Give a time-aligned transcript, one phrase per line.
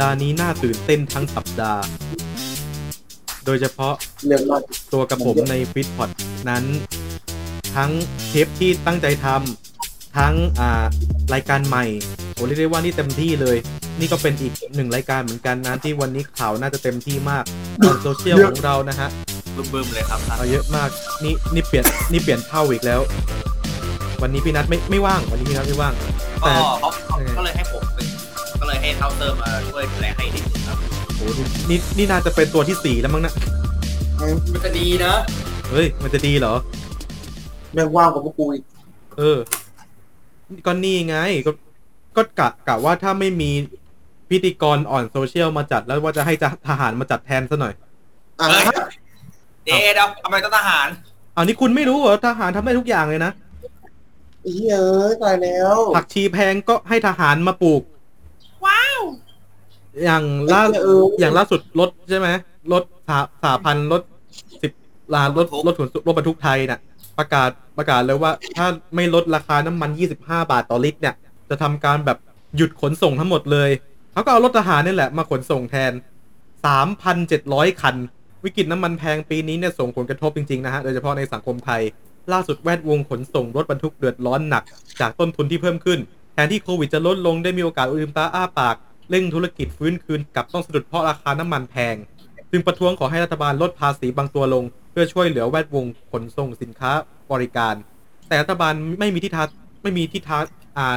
[0.00, 1.82] ดาห์นี้น่าตื่นเต้นทั้งสัปดาห์
[3.44, 3.94] โดยเฉพาะ
[4.26, 4.62] เรื่องมาก
[4.92, 6.10] ตัวกับผมในฟิตพอด
[6.50, 6.64] นั้น
[7.76, 7.90] ทั้ง
[8.28, 10.84] เทปที่ตั้งใจทำทั้งอ่า
[11.34, 11.84] รายการใหม่
[12.34, 13.56] โอ้เรียกได้ว่านี่เต็มที่เลย
[14.00, 17.44] นี่ก็เป็นอีกหนึ่งรายการเหมือนกันนะที่วันนี้ข่าวน่าจะเต็มที่มาก
[17.86, 19.08] ทางโซเชียลของเรานะฮะ
[19.56, 20.88] บึ้มๆเลยครับท่านเอาเยอะมาก
[21.24, 23.00] นี่นี่เปลี่ยนนี่เปลี่ยนเท่าอีกแล้ว
[24.22, 26.08] วันนี้พี่นัทไม่ไม่ว่าง วันนี้พี่นัทไม่ว่าง ก็
[26.40, 26.88] แต่ เขา
[27.36, 28.01] ก็เลยให้ผมเป็นก็
[28.72, 30.78] เลยให้ tester มาช่วยดูแลให้นิดนึงครับ
[31.16, 33.32] โอ้นี่นี่นี่น่าจะเป็นตัวที่สี่แล้วมั้งนะ
[34.52, 35.12] มันจะดีนะ
[35.70, 36.54] เฮ้ย มันจะดีเหรอ
[37.74, 38.64] แม่งว่างกว่าพวกกูอีก
[39.18, 39.38] เออ
[40.66, 41.52] ก็นี่ไง ก็
[42.16, 43.50] ก็กะกะว่าถ้าไม่มี
[44.30, 47.74] พิธีกรอ่อนโซเชียลมาจัดแล้วว่าจะให้จะทหารมาจัดแทนซะหน่อย
[48.40, 48.64] อะเฮ้ย
[49.64, 50.88] เดี๋ยวทำไมต้องทหาร
[51.34, 53.32] เอานี่คุณไม่รู้เหรอทหารทำได้ทุกอย่างเลยนะ
[54.40, 57.82] ไอ้เหี้ยเอ้ยตายแล้วผักชีแพงก็ให้ทหารมาปลูก
[58.66, 59.00] ว้าว
[60.04, 62.28] อย่างล่าไอ้เหี้ยเออ อย่างล่าสุดรถใช่ไหม
[62.72, 64.02] รถสาสาพันธ์รถ
[64.62, 64.72] สิบ
[65.14, 66.80] ลานรถรถขนรถบรรทุกไทยน่ะ
[67.18, 69.90] ประกาศประกาศเลยว่า ถ้าไม่ลดราคาน้ำมัน
[70.22, 71.14] 25 บาทต่อลิตรเนี่ย
[71.48, 72.18] จะทำการแบบ
[72.56, 73.70] หยุดขนส่งทั้งหมดเลย
[74.12, 75.92] เขาก็เอารถทหารนี่แหละมาขนส่งแทน
[76.66, 77.96] 3,700 คัน
[78.44, 81.82] วิกฤตน้ำมันแพงปีนี้เนี่ยส่งผลกระทบจริง ๆ นะฮะ โดยเฉพาะในสังคมไทย
[82.32, 84.64] ล่าสุดแวดวงขนส่งรถบรรทุกเดือดร้อนหนัก
[85.00, 85.98] จากต้นทุนที่เพิ่มขึ้น
[86.32, 88.76] แทนที่โควิดจะลดลงได้มีโอกาสลืมตาอ้าปาก
[89.10, 91.96] เร่งธุรกิจฟื้นคืนกับต้องสะดุดเพราะราคาน้ำมันแพง
[92.50, 96.90] จึงประท้วงขอให้รัฐบาลลดภาษีบางตัวลง เพื่อช่วยเหลือแวดวงขนส่งสินค้า
[97.32, 97.74] บริการ
[98.28, 99.48] แต่รัฐบาลไม่มีทิศทาง
[99.82, 100.44] ไม่มีทิศทาง
[100.78, 100.88] อา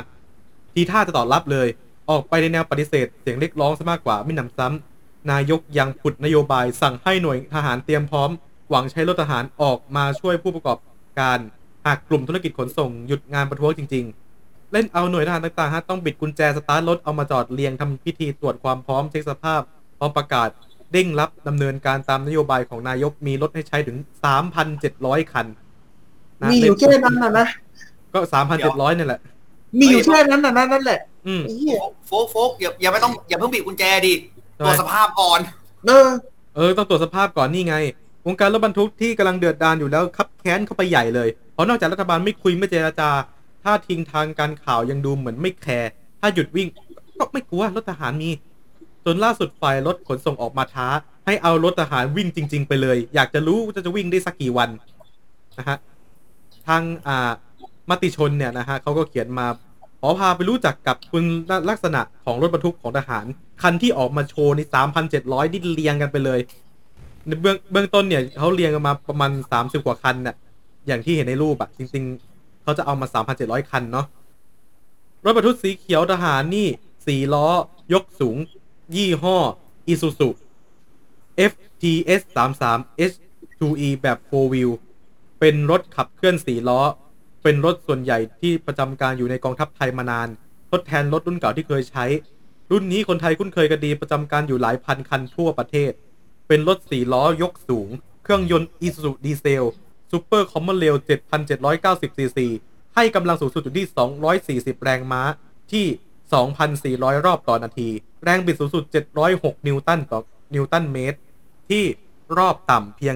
[0.73, 1.67] ทีท่าจะตอบรับเลย
[2.09, 8.29] ออกไปในแนวปฏิเสธ เสียงเรียกร้องซะมากกว่าไม่นำซ้ำนายกยังผุดนโยบายสั่งให้หน่วยทหารเตรียมพร้อม
[8.69, 10.77] หวังใช้รถทหารออกมาช่วยผู้ประกอบ
[11.19, 11.39] การ
[11.85, 14.24] หากกลุ่มธุรกิจขนส่งหยุดงานประท้วงจริง ๆ
[14.71, 19.61] เล่นเอาหน่วยทหารต่างๆฮะต้องบิดกุญแจสตาร์ทรถเอามาจอดเรียงทำพิธีตรวจความพร้อมเช็คสภาพ
[19.97, 20.49] พร้อมประกาศ
[20.91, 23.97] เร่งรับดำเนินการตามนโยบายของนายกมีรถให้ใช้ถึง
[24.65, 25.45] 3,700คัน
[26.41, 27.47] นะมีอยู่แค่นั้นนะนะ
[28.13, 28.19] ก็
[28.59, 29.21] 3,700นี่แหละ
[29.79, 31.77] มีอยู่แค่นั้นนะนะนั่นแหละอืมไอ้เหี้ย
[32.07, 34.13] โฟกโฟกอย่าอย่าไม่ต้องอย่าเพิ่งบีบกุญแจดิ
[34.59, 35.39] ตรวจสภาพก่อน
[35.87, 36.07] เออ
[36.55, 37.75] เออ ต้องตรวจสภาพก่อนนี่ไง
[38.25, 43.09] วงการรถบรรทุกที่กำลังเดือดดานอยู่แล้วคับแค้นเข้าไปใหญ่เลย เพราะนอกจากรัฐบาลไม่คุยไม่เจราจา
[43.65, 45.89] ถ้าทิ้งทางการข่าวยังดูเหมือนไม่แคร์
[46.19, 46.67] ถ้าหยุดวิ่ง
[47.19, 48.29] ก็ไม่กลัวรถทหารมี
[49.05, 50.87] จนล่าสุดฝ่ายรถขนส่งออกมาท้า
[51.25, 54.69] ให้เอารถทหารวิ่งจริง ๆ ไปเลย อยากจะรู้ว่าจะวิ่งได้สักกี่วัน
[55.57, 55.77] นะฮะ
[56.67, 57.31] ทางอ่า
[57.89, 59.45] มติชนเนี่ยนะฮะเขาก็เขียนมา
[59.99, 61.23] ขอพาไปรู้จักกับคุณ
[61.69, 63.25] ลักษณะของรถบรรทุกของทหาร
[63.61, 64.61] คันที่ออกมาโชว์ใน
[65.07, 66.39] 3,700 นี่เรียงกันไปเลย
[67.27, 70.35] ในเบื้องเบื้องต้นเนี่ยเขาเรียงกันมาประมาณ 30 กว่าคันน่ะ
[70.87, 72.34] อย่างที่เห็นในรูปอะจริง ๆ
[72.65, 74.05] เขาจะเอามา 3,700 คันเนาะ
[75.23, 76.67] รถบรรทุกสีเขียวทหารนี่
[77.25, 77.47] 4ล้อ
[77.93, 78.37] ยกสูง
[78.95, 79.37] ยี่ห้อ
[79.91, 80.29] Isuzu
[81.51, 82.21] FTS
[82.61, 84.71] 33 H2E แบบ 4 wheel
[85.39, 86.81] เป็นรถขับเคลื่อน4ล้อ
[87.43, 90.27] เป็นรถส่วนใหญ่ที่ประจำการอยู่ในกองทัพไทยมานาน
[90.71, 92.05] ทดแทนรถรุ่นเก่าที่เคยใช้
[92.71, 95.91] รุ่นนี้คนไทยคุ้นเคยกันดีประจำการอยู่หลายพันคันทั่วประเทศ
[96.47, 97.89] เป็นรถ4ล้อยกสูง
[98.23, 99.65] เครื่องยนต์ Isuzu ดีเซล
[100.15, 100.97] Super Common Rail
[101.57, 102.47] 7,790ซีซี
[102.95, 103.87] ให้กำลังสูงสุดอยู่ที่
[104.75, 105.21] 240 แรงม้า
[105.71, 107.89] ที่ 2,400 รอบต่อนาที
[108.23, 108.83] แรงบิดสูงสุด
[109.25, 110.19] 706 นิวตันต่อ
[110.53, 111.17] นิวตันเมตร
[111.69, 111.83] ที่
[112.37, 113.15] รอบต่ำเพียง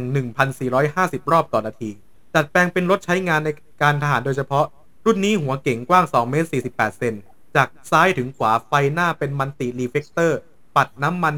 [0.66, 1.90] 1,450 รอบต่อนาที
[2.36, 3.50] ดัดแปลงเป็นรถใช้งานใน
[3.82, 4.66] การทหารโดยเฉพาะ
[5.06, 7.14] รุ่นนี้หัวเก๋งกว้าง 2 เมตร 48 เซน
[7.56, 10.40] จากซ้ายถึงขวาไฟหน้าเป็น multi-reflector
[10.78, 11.36] ปัดน้ำมัน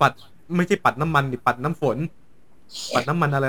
[0.00, 0.12] ปัด
[0.56, 1.96] ไม่ใช่ปัดน้ำมันดิปัดน้ำฝน
[2.94, 3.46] ปัดน้ำมันอะไร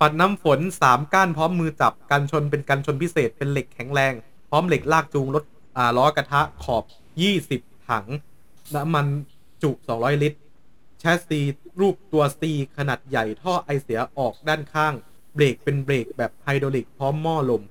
[0.00, 4.12] ปัดน้ำฝนสามก้านพร้อมมือจับกันชนเป็นกันชนพิเศษเป็นเหล็กแข็งแรง
[4.50, 5.44] พร้อมเหล็กลากจูงรถ
[5.76, 6.84] อ่าล้อกระทะขอบ
[7.36, 8.06] 20ถัง
[8.74, 9.06] น้ำมัน
[9.62, 10.38] จุ200ลิตร
[11.00, 11.40] แชสซี
[11.80, 12.42] รูปตัว C
[12.76, 14.94] ขนาดใหญ่ท่อไอเสียออกด้านข้าง
[15.34, 17.62] เบรกเป็นเบรกแบบไฮดรอลิกพร้อมหม้อลม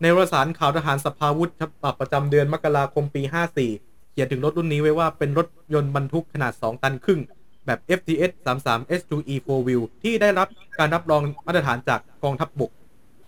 [0.00, 3.22] ในวารสารข่าวทหารสภาวุธฉบับประจำเดือนมกราคมปี
[3.68, 7.20] 54 เขียนถึงรถรุ่นนี้ไว้ว่าเป็นรถยนต์บรรทุกขนาด 2 ตันครึ่ง
[7.66, 12.70] แบบ FTS 33 H2E 4 wheel ที่ได้รับการรับรองมาตรฐานจากกองทัพบบก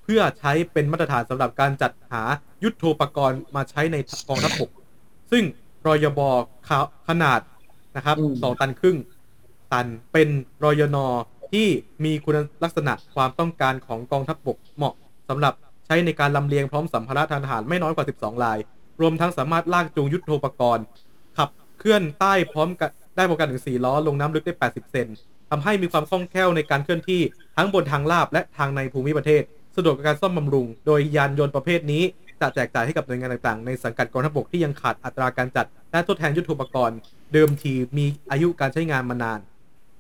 [0.05, 2.23] เพื่อใช้เป็นมาตรฐานสำหรับการจัดหา
[2.63, 3.97] ยุทโธปกรณ์มาใช้ใน
[4.29, 4.71] กองทัพบก
[5.33, 5.45] ซึ่ง
[5.87, 6.21] รอยบ
[7.09, 7.41] ขนาด
[7.97, 8.97] นะครับอืมสองตันครึ่ง
[9.73, 10.29] ตันเป็น
[10.65, 11.07] รอยนอ
[11.53, 11.69] ที่
[12.05, 14.95] มีคุณลักษณะความต้องการของกองทัพบกเหมาะ
[15.29, 15.55] สำหรับ
[15.87, 18.59] ใช้ในการลำเลียงพร้อมสัมภาระทางทหารไม่น้อยกว่า 12 ลาย
[19.01, 20.85] รวมทั้งสามารถลากจูงยุทโธปกรณ์
[21.37, 25.09] ขับเคลื่อนใต้พร้อมกัน ได้พร้อมกันถึง 4 ล้อ ลงน้ำลึกได้ 80 เซน
[25.51, 27.21] ทำให้มีความคล่องแคล่วในการเคลื่อนที่
[27.57, 29.43] ทั้งบนทางลาบและทางในภูมิประเทศ
[29.77, 32.03] สะดวกกับการซ่อมบำรุง โดยยานยนต์ประเภทนี้
[32.41, 36.99] จะแจกจ่ายให้กับหน่วยงานต่างๆ ในสังกัดกองทัพบกที่ยังขาดอัตราการจัด และทดแทนยุทโธปกรณ์
[37.33, 39.41] เดิมทีมีอายุการใช้งานมานาน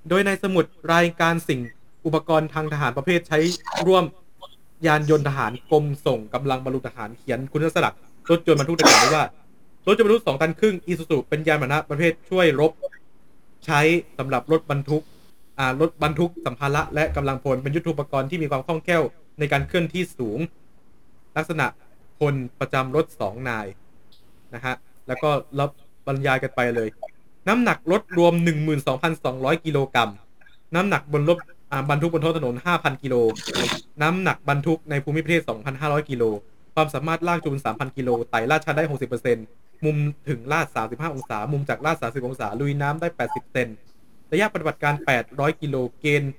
[0.08, 0.64] โดยในสมุด
[0.94, 1.60] รายการสิ่ง
[2.06, 3.38] อุปกรณ์ทางทหารประเภทใช้
[3.86, 4.04] ร่วม
[4.86, 7.90] ยานยนต์ทหารกรมส่งกำลังบรรลุทหารเขียนคุณลักษณะ
[8.30, 9.24] รถยนต์บรรทุกดังกล่าวไว้ว่า
[9.86, 12.72] รถยนต์บรรทุกสองตันครึ่งอีซูซูเป็นยานพาหนะประเภทช่วยรบ
[13.66, 13.80] ใช้
[14.18, 15.02] สำหรับรถบรรทุก
[15.80, 19.02] รถบรรทุกสัมภาระและกำลังพลเป็นยุทโธปกรณ์ที่มีความคล่องแคล่ว
[19.38, 20.38] ในการเคลื่อนที่สูง
[21.36, 21.66] ลักษณะ
[22.20, 23.66] พลประจำรถสองนาย
[24.54, 24.74] นะฮะ
[25.08, 25.70] แล้วก็รับ
[26.06, 26.88] บรรยายกันไปเลย
[27.48, 28.32] น้ำหนักรถรวม
[28.98, 30.10] 12,200 กิโลกรัม
[30.74, 31.38] น้ำหนักบนรถ
[31.90, 33.14] บรรทุกบนท้องถนน 5,000 กิโล
[34.02, 35.42] น้ำหนักบรรทุกในภูมิประเทศ
[35.76, 36.24] 2,500 กิโล
[36.74, 39.96] ความสามารถลากจูง3,000 กิโล ไต่ลาดชันได้ 60% มุม
[40.28, 43.69] ถึงลาด 35 องศา มุมจากลาด 30 องศา ลุยน้ำได้ 80 เซน
[44.32, 44.94] ระยะปฏิบัติการ
[45.28, 46.32] 800 กิโลเกณฑ์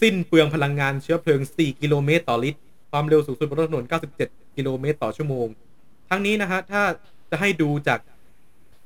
[0.00, 2.60] สิ้นเปลืองพลังงานเชื้อเพลิง 4 กิโลเมตรต่อลิตร
[2.90, 3.84] ความเร็วสูงสุดบนถนน
[4.20, 5.46] 97 กิโลเมตรต่อชั่วโมง
[6.08, 6.82] ทั้งนี้นะฮะ ถ้า
[7.30, 7.98] จะให้ดูจาก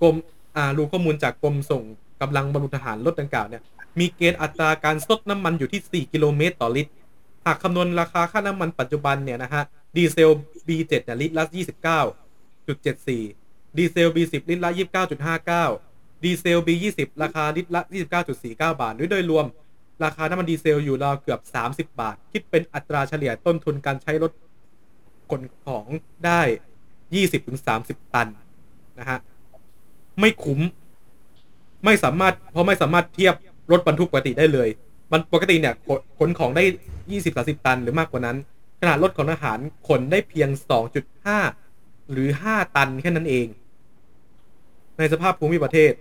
[0.03, 0.17] กรม
[0.57, 1.83] อ่ารู้ข้อมูลจากกรมส่ง
[2.21, 3.63] กำลังบรรลุทหารรถดังกล่าวเนี่ย
[3.99, 6.91] มีเกณฑ์อัตราการซดน้ำมันอยู่ที่ 4 กิโลเมตรต่อลิตร
[7.47, 9.63] หากคำนวณราคาค่าน้ำมันปัจจุบันเนี่ยนะฮะ
[9.97, 10.31] ดีเซล
[10.67, 13.40] B7 เนี่ยลิตรละ 29.74
[13.77, 14.71] ดีเซล B10 ลิตรละ
[15.47, 17.83] 29.59 ดีเซล B20 ราคาลิตรละ
[18.23, 19.47] 29.49 บาทหรือโดยรวม
[20.05, 21.41] ราคาน้ำมันดีเซลอยู่ราวเกือบ
[21.73, 24.33] 30 บาท คิดเป็นอัตราเฉลี่ยต้นทุนการใช้รถ
[25.31, 25.87] ขนของ
[26.27, 26.41] ได้
[27.47, 28.29] 20-30 ตัน
[28.99, 29.19] นะฮะ
[30.21, 30.61] ไม่คุ้ม
[31.85, 33.35] ไม่สามารถ เพราะไม่สามารถเทียบ
[33.73, 34.69] รถบรรทุกปกติได้เลย
[35.13, 36.65] มันปกติเนี่ยขนขนของได้
[37.15, 38.37] 20-30 ตันหรือมากกว่านั้น
[38.81, 39.59] ขนาดรถของทหาร
[39.89, 40.49] ขนได้เพียง
[41.31, 43.47] 2.5 หรือ 5 ตันแค่นั้นเอง
[45.01, 45.93] ในสภาพภูมิประเทศ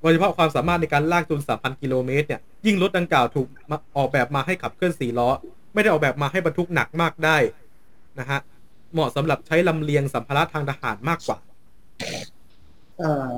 [0.00, 5.28] โดยเฉพาะความสามารถในการลากจูง3,000 กิโลเมตรเนี่ย ยิ่งรถดังกล่าวถูกมาออกแบบมาให้ขับเคลื่อน4ล้อ
[5.74, 7.36] ไม่ได้ออกแบบมาให้บรรทุกหนักมากได้
[8.18, 8.38] นะฮะ
[8.92, 11.38] เหมาะสำหรับใช้ลำเลียงสัมภาระทางทหารมากกว่า
[12.98, 13.30] เอ่อ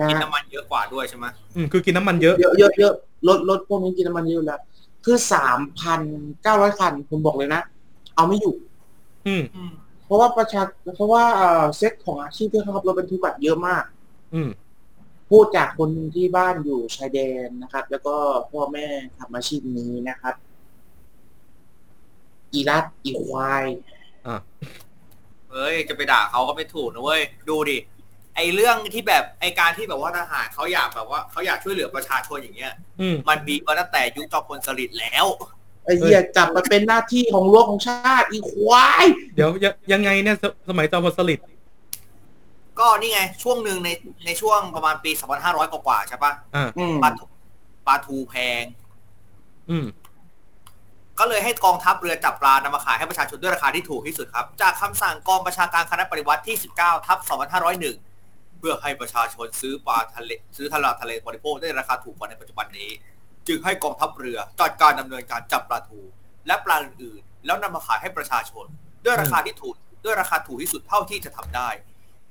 [0.00, 2.94] นะกินน้ำมันเยอะกว่าด้วยใช่ไหมอืมคือกินน้ำมันเยอะ เยอะเยอะเยอะ
[3.28, 4.60] รถรถพวกนี้กินน้ำมันเยอะอยู่แล้ว
[5.04, 6.00] คือสามพัน
[6.42, 7.62] เก้าร้อยคันผมบอกเลยนะ
[8.14, 8.54] เอาไม่อยู่
[9.26, 9.72] อืมอืม
[10.06, 10.62] เพราะว่าประชา
[10.96, 13.84] เพราะว่าเอ่อเซ็ตของอาชีพที่เขาขับรถบรรทุกอะเยอะมาก
[14.34, 14.50] อืม
[15.30, 18.16] พูดจากคนที่บ้านอยู่ชายแดนนะครับ แล้วก็
[18.50, 18.86] พ่อแม่
[19.18, 20.34] ทำอาชีพนี้นะครับ
[22.52, 23.64] อีรัดอีควาย
[24.26, 24.36] อะ
[25.50, 27.78] เฮ้ยจะไปด่าเขาก็ไม่ถูกนะเว้ยดูดิ
[28.36, 35.26] ไอเรื่องที่แบบไอการที่แบบว่าทหารเขาอยากแบบว่าเขาอยากช่วยเหลือประชาชนอย่างเงี้ย อืมมันมีมาตั้งแต่ยุคจอมพลสฤษดิ์แล้ว
[35.84, 39.04] ไอ้เหี้ยจับมาเป็นหน้าที่ของรั้วของชาติอีควาย
[39.34, 41.46] เดี๋ยวยังยังไงเนี่ยสสมัยจอมพลสฤษดิ์
[42.80, 43.88] ก็นี่ไงช่วงหนึ่งใน
[44.26, 45.10] ในช่วงประมาณปี
[45.42, 47.24] 2500กว่าๆใช่ปะอ่าอืมปลาทู
[47.86, 48.64] ปลาทูแพง
[49.70, 49.86] อืม
[51.18, 57.18] ก็เลยให้กองทัพเรือจับปลานำมาขายให้ประชาชนด้วยราคาที่ถูกที่สุดครับ จากคำสั่งกองประชาการคณะปฏิวัติที่ 19 ทับ
[57.88, 62.90] 2501 เพื่อให้ประชาชนซื้อปลาทะเลซื้อทะเลทะเลบริโภคได้ราคาถูกกว่าในปัจจุบันนี้
[63.48, 66.00] จึงให้กองทัพเรือจัดการดำเนินการจับปลาทู
[66.46, 68.66] และปลาอื่นๆแล้วนำมาขายให้ประชาชน
[69.04, 71.68] ด้วยราคาที่ถูกด้วยราคาถูกที่สุดเท่าที่จะทำได้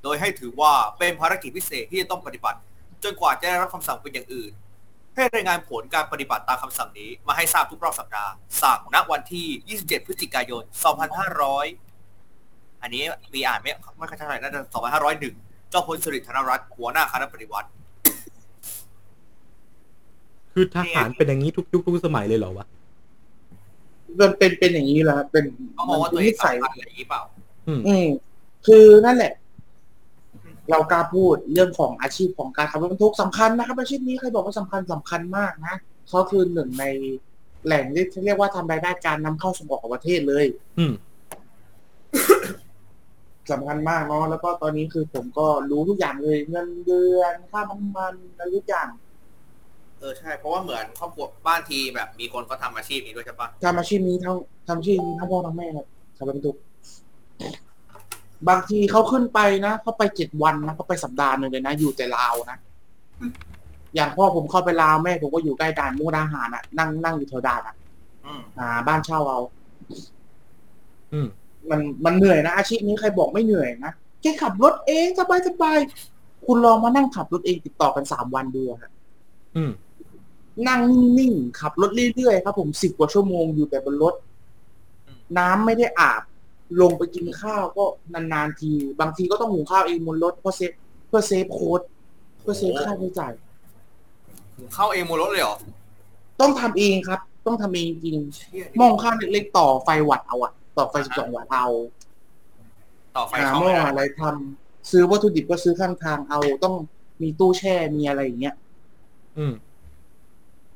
[0.03, 2.59] โดยให้ถือว่าเป็นภารกิจพิเศษที่จะต้องปฏิบัติ
[3.03, 4.51] จนกว่าจะได้รับคำสั่งเป็นอย่างอื่น
[5.15, 8.31] ให้รายงานผลการปฏิบัติตามคำสั่งนี้มาให้ทราบทุกรอบสัปดาห์
[8.63, 10.63] สั่งณวันที่ 27 พฤศจิกายน
[11.97, 13.03] 2500 อันนี้
[13.33, 14.61] มีอ่านไม่ไม่ค่อยเท่าไหร่น่าจะ
[15.15, 17.69] 2501 เจ้าพลสิริธนรัตน์หัวหน้าคณะปฏิวัติ
[20.53, 22.65] คือทหารเป็นอย่างนี้ทุกยุคทุกสมัยเลยเหรอวะ
[24.19, 27.21] มันเป็นเป็นอย่างนี้แหละครับเป็นเขามองว่าตัวเองนิสัยสำคัญอะไรอย่างนี้เปล่า
[27.87, 28.07] อืม
[28.65, 29.33] คือนั่นแหละ
[30.69, 35.75] เรากล้าพูดเรื่องของอาชีพของการขับรถบรรทุกสำคัญนะครับอาชีพนี้ใครบอกว่าสำคัญสำคัญมากนะ
[36.09, 36.85] เขาคือหนึ่งใน
[37.65, 40.45] แหล่งที่เรียกว่าทำรายได้การนำเข้าส่งออกของประเทศเลย
[40.79, 40.93] อืม
[43.51, 48.89] สำคัญมากเนาะแล้วก็ตอนนี้คือผมก็รู้ทุกอย่างเลย เงินเดือนค่าน้ำมันอะไรทุกอย่าง
[49.99, 54.35] เออใช่เพราะว่าเหมือนครอบครัวบ้านทีแบบ มีคนเขาทำอาชีพนี้ด้วยใช่ปะทำอาชีพนี้ทั้ง
[54.67, 55.85] ทำอาชีพนี้ทั้งพ่อทั้งแม่ครับ
[56.17, 56.55] ขับรถบรรทุก
[58.47, 62.57] บางทีเขาขึ้นไปนะเขาไปเจ็ดวันนะเขาไปสัปดาห์หนึ่งเลยนะ อยู่แต่ลาวนะ
[63.95, 67.75] อย่างพ่อผมเข้าไปลาวแม่ผมก็อยู่ใกล้ด่านมุกดาหารอะ นั่งนั่งอยู่แถวด่านอะ
[68.25, 69.39] อืมอ่า บ้านเช่าเอา
[71.13, 71.27] อืม
[71.69, 73.91] มันมันเหนื่อยนะอาชีพนี้ใครบอกไม่เหนื่อยนะ
[74.21, 75.77] แค่ขับรถเองสบายสบาย
[76.45, 78.91] คุณลองมานั่งขับรถเองติดต่อกันสามวันดูอะฮะ
[79.55, 79.71] อืม
[80.67, 80.81] นั่ง
[81.17, 84.13] นิ่งๆขับรถเรื่อยๆครับผมสิบกว่าชั่วโมงอยู่แต่บนรถ
[85.37, 86.21] น้ำไม่ได้อาบ
[86.81, 90.71] ลงไปกินข้าวก็นานๆที บางทีก็ต้องหุงข้าวเองบนรถเพื่อ save
[91.07, 91.81] เพื่อ save cost
[92.41, 93.33] เพื่อ save ค่าใช้จ่าย
[94.73, 95.57] เข้าเองบนรถเลยเหรอ
[96.41, 101.67] ต้องทำเองครับ ต้องทำเองจริงเชี่ยหม้อข้าวเล็กๆต่อไฟวัตต์เอาอะต่อไฟสิบสองวัตต์เอา
[103.15, 106.75] ต่อไฟหาเข้าหม้อไม่ได้อะไรทำซื้อวัตถุดิบก็ซื้อข้างทางเอาต้อง
[107.21, 108.55] มีตู้แช่มีอะไรอย่างเงี้ย
[109.37, 109.53] อืม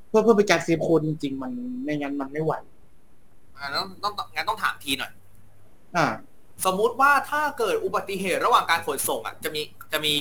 [0.09, 1.51] เพื่อเพื่อเป็นการ save cost จริง ๆ มัน
[1.83, 2.53] ไม่งั้นมันไม่ไหว
[3.57, 5.12] อ่าต้องต้องต้องงั้นต้องถามทีหน่อย
[5.95, 6.07] อ่า
[6.65, 10.15] สมมุติว่าถ้าเกิดอุบัติเหตุระหว่างการขนส่งอะจะมีจะมี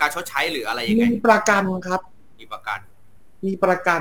[0.00, 2.00] การชดใช้หรืออะไรยังไงมีประกันครับ
[2.40, 2.78] มีประกัน
[3.44, 4.00] มีประกัน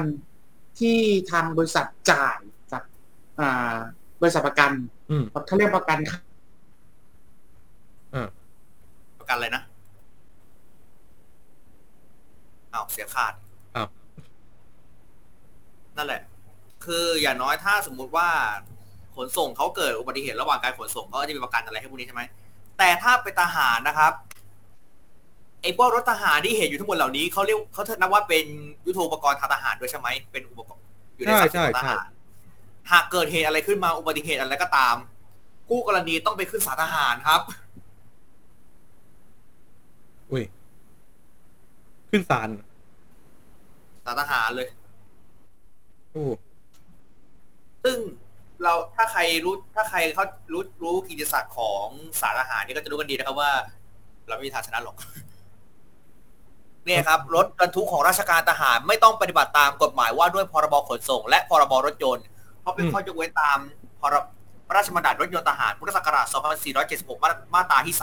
[0.80, 0.98] ที่
[1.32, 2.40] ทางบริษัทจ่าย
[2.72, 2.84] จาก
[3.40, 3.76] อ่า
[4.22, 4.72] บริษัทประกัน
[5.12, 6.20] อืมเขาเรียกประกันค่ะ
[9.20, 9.64] ประกันอะไรนะ
[12.74, 13.34] อ้าวเสียขาด
[13.76, 13.88] อ้าว
[15.98, 16.22] นั่นแหละ
[16.86, 18.30] คืออย่างน้อยถ้าสมมุติว่า
[19.16, 22.24] ขนส่งเขาเกิดอุบัติเหตุระหว่างการขนส่งเขาก็จะมีประกันอะไรให้พวกนี้ใช่ไหม
[22.78, 24.14] แต่ถ้าเป็นทหารนะครับ
[25.62, 28.46] ไอ้พวกรถทหารที่เห็นอยู่ทั้งหมดเหล่านี้เขาเรียกเขานับว่าเป็น
[28.86, 30.84] ยุทโธปกรณ์ทางทหารด้วยใช่ไหมเป็นอุปกรณ์
[31.16, 32.10] อยู่ในทรัพย์สินของทหาร
[32.92, 34.96] หากเกิดเหตุอะไรขึ้นมาอุบัติเหตุอะไรก็ตาม
[35.68, 37.42] คู่กรณีต้องไปขึ้นศาลทหารครับ
[40.32, 40.44] อุ้ย
[42.10, 42.50] ขึ้นศาล
[44.06, 44.68] ศาลทหารเลย
[46.12, 46.26] โอ้
[47.84, 47.98] ซึ่ง
[48.64, 51.86] เราถ้าใครรู้ถ้าใครเขารู้รู้กิจศักดิ์ของ
[52.22, 53.52] สารอาหารนี่ก็จะรู้กันดีนะครับว่า
[54.28, 54.96] เราไม่มีทางชนะหรอก
[56.86, 62.26] เนี่ยครับ รถบรรทุกของราชการทหารไม่ต้องปฏิบัติตามกฎหมายว่าด้วยพรบขนส่ง และพรบรถยนต์
[62.62, 63.58] เพราะเป็นข้อยกเว้นตาม
[64.02, 64.24] พรบ
[64.68, 66.26] พระราชบัญญัติรถยนต์ทหารพุทธศักราช
[66.76, 67.96] 2476 มามาตราที่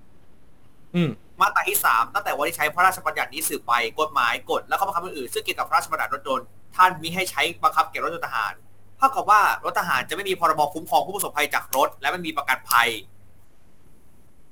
[0.00, 1.10] 3อืม
[1.40, 6.46] มาตราที่ 3 ตั้งแต่วันที่ใช้พระราชบัญญัตินี้สืบไปกฎหมายกฎและข้อบังคับอื่นๆซึ่งเกี่ยวกับพระราชบัญญัติรถยนต์
[6.76, 8.52] ท่านมิให้ใช้บังคับแก่รถยนต์ทหาร
[9.00, 12.88] เท่ากับว่ารถทหารจะไม่มีพรบคุ้มครองผู้ประสบภัยจากรถ และไม่มีประกันภัย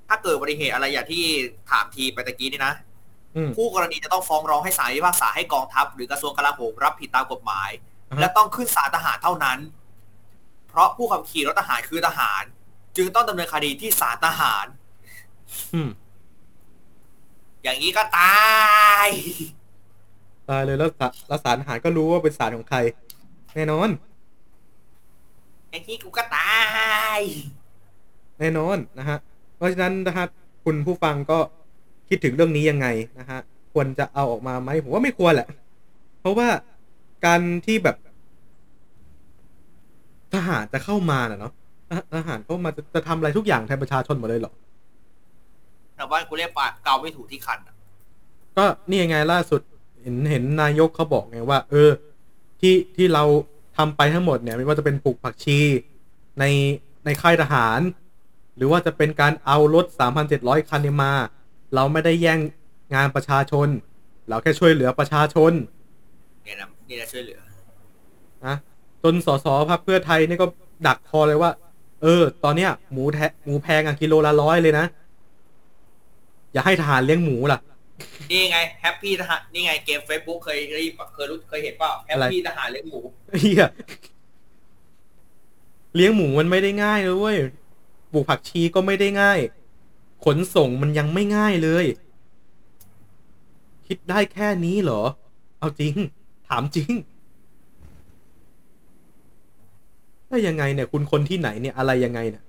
[0.09, 1.25] ถ้าเกิดอุบัติเหตุอะไรอย่างที่
[1.71, 2.75] ถามทีไปตะกี้นี่นะ
[3.37, 7.71] อืมผู้กรณีจะต้องฟ้องร้องให้ศาลพิพากษาให้กองทัพ หรือกระทรวงกลาโหมรับผิดตามกฎหมาย
[8.11, 9.59] อ่าฮะและต้องขึ้นศาลทหารเท่านั้น
[10.69, 12.43] เพราะผู้ขับขี่รถทหารคือทหาร
[12.97, 14.67] จึงต้องดำเนินคดีที่ศาลทหาร
[15.75, 15.91] อืม
[17.63, 18.39] อย่างนี้ก็ตา
[19.07, 19.09] ย
[20.49, 22.79] ตายเลยแล้วศาแล้วศาลทหารก็รู้ว่าเป็นศาลของใคร
[23.55, 23.89] แน่นอน
[25.71, 26.53] อย่างนี้กูก็ตา
[27.19, 27.21] ย
[28.39, 29.19] แน่นอนนะฮะ
[29.57, 30.27] เพราะฉะนั้นนะฮะ
[30.65, 31.39] คุณผู้ฟังก็
[32.09, 32.87] คิดถึงเรื่องนี้ยังไง
[33.19, 33.39] นะฮะ
[33.73, 35.49] ควรจะเอาออกมาไหมผมว่าไม่ควรแหละ
[36.21, 36.49] เพราะว่า
[37.27, 37.97] การที่แบบ
[40.35, 41.53] ทหารจะเข้ามาน่ะเนาะ
[41.89, 44.53] ทหทหารเข้ามาจะจะทำอะไรทุกอย่างแทนประชาชนหมดเลยเหรอ
[45.97, 47.75] แต่ว่ากูเรียกปากเกาไม่ถูกที่คันอะ
[48.57, 49.61] ก็นี่ไงล่าสุด
[50.03, 51.91] เห็นเห็นนายกเขาบอกไงว่า เออ
[52.61, 53.25] ที่ที่เรา
[53.79, 55.59] ทำไปทั้งหมดเนี่ยไม่ว่าจะเป็นปลูกผักชี
[56.39, 56.45] ใน
[57.05, 57.81] ในค่ายทหาร
[58.57, 59.87] หรือว่าจะเป็นการเอารถ
[60.27, 61.13] 3,700 คันเนี่ยมา
[61.75, 62.39] เราไม่ได้แย่ง
[62.95, 63.69] งานประชาชน
[64.29, 65.53] เราแค่ช่วยเหลือประชาชน
[66.45, 67.41] เนี่ยนะนี่นะช่วยเหลือ
[68.47, 68.55] นะ
[69.03, 70.47] จนสสพักเพื่อไทยนี่ก็
[70.87, 71.51] ดักคอเลยว่า
[72.03, 74.87] เออ ตอนเนี้ย หมูแทะหมูแพงอะกิโลละร้อยเลยนะ
[76.53, 77.61] อย่าให้ทหารเลี้ยงหมูล่ะ
[78.31, 83.01] นี่ไงแฮปปี้ทหารนี่ไงเกม Facebook เคยได้ยินปะเคยรู้เคยเห็นเปล่าแฮปปี้ทหารเลี้ยงหมู
[83.41, 83.65] เฮีย
[85.95, 87.37] เลี้ยงหมูมันไม่ได้ง่ายเลยเว้ย
[88.13, 89.39] ปลูกผักชีก็ไม่ได้ง่าย
[90.25, 91.87] ขนส่งมันยังไม่ง่ายเลย
[93.87, 95.03] คิดได้แค่นี้เหรอ
[95.59, 95.95] เอาจริง
[96.49, 96.93] ถามจริง
[100.29, 102.43] ได้ยังไงเนี่ย คุณคนที่ไหนเนี่ยอะไรยังไงเนี่ย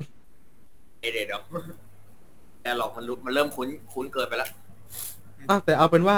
[0.99, 1.41] เดี๋ยวเดี๋ยว
[2.61, 4.49] แต่หลอกมันรู้มันเริ่มคุ้นคุ้นเกินไปแล้ว
[5.49, 6.17] อะแต่เอาเป็นว่า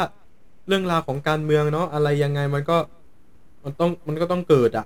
[0.67, 2.77] เรื่องราวของการเมืองเนาะอะไรยังไงมันก็
[3.63, 4.85] มันต้องมันก็ต้องเกิดอะ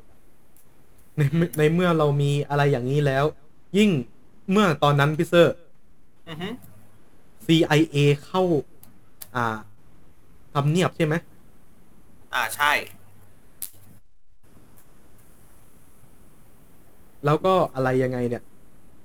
[1.17, 3.25] ในเมื่อในเมื่อเรามีอะไรอย่างนี้แล้ว
[3.77, 3.89] ยิ่ง
[4.51, 5.55] เมื่อตอนนั้นพี่เซอร์
[6.29, 6.49] อือฮึ
[7.45, 8.41] CIA เข้า
[9.35, 9.45] อ่า
[10.53, 11.15] ทำเนียบใช่ไหม
[12.33, 12.71] อ่าใช่
[17.25, 18.43] แล้วก็อะไรยังไงเนี่ย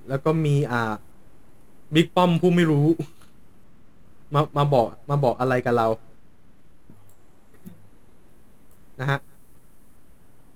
[0.08, 0.92] แล้วก็มีอ่า
[1.94, 2.86] บิ๊กป้อมผู้ไม่รู้
[4.34, 5.86] มามาบอกมาบอกอะไรกับเรา
[9.00, 9.18] นะฮะ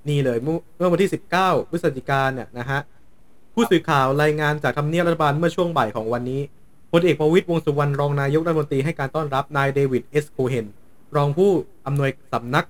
[0.09, 2.81] นี่เลยเมื่อเมื่อวันที่ 19พฤศจิกาเนี่ยนะฮะ
[3.55, 6.41] ผู้สื่อข่าวรายงานจากทำเนียบรัฐบาลเมื่อช่วงบ่ายของวันนี้
[6.93, 10.67] พลเอกประวิตยวงสุวรรณรองนายกรัฐมนตรีให้การต้อนรับนายเดวิดเอสโคเฮน
[11.17, 11.51] รองผู้
[11.87, 12.67] อำนวยสำนัก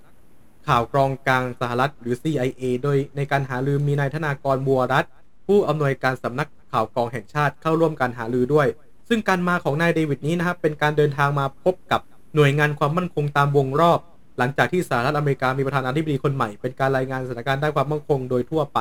[0.69, 5.05] ข่าวกรองกลางสหรัฐหรือ CIA โดยในการหารือมีนายธนากรบัวรัต
[5.47, 8.67] ผู้อำนวยการสำนักข่าวกรองแห่งชาติเข้าร่วมการหารือด้วย
[9.09, 12.01] ซึ่งการมาของนายเดวิดนี้นะครับเป็นการเดินทางมาพบกับ
[12.35, 14.01] หน่วยงานความมั่นคงตามวงรอบ
[14.39, 18.79] หลังจากที่สหรัฐอเมริกามีประธานาธิบดีคนใหม่ เป็นการรายงานสถานการณ์ด้านความมั่นคงโดยทั่วไป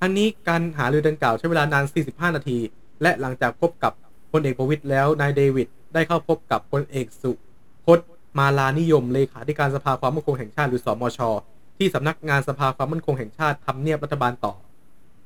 [0.00, 2.58] ทั้งนี้การหารือดังกล่าวใช้เวลานาน 45 นาที
[3.02, 3.92] และหลังจากพบกับ
[4.32, 7.32] พลเอกประวิตยแล้วนายเดวิดได้เข้าพบกับพลเอกสุ
[7.86, 8.06] พจน์
[8.38, 11.18] มาลานิยมเลขาธิการสภาความมั่นคงแห่งชาติหรือสมช
[11.78, 14.54] ที่สำนักงานสภาความมั่นคงแห่งชาติทำเนียบรัฐบาลต่อ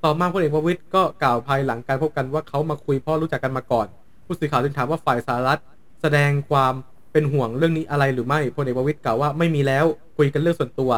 [0.05, 3.87] ต่อมาพลเอกประวิตยก็กล่าวภายหลังการพบกันว่าเขามาคุยเพราะรู้จักกันมาก่อน
[4.27, 5.61] ผู้สื่อข่าวจึงถามว่าฝ่ายสหรัฐ
[6.03, 6.73] แสดงความ
[7.13, 9.85] เป็นห่วงเรื่องนี้อะไรหรือไม่พลเอกประวิตยกล่าวว่าไม่มีแล้ว
[10.19, 10.91] คุยกันเรื่องส่วนตัว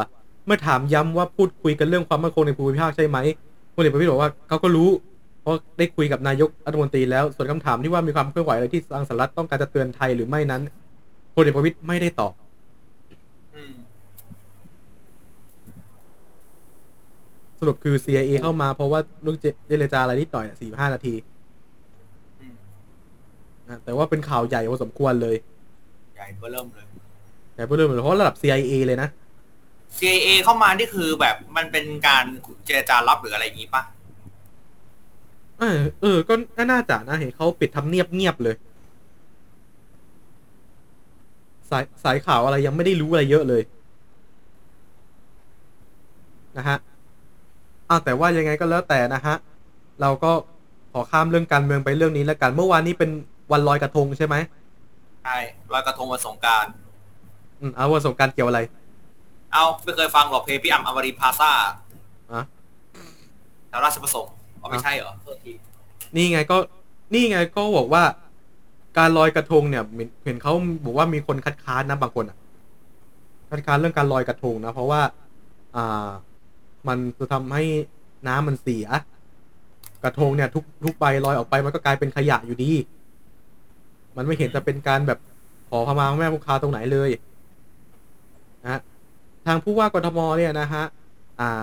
[0.45, 3.17] เมื่อถามย้ำว่าพูดคุยกันเรื่องความมั่นคงในภูมิภาคใช่ไหม
[3.75, 4.89] พลเอกประวิตยบอกว่าเขาก็รู้
[5.41, 10.61] เพราะได้คุยกับนายกรัฐมนตรีแล้วส่วนคำถามที่ว่ามีความเคลื่อนไหวอะไรที่ทางสหรัฐต้องการจะเตือนไทยหรือไม่นั้น
[11.35, 12.33] พลเอกประวิตยไม่ได้ตอบ
[13.55, 13.73] อืม
[17.59, 21.34] สรุปคือ CIA เข้ามาเพราะว่าเรื่องเจรจาอะไรนิดหน่อยสี่ห้านาทีอืม
[23.69, 25.35] นะแต่ว่าเป็นข่าวใหญ่พอสมควรเลย
[26.15, 26.85] ใหญ่เบ้อเริ่มเลย
[27.55, 29.09] แต่เรื่องเพราะระดับ CIA เลยนะ
[29.97, 32.25] CIA เข้ามานี่คือแบบมันเป็นการ
[32.65, 33.83] เจรจาลับหรืออะไรอย่างงี้ปะ
[35.59, 36.17] เออเออ
[36.57, 38.55] ก็น่าจะนะเห็นเขาปิดทำเนียบเงียบเลย
[41.69, 43.63] สายสายข่าวอะไรยังไม่ได้รู้อะไรเยอะเลย
[46.57, 46.77] นะฮะ
[47.89, 49.35] อ้าวแต่ว่ายังไงก็แล้วแต่นะฮะ
[50.01, 50.31] เราก็
[50.91, 53.11] ขอข้ามเรื่องการเมืองไปเรื่องนี้แล้วกัน เมื่อวานนี้เป็น
[53.51, 54.35] วันลอยกระทงใช่ไหม
[55.23, 55.37] ใช่
[55.73, 56.65] ลอยกระทงวันสงกราร
[57.59, 58.59] อืมเอาวันสงกรารเกี่ยวอะไร
[59.51, 61.51] เอาไม่เคยฟังหรอกเพลงพี่อ่ำอมรินทร์พลาซ่า
[62.33, 62.43] อะ
[63.67, 65.51] แถวราชประสงค์อ๋อไม่ใช่เหรอโทษที
[66.15, 66.57] นี่ไงก็
[67.13, 68.03] นี่ไงก็บอกว่า
[68.97, 70.53] การลอยกระทงเนี่ยเห็นเห็นเขา
[70.85, 72.37] บอกว่ามีคนคัดค้านนะบางคนอะ
[73.49, 75.01] คัดค้านเรื่องการลอยกระทงนะเพราะว่า
[75.75, 76.07] อ่า
[76.87, 77.63] มันจะทำให้
[78.27, 78.87] น้ำมันเสีย
[80.03, 82.71] กระทงเนี่ย ทุกทุกใบลอยออกไปมันก็กลายเป็นขยะอยู่ดี
[84.17, 85.19] มันไม่เห็นจะเป็นการแบบ
[85.69, 87.09] ขอพมาแม่คงคาตรงไหนเลย
[88.63, 88.81] นะฮะ
[89.45, 90.83] ทางผู้ว่ากทมเนี่ยนะฮะ
[91.39, 91.61] อ่า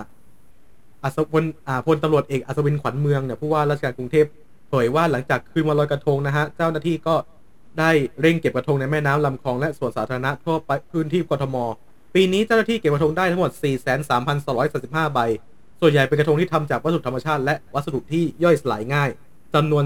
[1.03, 4.25] อัศพลอ่าพลตำรวจเอกอัศวินขวัญเมืองเนี่ยผู้ว่าราชการกรุงเทพ
[4.69, 7.15] เผยว่าหลังจากคืนวันลอยกระทงนะฮะเจ้าหน้าที่ก็
[7.79, 11.55] ได้เร่งเก็บกระทงในแม่น้ำลำคลองและสวนสาธารณะทั่วไปพื้นที่กทม
[12.13, 13.51] ปีนี้เจ้าหน้าที่เก็บกระทงได้ทั้งหมด
[14.13, 15.19] 43,235 ใบ
[15.81, 19.09] ส่วนใหญ่เป็นกระทงที่ทำจากวัสดุธรรมชาติและวัสดุที่ย่อยสลายง่าย
[19.53, 19.83] จำนวน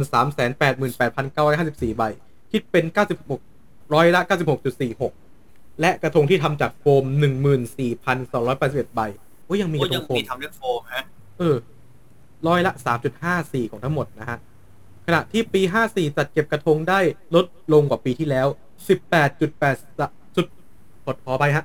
[0.78, 2.04] 388,954 ใบ
[2.58, 2.86] คิดเป็น
[3.40, 4.22] 96ร้อยละ
[5.02, 7.04] 96.46 และกระทงที่ทำจากโฟม
[8.00, 9.02] 14,281 ใบ
[9.46, 11.04] โอ้ยยังมีโอ้กระทยังงโฟมีมทำด้วยโฟมฮะ
[11.38, 11.56] เออ
[12.48, 12.74] ร้อยละ
[13.22, 14.38] 3.54 ของทั้งหมดนะฮะ
[15.06, 17.00] ขณะที่ปี 54 จัดเก็บกระทงได้
[17.36, 18.48] ลดลงกว่าปีที่แล้ว
[19.18, 19.40] 18.8
[20.36, 20.46] จุด
[21.06, 21.64] ขอขอไปฮะ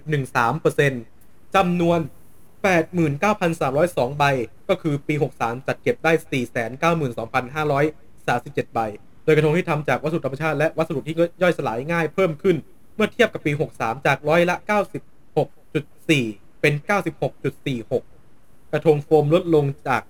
[0.00, 1.02] 18.13เปอร์เซ็นต์
[1.54, 1.98] จำนวน
[3.04, 4.24] 89,302 ใบ
[4.68, 6.12] ก็คือปี 63 จัดเก็บได้
[6.92, 8.80] 492,537 ใบ
[9.24, 12.56] โดยกระทงที่ทำจากวัสดุธรรมชาติและวัสดุที่ย่อยสลายง่ายเพิ่มขึ้น
[12.94, 14.56] เมื่อเทียบกับปี 63 จากร้อยละ
[15.38, 16.74] 96.4 เป็น
[17.52, 20.02] 96.46 กระทงโฟมลดลงจาก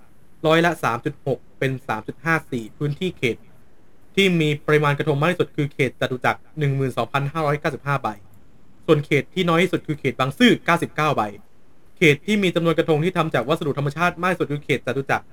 [0.46, 0.72] ร้อยละ
[1.14, 1.72] 3.6 เป็น
[2.24, 3.36] 3.54 พื้นที่เขต
[4.14, 6.40] ที่มีปริมาณกระทงมากที่สุดคือเขตจตุจักร
[7.20, 8.08] 12,595 ใบ
[8.86, 10.52] ส่วนเขตที่น้อยที่สุดคือเขตบางซื่อ
[10.84, 11.22] 99 ใบ
[11.96, 15.24] เขตที่มีจำนวนกระทงที่ทำจากวัสดุธรรมชาติมากที่สุดคือเขตจตุจักร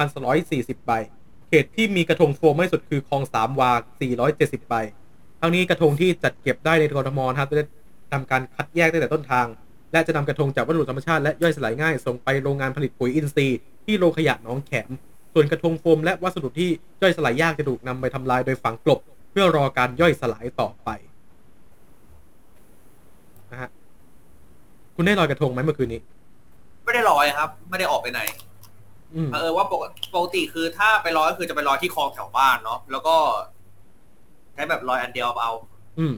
[0.00, 0.92] 12,240 ใบ
[1.52, 3.70] ขตที่มีกระทงโฟมมากที่สุดคือคลองสามวา
[4.20, 4.74] 470 ใบ
[5.40, 7.64] ทั้งนี้กระทงที่จัดเก็บได้ในกรทมนะครับจะได้
[8.12, 9.46] ทำการคัดแยกตั้งแต่ต้นทาง
[9.92, 14.90] และจะนำกระทงจากวัสดุธรรมชาติและย่อยสลายง่าย ส่งไปโรงงานผลิตปุ๋ยอินทรีย์ที่โรงขยะหนองแขม
[15.34, 16.70] ส่วนกระทงโฟมและวัสดุที่
[17.02, 20.88] ย่อยสลายยากจะถูกนำไปทำลายโดยฝังกลบ เพื่อรอการย่อยสลายต่อไป
[23.52, 23.70] นะฮะ
[24.96, 26.00] คุณได้ลอยกระทงไหมเมื่อคืนนี้
[26.84, 28.20] ไม่ได้ลอยครับ ไม่ได้ออกไปไหน
[29.32, 33.16] เออว่าปกติปกติคือถ้าไปลอยก็คือจะไปลอยที่คลองแถวบ้านเนาะแล้วก็
[34.54, 35.52] ใช้แบบลอยอันเดียวเอา
[35.98, 36.14] อืม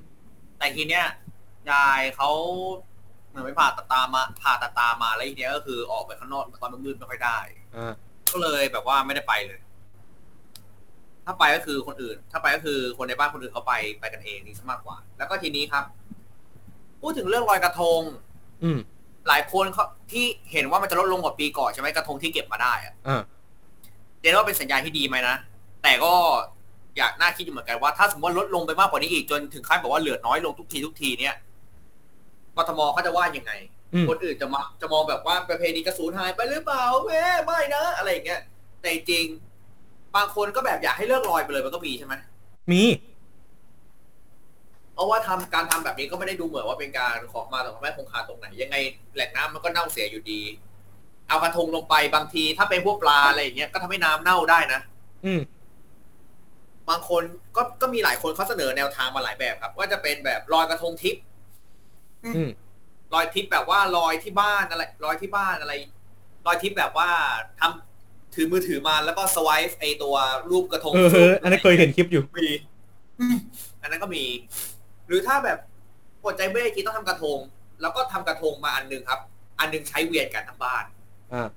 [0.58, 1.04] แต่ทีเนี้ย
[1.70, 2.30] ยายเขา
[3.28, 7.38] เหมือนไปผ่าตัดตามาผ่าตัดตามาแล้วทีเนี้ยก็คือออกไปข้างนอกตอนมืดๆไม่ค่อยได้
[7.76, 7.92] อ่า
[8.32, 9.60] ก็เลยแบบว่าไม่ได้ไปเลย
[11.24, 15.84] ถ้าไปก็คือคนอื่น ถ้าไปก็คือคนในบ้านคนอื่นเขาไปไปกันเองนี่ซะมากกว่า แล้วก็ทีนี้ครับ
[17.00, 18.00] พูดถึงเรื่องลอยกระทง
[18.64, 18.78] อืม
[19.28, 23.22] หลายคนเขาที่เห็นว่ามันจะลดลงกว่าปีก่อนใช่ไหมกระทงที่เก็บมาได้อะอ่า
[24.20, 25.36] เรียนว่าเป็นสัญญาณที่ดีไหมนะ
[25.82, 26.12] แต่ก็
[26.98, 31.34] อยากน่าคิดอยู่เหมือนกันว่าถ้าสมมติว่าลดลงไปมากกว่านี้อีกจนถึงขั้นบอกว่าเหลือน้อยลงทุกทีทุกทีเนี่ย
[32.56, 33.52] กทมเขาจะว่ายังไง
[33.94, 38.40] อืมคนอื่นจะมาจะมองแบบว่าประเพณีกระสูญหายไปหรือเปล่าแม่ไม่นะ อะไรอย่างเงี้ย
[38.80, 39.24] แต่จริง
[40.16, 42.14] บางคนก็แบบอยากให้เลิกลอยไปเลยมันก็มีใช่ไหม
[42.72, 42.82] มี
[44.94, 48.76] เพราะว่าทำการทำแบบนี้ก็ไม่ได้ดูเหมือนว่าเป็นการขอมาแต่แม่คงคาตรงไหน ยังไง
[49.14, 50.40] แหล่งน้ำมันก็เน่าเสียอยู่ดี
[51.28, 54.80] เอากระทงลงไปบางที ถ้าเป็นพวกปลาอะไรอย่างเงี้ยก็ทำให้น้ำเน่าได้นะ
[55.24, 55.40] อืม
[56.90, 57.22] บางคน
[57.56, 61.22] ก็ก็มีหลายคนเขาเสนอแนวทางมาหลายแบบครับ ว่าจะเป็นแบบลอยกระทงทิพย์
[62.24, 62.50] อืม
[63.14, 65.72] รอยทิปแบบว่ารอยที่บ้านอะไรรอยที่บ้านอะไร
[66.46, 67.08] รอยทิปแบบว่า
[67.60, 70.16] ทำถือมือถือมาแล้วก็สวายไอตัว
[70.50, 72.48] รูปกระทงเออเอออันนั้นเคยเห็นคลิปอยู่มี
[73.20, 73.36] อืม
[73.82, 74.24] อันนั้นก็มี
[75.08, 75.58] หรือถ้าแบบ
[76.22, 77.38] ปวดใจไม่ได้กินต้องทำกระทง
[77.80, 79.20] แล้วก็ทำกระทงมาอันหนึงครับ
[79.58, 80.84] อันหนึงใช้เวียนกันทั้งบ้าน
[81.32, 81.48] อ่า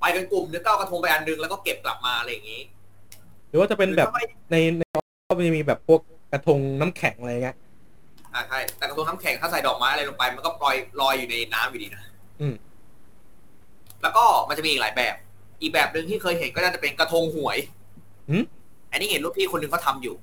[0.00, 2.62] ไปกันกลุ่มนึกก็เอากระทงไปอันหนึงแล้วก็เก็บกลับมาอะไรอย่างนี้
[3.48, 4.82] หรือว่าจะเป็นแบบหรือถ้าไม่ในใน
[5.28, 6.00] ก็จะมีแบบพวก
[6.32, 7.56] กระทงน้ำแข็งอะไรเงี้ย
[8.32, 12.02] อ่าใช่แต่กระทงน้ำแข็งถ้าใส่ดอกไม้อะไรลงไป มันก็ปล่อยลอยอยู่ในน้ำอยู่ดีนะ
[12.40, 12.54] อืม
[14.02, 15.14] แล้วก็มันจะมีอีกหลายแบบ
[15.62, 17.58] อีกแบบหนึ่งที่เคยเห็นก็น่าจะเป็นกระทงหวย
[18.30, 18.44] หืม
[18.90, 20.14] อันนี้เห็นรูปพี่คนหนึ่งเขาทำอยู่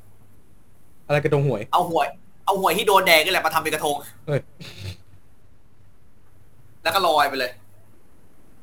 [1.08, 2.08] อะไรกระทงหวย เอาหวย
[2.45, 3.95] เอาหวยที่โดนแดงนี่แหละมาทำเป็นกระทง
[4.27, 4.41] เอ้ย
[6.84, 7.51] แล้วก็ลอยไปเลย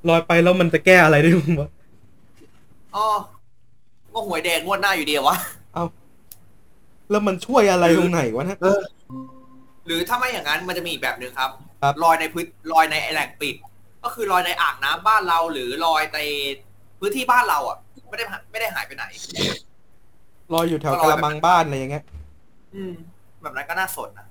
[0.09, 1.69] ลอยไปแล้วมันจะแก้อะไรได้บ้างวะ
[2.97, 3.07] อ๋อ
[4.15, 5.37] ก็หวยแดงงวดหน้าอยู่ดีอะวะ
[7.11, 8.59] แล้วมันช่วยอะไรตรงไหนวะนะ
[9.87, 11.51] หรือถ้าไม่อย่างนั้นมันจะมีอีกแบบหนึ่งครับ
[11.83, 13.55] ครับ ลอยในพื้นลอยในแหล่งปิด
[14.05, 16.19] ก็คือลอยในอ่างน้ำบ้านเราหรือลอยใน
[16.99, 19.05] พื้นที่บ้านเราอะ ไม่ได้หายไม่ได้หายไปไหน
[20.55, 22.05] ลอยอยู่แถวก็กลอยระมังบ้านอะไรอย่างเงี้ย
[22.75, 22.95] อืม
[23.43, 24.27] แบบนั้นก็น่าสนนะ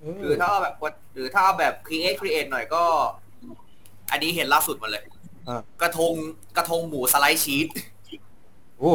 [0.00, 0.74] เอหรืออถ้าเอาแบบ
[1.14, 2.82] หรือถ้าเอาแบบ create create หน่อยก็
[4.10, 5.04] อันนี้เห็นล่าสุดมาเลย
[5.48, 6.14] อ่ากระทง
[6.56, 7.66] กระทงหมูสไลด์ชีส
[8.78, 8.92] โอ้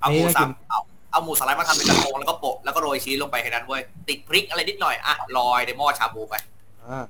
[0.00, 6.34] เอาหมูนี่น่าสักิบนเอาเอาหมูสไลด์มาทำเป็นกระทงแล้วก็โปะแล้วก็โรยชีสลงไปแค่นั้นเว้ยติดพริกอะไรนิดหน่อยอะลอยในหม้อชาบูไป
[6.82, 7.04] อ่า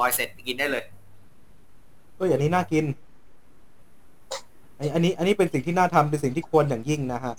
[0.00, 0.82] ลอยเสร็จกินได้เลย
[2.16, 2.84] เอออันนี้น่ากิน
[4.76, 7.34] ไออันนี้อันนี้เป็นสิ่งที่น่าทำเป็นสิ่งที่ควรอย่างยิ่งนะฮะ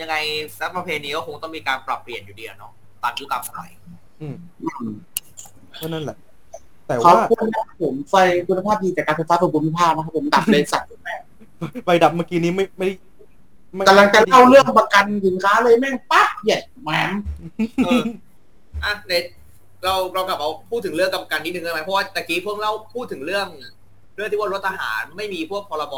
[0.00, 0.14] ยังไง
[0.58, 3.70] ซักประเพณีก็คงต้องมีการปรับเปลี่ยนอยู่ดีอะเนาะตามยุคตามสมัย
[4.20, 4.36] อืม
[5.80, 6.16] ก็นั่นแหละ
[6.86, 8.14] แต่เขาว่าพูดนะผมไฟ
[8.46, 11.20] คุณภาพดีแต่การไฟฟ้าส่วนภูมิภาคนะครับผมดับเลยสัตว์แม่ง
[11.84, 12.88] ใบดับเมื่อกี้นี้ไม่ไม่
[13.74, 17.10] ไม่กำลังจะเล่าเรื่องประกันสินค้าเลยแม่งปั๊บเหยียดแหมม
[17.84, 18.02] เออ
[18.84, 19.24] อะเนท
[19.84, 23.46] เราเรากลับมาพูดถึงเรื่องกำกันนิดนึงได้ไหมเพราะว่าตะกี้เพิ่งเล่าพูดถึงเรื่อง
[24.16, 25.94] เรื่องที่ว่ารถทหารไม่มีพวกพรบ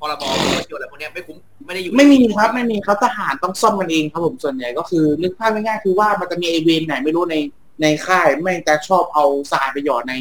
[0.00, 0.22] พรบ
[0.56, 7.36] รถยนต์อะไรพวกเนี้ยไม่คุ้มไม่ได้อยู่ไม่มีครับไม่มีครับทหารต้องซ่อมกันเองครับผมส่วนใหญ่ก็คือนึกภาพง่ายๆคือว่ามันจะมีไอเวนไหนไม่รู้ใน
[7.82, 10.14] ในค่ายแม่งจะชอบเอาสายไปหยอดใน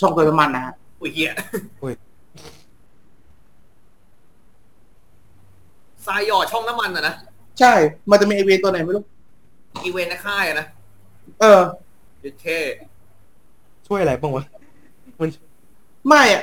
[0.00, 1.30] ช่องเติมน้ำมันนะฮะอุ้ยเฮีย
[1.82, 1.94] อุ้ย
[6.06, 7.14] ทรายหยอดช่องน้ำมันอะนะ
[7.60, 7.72] ใช่
[8.10, 9.04] มันจะมีไอเวนตัวไหนไม่รู้
[9.84, 10.66] อีเวนต์ในค่ายอะนะ
[11.40, 11.60] เออ
[12.22, 12.46] ดิเค
[13.86, 14.44] ช่วยอะไรบ้างวะ
[15.20, 15.28] มัน
[16.08, 16.42] ไม่อะ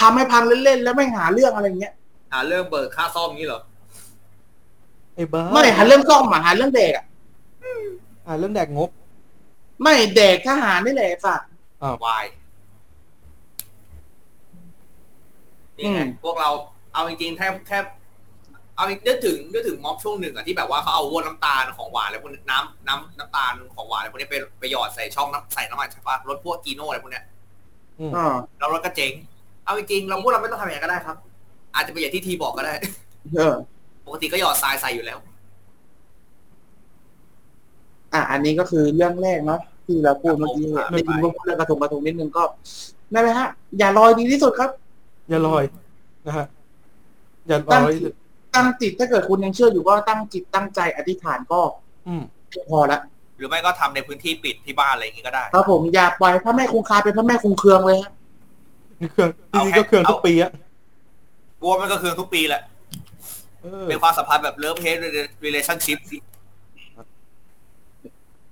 [0.00, 1.94] ทำให้พังเล่นๆแล้วไม่งหาเรื่องอะไรเงี้ย
[2.32, 3.62] หาเรื่องเบิกค่าซ่อมงี้เหรอ
[5.14, 7.04] ไอ้บ้าไม่หาเรื่องซ่อมอะหาเรื่องเด็กอะ
[8.26, 8.90] อ่าเรื่องแดกงบ
[9.82, 11.48] ไม่เด็กทหารนี่แหละไอ้สัตว์
[12.06, 12.24] วาย
[15.78, 16.50] นี่ไงอืมพวกเรา
[16.92, 17.84] เอาจริงๆแทบแทบ
[18.76, 27.24] เอาจริงนึกถึงนึกถึงม็อบช่วงหนึ่งอะที่แบบว่าเขาเอาวนน้ำตาลของหวานอะไรพวกนี้น้ำน้ำน้ำตาลของหวานอะไรพวกนี้ไปไปหยอดใส่ช่องน้ำใส่น้ำมันใช่ปะรถพวกกีโน่อะไรพวกเนี้ย
[27.98, 29.12] อืมอ่าแล้วรถก็เจ๊ง
[29.70, 31.16] เอาจริงๆเราพวกเราไม่ต้องทำอย่างนั้นก็ได้ครับ
[31.74, 32.74] อาจจะเป็นอย่างที่ทีบอกก็ได้
[33.36, 33.54] เออ
[34.06, 35.18] ปกติก็หยอดทรายใส่อยู่แล้ว
[38.12, 42.42] อะอันนี้ก็คือเรื่องแรกเนาะที่เราพูดเมื่อกี้ครับผมได้ยินว่าพูดเรื่องกระทงกระทงนิดนึงก็
[43.12, 44.70] นั่นแหละฮะ อย่าลอยดีที่สุดครับ
[45.28, 45.62] อย่าลอย
[46.26, 46.46] นะฮะ
[47.46, 48.12] อย่าลอย ตั้งจิต
[48.54, 51.60] ตั้งจิตถ้าเกิดคุณยังเชื่ออยู่ก็ตั้งจิตตั้งใจอธิษฐานก็
[52.06, 53.00] อืมเพียงพอละ
[53.36, 58.10] หรือไม่ก็ทำในพื้นที่ปิดที่บ้านอะไรอย่างงี้ก็ได้ ครับผมอย่าปล่อยพระแม่คงคาเป็นพระแม่คงเคืองเลยฮะ
[59.00, 60.52] นี่เครื่องจริงๆก็เครื่องทุกปีอะ
[61.62, 62.62] กลัวมันก็คือทุกปีแหละ
[63.62, 64.96] เออเป็นความสัมพันธ์แบบ love-hate
[65.40, 65.98] relationship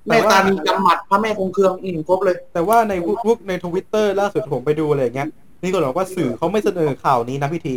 [0.07, 2.93] แม่ตานีกำหมัดพระแม่คงเคืองอืมครบเลย แต่ว่าใน
[3.25, 5.29] พวกในทวิตเตอร์ล่าสุดผมไปดูอะไรอย่างเงี้ย
[5.63, 7.75] นี่ก็บอกว่าสื่อเขาไม่เสนอข่าวนี้นะพี่ที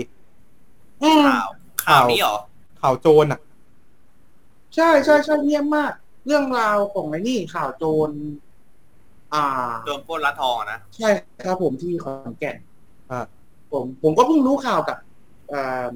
[1.03, 1.49] อืมข่าว
[1.85, 2.35] ข่าวนี้เหรอ
[2.81, 3.39] ข่าวโจรอะ
[4.75, 5.91] ใช่ใช่ใช่เยี่ยมมาก
[6.25, 8.09] เรื่องราวของไอ้นี่ข่าวโจร
[9.33, 9.43] อ่า
[9.85, 11.09] โดนปล้นร้านทองอะนะ ใช่
[11.45, 12.57] ครับผมที่ขอนแก่น
[13.11, 13.25] อ่า
[13.71, 14.97] ผมผมก็เพิ่งรู้ข่าวกับ
[15.49, 15.89] เอ่อ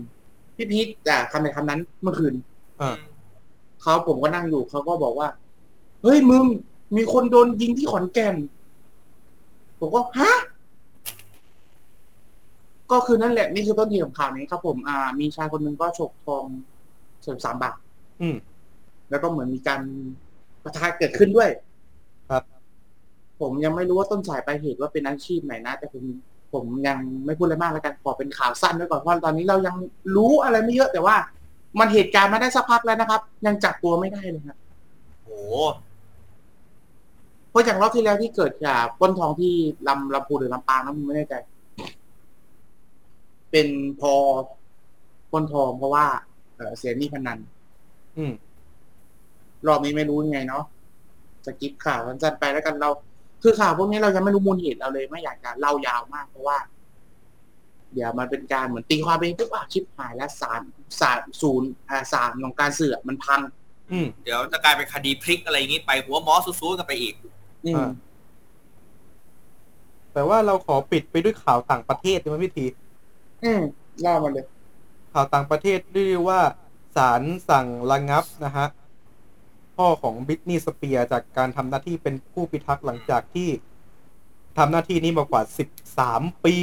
[0.56, 2.34] พี่พีทจากคำในคำนั้นเมื่อคืน
[2.82, 2.98] อ่า
[3.82, 5.28] เขาผมก็นั่งอยู่เขาก็บอกว่า
[6.04, 6.44] เฮ้ยมึง
[6.96, 8.36] มีคนโดนยิงที่ขอนแก่น
[9.80, 10.32] ผมก็ฮะ
[12.92, 16.46] ก็คือนั่นแหละนี่คือต้นเหตุของข่าวนี้ครับ ผมอ่า มีชายคนหนึ่งก็ฉกทอง
[17.26, 17.78] สิบสามบาท
[18.22, 18.36] อืม
[19.10, 19.82] แล้วก็เหมือนมีการ
[20.64, 21.65] ประทะเกิดขึ้นด้วยครับ
[23.42, 26.04] ผมยังไม่รู้ว่าต้นสายปลายเหตุว่าเป็นอาชีพไหนนะ แต่ผม
[26.54, 29.76] ผมยังไม่พูดอะไรมากแล้วกันขอเป็นข่าวสั้นไว้ก่อนเพราะตอนนี้เรายัง
[30.16, 31.16] รู้อะไรไม่เยอะแต่ว่า
[31.80, 34.58] มันเหตุการณ์มาได้สักพักแล้วนะครับ ยังจับตัวไม่ได้เลยครับ
[35.24, 35.40] โอ้
[37.50, 39.54] เพราะอย่างรอบที่แล้วที่เกิดจากปล้นทองที่
[39.88, 41.36] ลำลำพูนหรือลำปางนะผมไม่แน่ใจ
[43.52, 43.68] เป็น
[44.02, 44.14] พอ
[45.32, 46.06] ปล้นทองเพราะว่า
[46.56, 47.40] เอ่อเสียหนี้พนัน
[48.18, 48.34] อืม
[49.68, 50.64] รอบนี้ไม่รู้ยังไงเนาะ
[51.46, 52.90] สกิปข่าวสั้นๆไปแล้วกันเรา
[53.46, 56.58] คือข่าวพวกนี้เรายังไม่รู้มูลเหตุเราเลย ไม่อยากจะเล่ายาวมากเพราะว่า
[57.94, 60.62] เดี๋ยวมันเป็นการเหมือนตีความเองปุ๊บอะชิปหายแล้วสาร
[61.00, 63.42] สารศูนย์อ่าสารของการเสื่อมมันพัง
[63.92, 67.14] อืมเดี๋ยวจะกลายเป็นคดีพลิกอะไรอย่างงี้ไปหัวหมอซูๆกันไปอีก
[67.66, 67.90] อืมอ่า
[70.14, 72.66] แต่ว่าเราขอปิดไปด้วยข่าวต่างประเทศดีไหมพี่ที
[73.44, 73.62] อืม
[74.02, 74.46] เล่ามาเลย
[75.14, 76.42] ข่าวต่างประเทศเรียกว่า
[76.96, 78.68] ศาลสั่งระงับนะฮะ
[79.78, 83.50] พ่อของบิทนีย์สเปียร์จากการทำหน้าที่เป็นผู้พิทักษ์หลังจากที่
[84.58, 85.42] ทำหน้าที่นี้มากว่า
[85.94, 86.56] 13 ปี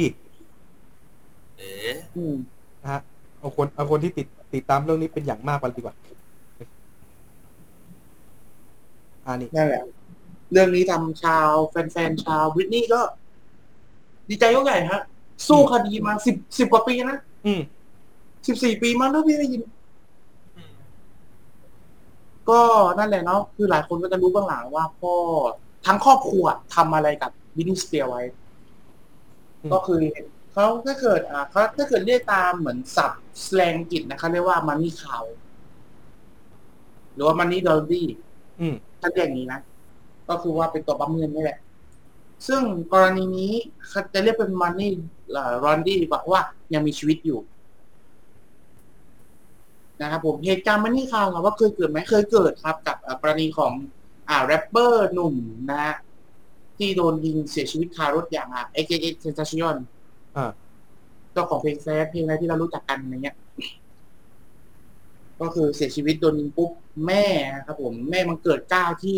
[1.57, 1.71] เอ๋
[2.15, 2.35] อืม
[2.81, 3.01] นะฮะ
[3.39, 5.95] เอาคนเอาคนที่ติดติดตามเรื่องนี้เป็นอย่างมากไปดีกว่า
[9.25, 9.83] อ่านี่นั่นแหละ
[10.51, 13.01] เรื่องนี้ทำชาวแฟนๆชาววิทนี่ก็
[14.29, 15.01] ดีใจก็ใหญ่ฮะ
[15.47, 17.61] สู้คดีมาสิบสิบกว่าปีนะอืม
[18.47, 19.61] สิบสี่ปีมั้งถ้าพี่ได้ยิน
[22.49, 22.59] ก็
[22.97, 25.13] นั่นแหละเนาะคือหลายคนก็จะรู้เบื้องหลังว่าพ่อ
[25.85, 28.23] ทั้งครอบครัวทำอะไรกับวินนี่สเปียร์ไว้
[29.61, 29.99] อืมก็คือ
[30.53, 35.23] เขาถ้าเกิดอ่าเขาถ้าเกิดเรียกตามเหมือนศัพท์สแลงอังกิจนะคะเรียกว่ามันนี่ข่าว
[37.13, 38.07] หรือว่ามันนี่ดอลดี้
[38.59, 39.59] อืมถ้าเรียกอย่างนี้นะ
[40.29, 41.59] ก็คือว่าเป็นตัวปั๊มเงินนี่แหละ
[42.47, 42.61] ซึ่ง
[42.93, 43.53] กรณีนี้
[43.89, 44.91] เขาจะเรียกเป็นมันนี่
[45.63, 47.39] รอนดี้ดีกว่าเพราะว่ายังมีชีวิตอยู่
[50.03, 53.71] นะครับผมเหตุการณ์มันนี่ข่าวครับว่าเคยเกิดไหมเคยเกิดครับ กับอ่ากรณีของ
[54.29, 55.35] อ่าแรปเปอร์หนุ่ม
[55.69, 55.95] นะฮะ
[56.77, 59.75] ที่โดนยิงเสียชีวิตคารถอย่างอะ AKA Sensation
[60.37, 60.51] อ่า
[61.33, 63.37] เจ้าของเพลงแซดเพลงอะไรที่เรารู้จักกันอะไรเงี้ย
[65.41, 66.71] ก็คือเสียชีวิตโดนยิงปุ๊บ
[67.07, 67.25] แม่
[67.65, 69.17] ครับ ผม แม่มันเกิดกล้าวที่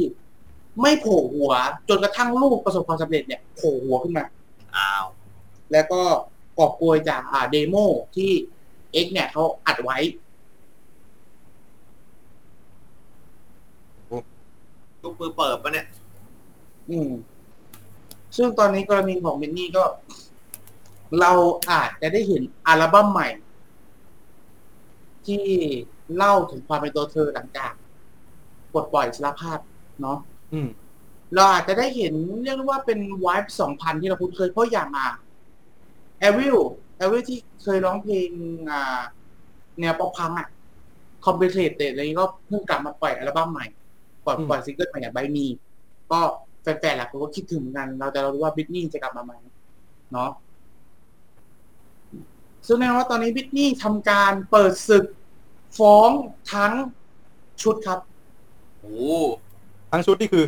[0.81, 1.53] ไม่โผล่หัว
[1.89, 4.25] จนกระทั่งลูกประสบความสำเร็จเนี่ยโผล่หัวขึ้นมา
[4.75, 5.05] อ้าว
[5.71, 6.01] แล้วก็
[6.57, 7.75] กอบโกยจากอ่าเดโม
[8.15, 8.31] ที่
[9.05, 9.97] X เนี่ยเขาอัดไว้
[15.05, 15.87] ลูกมือเปิดปะเนี่ย
[16.89, 17.11] อืม
[18.37, 19.83] ซึ่งตอนนี้กรณีของมินนี่ก็
[21.19, 21.31] เรา
[21.71, 23.27] อาจจะได้เห็นอัลบั้มใหม่
[25.25, 25.43] ที่
[26.15, 27.71] เล่าถึงความเป็นตัวเธอหลังจาก
[28.73, 29.59] ปลดปล่อยอิสรภาพ
[30.01, 30.17] เนาะ
[30.53, 30.67] อืม
[31.33, 32.13] เราอาจจะได้เห็น
[32.43, 35.09] เรียกได้ว่าเป็น Y สองพันที่เราคุ้นเคยเพราะอย่างอะ
[36.19, 36.57] แอวิล
[36.97, 38.29] แอวิลที่เคยร้องเพลง
[38.71, 39.01] อ่า
[39.79, 40.47] แนว pop punk อะ
[41.25, 43.65] Complicated อะไรนี้ก็เพิ่งกลับมาปล่อยอัลบั้มใหม่
[44.25, 45.45] ปล่อยอืมปล่อยซิงเกิลใหม่อย่าง Bite Me
[46.11, 46.19] ก็
[46.61, 49.33] แฟนๆหลายคนก็คิดถึงเหมือนกัน เราจะรู้ว่า Britney จะกลับมาไหม
[50.13, 50.31] เนาะ
[52.67, 55.05] ซึ่งแน่นอนว่าตอนนี้ Britney ทำการเปิดศึก
[55.77, 56.09] ฟ้อง
[56.53, 56.73] ทั้ง
[57.61, 57.99] ชุดครับ
[58.79, 58.95] โอ้
[59.91, 60.45] ทั้งชุดนี่คือ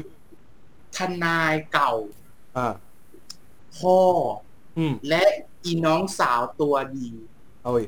[0.98, 1.94] ทนายเก่า
[2.58, 2.68] อ่า
[3.78, 3.98] พ่อ
[4.78, 5.24] อืมและ
[5.64, 7.08] อีน้องสาวตัวดี
[7.62, 7.86] เอาเว้ย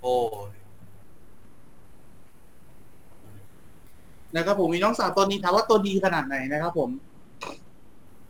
[0.00, 0.14] โอ้
[0.50, 0.61] ย
[4.36, 6.90] นะครับผมมีน้องสาวตัวนี้ถามว่าตัวดีขนาดไหนนะครับผม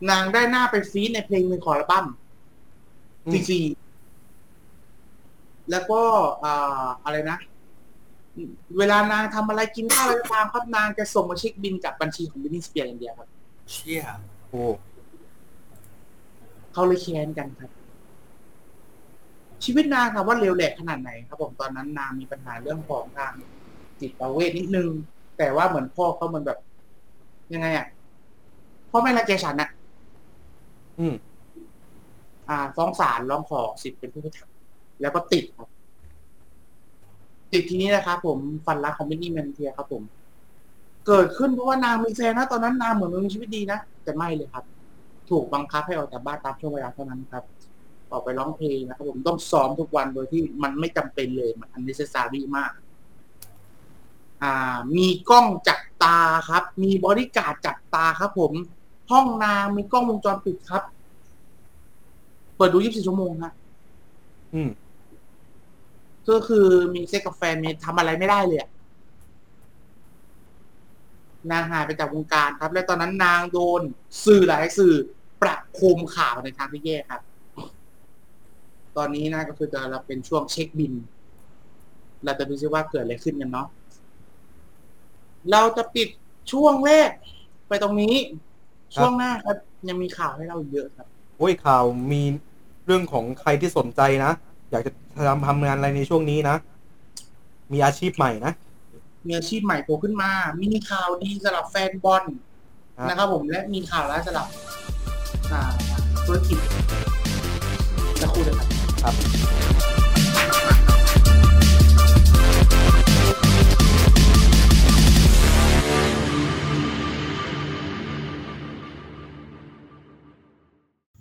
[0.09, 2.05] นางได้หน้าไปฟีดในเพลงหนึ่งของอัลบั้ม
[3.25, 6.01] อืฟมรีๆแล้วก็
[6.43, 7.37] อ่าอะไรนะ
[8.77, 13.29] เวลานางทำอะไรกินข้าวอะไรก็ตามครับนางจะส่งมาเช็คบินจากบัญชีของบินนี่สเปียร์อย่างเดียวครับ
[13.71, 14.01] เชี่ย
[14.49, 14.63] โอ้
[16.73, 17.71] เขาเลยแค้นกันครับ
[19.63, 23.33] ชีวิตนางถามว่าเลวแหลกขนาดไหนครับผมตอนนั้นนางมีปัญหาเรื่องของทาง
[23.99, 24.89] จิตเวทนิดนึง
[25.37, 26.59] แต่ว่าเหมือนพ่อเขาเหมือนแบบ
[27.53, 27.87] ยังไงอะ
[28.91, 29.69] พ่อไม่รังแกฉันอะ
[30.99, 31.15] อืม
[32.49, 34.53] อ่า ฟ้องศาลร้องขอสิทธิ์เป็นผู้พิทักษ์
[35.01, 35.69] แล้วก็ติดครับ
[37.53, 40.03] ติดทีนี้นะครับผมฟันรักของมินนี่แมนเทียครับผม
[41.07, 44.63] เกิดขึ้นเพราะว่านางมีแฟนนะตอนนั้นนางเหมือนมีชีวิตดีนะแต่ไม่เลยครับ
[45.29, 47.43] ถูกบังคับให้ออกจากบ้านตามช่วงเวลาเท่านั้นครับ
[48.11, 52.71] ออกไปร้องเพลงนะครับผมต้องซ้อมทุกวันโดยที่มันไม่จำเป็นเลยมันอัน e เซ s ารีมาก
[54.43, 56.17] อ่ามีกล้องจับตา
[56.49, 58.51] ครับ มีบริการดจับตาครับ ผม
[59.11, 60.83] ห้องนางมีกล้องวงจรปิดครับ
[62.55, 63.53] เปิดดู 24 ชั่วโมงฮะ
[64.53, 64.69] อืม
[66.29, 68.69] ก็คือมีเซ็กกับแฟนมีทำอะไรไม่ได้เลยอะ
[71.51, 73.81] นางหายไปจากวงการครับ และตอนนั้นนางโดน
[74.25, 74.93] สื่อหลายสื่อ
[75.41, 77.21] ประโคมข่าวในทางที่แย่ครับ
[78.97, 80.93] ตอนนี้นะก็คือจะเราเป็นช่วงเช็คบิน
[82.23, 83.67] เราจะดูซิว่าเกิดอะไรขึ้นกันเนาะ
[85.51, 86.07] เราจะปิด
[86.51, 87.09] ช่วงแรก
[87.67, 88.15] ไปตรงนี้
[88.95, 89.57] ช่วงหน้าครับ
[89.89, 92.21] ยังมีข่าวให้เราอีกเยอะครับ โอ้ยข่าวมี
[92.85, 94.31] เรื่องของใครที่สนใจนะ
[94.71, 94.91] อยากจะ
[95.27, 96.55] ทำทำงานอะไรในช่วงนี้นะ
[97.73, 98.53] มีอาชีพใหม่นะ
[99.27, 100.31] มีอาชีพใหม่โผล่ขึ้นมา
[100.63, 102.23] มีข่าวดีสำหรับแฟนบอล
[102.97, 104.47] ครับ นะครับ ผมและมีข่าวร้ายสำหรับ
[105.51, 105.61] อ่า
[106.25, 106.57] ธุรกิจ
[108.21, 108.67] จะคุยกันครับ
[109.03, 109.11] ครั
[110.01, 110.02] บ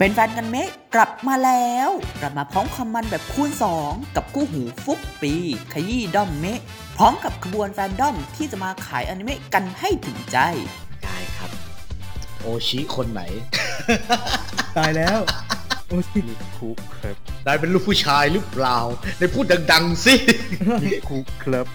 [0.04, 3.50] เป็นแฟนกันเมะกลับมาแล้วกลับมาพร้อมความมันแบบคูณ
[3.82, 5.34] 2 กับคู่หูฟุกปี
[5.72, 6.60] ขยี้ด้อมเมะ
[6.96, 10.38] พร้อมกับขบวนแฟนด้อมที่จะมาขายอนิเมะกันให้ถึงใจ
[11.04, 11.50] ได้ครับ
[12.40, 13.22] โอชิคนไหน
[14.76, 15.18] ตายแล้ว
[15.88, 16.20] โอ้ชิ
[16.56, 18.78] คุครับได้เป็นลูกผู้ชายหรือเปล่า
[19.18, 20.14] ได้พูดดัง ๆ สิ
[21.08, 21.66] คุกครับ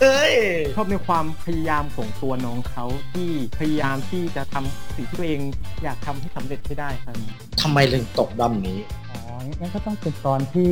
[0.00, 0.34] เฮ้ย
[0.74, 5.40] ชอบในความพยายามของตัวน้องเขาที่พยายามที่จะทำสิ่งที่ตัวเอง
[5.82, 7.14] อยากทำให้สำเร็จให้ได้ครับ
[7.62, 8.78] ทำไมถึงตกด้อมนี้
[9.10, 9.18] อ๋อ
[9.60, 10.70] งั้นก็ต้องเป็นตอนที่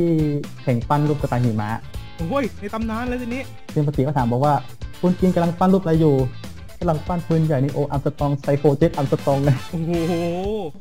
[0.61, 1.71] แข่งปั้นรูปกระต่ายหิมะ
[2.15, 3.41] โอ้ยในตำนานแล้วทีนี้
[3.73, 4.53] ซึ่งปกติก็ถามบอกว่า
[5.01, 6.15] คุณกินกำลังปั้นรูปอะไรอยู่
[6.83, 10.13] กำลังปั้นปืนใหญ่ Neo Armstrong Cyclone Jet Armstrong เลยโอ้โห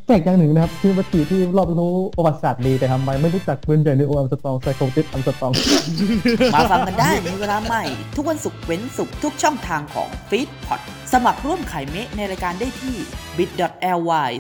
[0.07, 5.53] แปลกอย่างหนึ่งนะครับคือปกติที่รอบรู้ประวัติศาสตร์ดีแต่ทำไมไม่รู้จักปืนใหญ่ Neo Armstrong Cyclone Jet Armstrong
[6.55, 7.85] มาฟังกันได้ในเวลาใหม่
[8.17, 10.81] ทุกวันศุกร์เว้นศุกร์ทุกช่องทางของ f e e d p o t
[11.13, 12.97] สมัครร่วมขายเมะในรายการได้ที่
[13.37, 14.31] bit.ly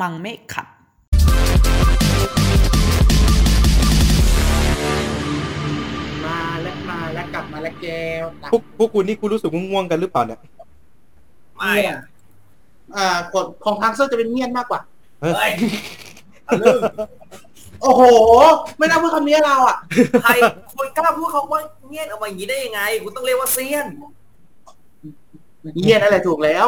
[0.00, 0.62] m a n g m e k a
[6.24, 10.40] มาแล้วมาแล้วกลับมาแล้วแก้ว พวกพวกคุณนี่คุณรู้สึกง่วงๆกันหรือเปล่าเนี่ย
[11.56, 12.00] ไม่อะ
[12.96, 14.80] อ่ากดของทางเซอร์จะเป็นเงียนมากกว่า
[15.20, 15.50] เฮ้ย
[16.44, 16.78] เอาเรื่อง
[17.82, 18.02] โอ้โห
[18.78, 19.76] ไม่น่าพูดคำนี้เราอะ
[20.22, 20.32] ใคร
[20.76, 23.86] คุณกล้าพูดเขาว่าเงียบออกมาอย่างนี้ได้ยังไงคุณต้องเรียกว่าเซียน
[25.80, 26.66] เงียนอะไรถูกแล้ว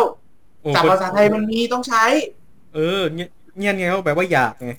[0.63, 2.05] โอ้ศัพท์ภาษาไทยมันมีต้องใช้
[2.75, 4.73] เออเงี้ยเงี้ยไงเขาแปลว่าอยากไง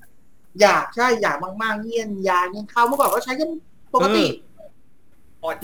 [0.62, 3.50] อยากใช่อยากมากๆ เงียนยาเงียนเข้าเมื่อก่อนก็ใช้กัน
[3.94, 4.26] ปกติ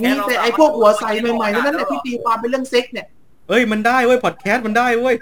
[0.03, 1.05] มีแต่ไอ้พวกหัวใส
[1.35, 3.07] ใหม่ๆเท่านั้นแหละที่ตีความเป็นเรื่องเซ็กเนี่ย
[3.49, 5.15] เอ้ยมันได้เว้ยพอดแคสต์มันได้เว้ย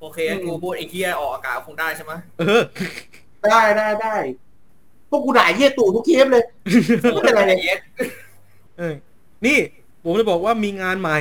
[0.00, 2.62] โอเคงั้นกูพูดไอ้เฮียออกอากาศคงได้ใช่ไหมเออ
[3.50, 4.14] ได้ได้ได้
[5.10, 6.44] พวกกูด่าเยี่ยตู่ทุกเทปเลย
[7.00, 7.78] ไม่เป็นไรเลยเย็ด
[8.78, 8.94] เออ
[9.46, 9.58] นี่
[10.02, 11.18] ผมจะบอกว่ามีงานใหม่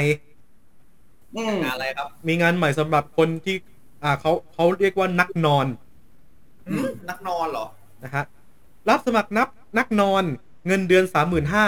[1.36, 3.56] อืมงานอะไรครับ มีงานใหม่สำหรับคนที่
[4.04, 5.68] อ่าเขาเขาเรียกว่านักนอน
[6.68, 7.66] หืมนักนอนเหรอ
[8.04, 8.26] นะฮะ
[8.90, 10.24] รับสมัครนับนักนอน
[10.68, 11.66] เงินเดือนสามหมื่นห้า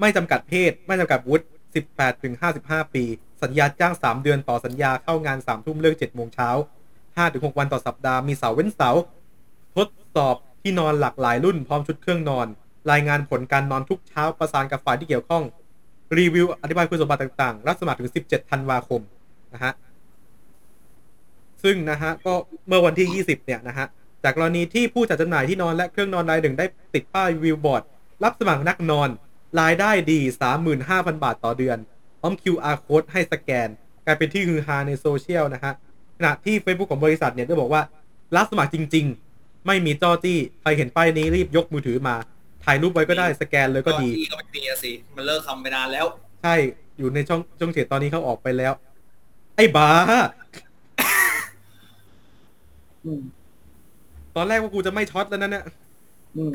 [0.00, 3.04] ไม่จำกัดเพศ ไม่จำกัดวุฒิสิบแปดถึงห้าสิบห้าปี
[3.42, 6.48] สัญญาจ้างสามเดือนต่อสัญญาเข้างานสามทุ่มเลิกเจ็ดโมงเช้า
[7.16, 8.90] ห้าถึงหกวันต่อสัปดาห์มีเสาเว้นเสา
[9.76, 12.46] ทดสอบที่นอนหลากหลายรุ่นพร้อมชุดเครื่องนอน
[12.90, 15.42] รายงานผลการนอนทุกเช้าประสานกับฝ่ายที่เกี่ยวข้อง
[16.16, 19.00] รีวิวอธิบายคุณสมบัติต่างๆ รับสมัครถึง 17ธันวาคม
[19.54, 19.72] นะฮะ
[21.62, 22.34] ซึ่งนะฮะก็
[22.68, 23.86] เมื่อวันที่ 20 เนี่ยนะฮะ
[24.22, 27.82] จากกรณีที่ผู้จัดจำหน่ายที่นอนและเครื่องนอนรายหนึ่งได้ติดป้ายวิวบอร์ด
[28.24, 29.08] รับสมัครนักนอน
[29.60, 30.20] รายได้ดี
[30.72, 31.78] 35,000 บาทต่อเดือน
[32.20, 33.68] พร้อม QR code ให้สแกน
[34.06, 35.72] กลายเป็นที่ฮือฮาในโซเชียลนะฮะ
[36.16, 37.82] ขณะที่ Facebook ของบริษัทเนี่ยได้บอกว่า
[38.36, 42.16] รับสมัครจริง ๆ ไม่มีจ้อจี้ใครเห็นป้ายนี้รีบยกมือถือมา
[42.64, 46.06] ถ่ายรูปไว้ก็ได้สแกนเลยก็ดีก็ไม่มีอะสิมันเลิกทำไปนานแล้ว
[46.42, 46.54] ใช่
[46.98, 48.72] อยู่ในช่องช่องเจ็ดตอนนี้เขาออกไปแล้ว
[49.56, 49.88] ไอ้บ้า
[53.04, 53.22] อืม
[54.36, 55.64] ตอนแรกว่ากูจะไม่ช็อตแล้วนั่นเนี่ย
[56.36, 56.52] อืม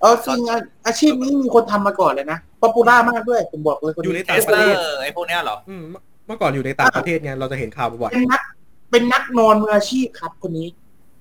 [0.00, 8.42] เออจริงๆอะอาชีพนี้มีคนทำมาก่อนเลยนะป๊อปปูล่ามากด้วยผมบอกเลยคนอยู่ในนี้เทต่างสประเลเทอศร์ไอ้พวกเนี้ยเหรออืมเมื่อเมื่อก่อนอยู่ในต่างประเทศไงเราจะเห็นข่าวบ่อยเป็นนัก
[8.90, 10.68] เป็นนักนอนมืออาชีพครับคนนี้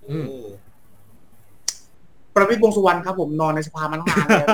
[0.09, 0.25] อืม
[2.35, 4.47] ประวิตรวงษ์สุวรรณครับ ผมนอนในสภามันทั้งงานเลย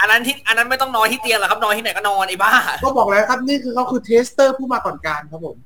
[0.00, 2.52] อันนั้นที่อันนั้นไม่ต้องนอนที่เตียงหรอกครับนอนที่ไหนก็นอนไอ้บ้า
[2.84, 5.56] ก็บอกแล้วครับนี่คือเขาคือเทสเตอร์ผู้มาก่อนการครับผม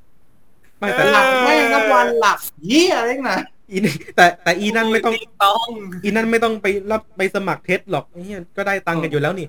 [0.79, 3.41] ไม่แต่หลับแม่งนับวันหลับเยี่ยอะไรนะ
[3.73, 5.69] อีนแต่แต่อีนั่นไม่ต้องต้อง
[6.05, 9.49] อีนั่นไม่ต้องไปรับไปสมัคร test หรอกไอ้เหี้ยก็ได้ตังค์กันอยู่แล้วนี่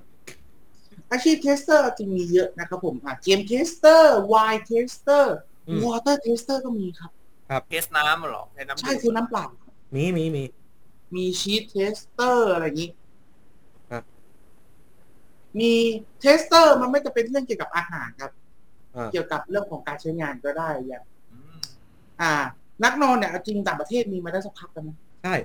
[1.12, 5.36] อาชีพ tester จริงมีเยอะนะครับผมอะ game tester wine tester
[5.67, 7.12] อืม water tester ก็มีครับ
[7.70, 9.45] test น้ำเหรอ test น้ำใช่คือน้ำเปล่า
[9.95, 12.89] มีมีมี cheese tester อะไรอย่างนี้
[13.91, 13.99] อะ
[15.60, 15.71] มี
[16.20, 18.32] tester มันไม่จะเป็นเรื่องเกี่ยวกับอาหารครับ
[18.95, 21.56] อ่าเกี่ยวกับเรื่องของการใช้งานก็ได้อย่างอืม
[22.21, 22.34] อ่า
[22.84, 25.36] นักนอนเนี่ยเอาจริงต่างประเทศมีมาได้สักพักแล้วนะใช่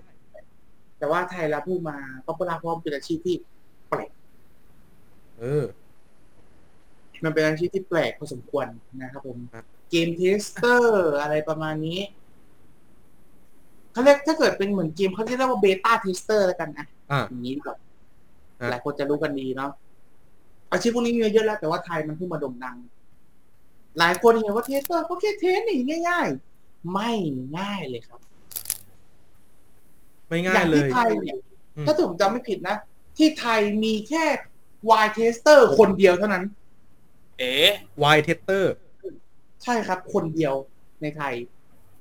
[0.98, 3.36] แต่ว่าไทยเราพูดมาก็ปลาพร้อมเป็นอาชีพที่
[3.88, 4.10] แปลก
[5.38, 5.64] เออ
[7.24, 8.66] มันเป็นอาชีพที่แปลกพอสมควร
[9.02, 12.00] นะครับผมครับ game tester อะไรประมาณนี้
[13.92, 17.78] เขาเรียกถ้าเกิดเป็นเหมือนเกมเขาเรียกว่า beta tester แล้วกันนะอ่าอย่างนี้ดีกว่อน
[18.60, 19.70] อะหลายคนจะรู้กันดีเนาะ
[20.72, 22.76] อาชีพพวกนี้มีเยอะแล้วแต่ว่าไทยมันเพิ่งมาโด่งดัง
[23.98, 26.49] หลายคนเห็นว่า tester ก็แค่ test นี่ง่ายๆ
[26.92, 27.12] ไม่
[27.58, 28.20] ง่ายเลยครับ
[30.28, 32.76] ไม่ง่ายเลยอย่างเลที่ไทยเนี่ยอืม ถ้าผมจำไม่ผิดนะ
[33.16, 34.24] ที่ไทยมีแค่
[34.90, 36.44] wine tester คนเดียวเท่านั้น
[37.38, 37.52] เอ๋
[37.98, 38.74] wine tester
[39.62, 40.54] ใช่ครับ คนเดียว
[41.02, 41.34] ในไทย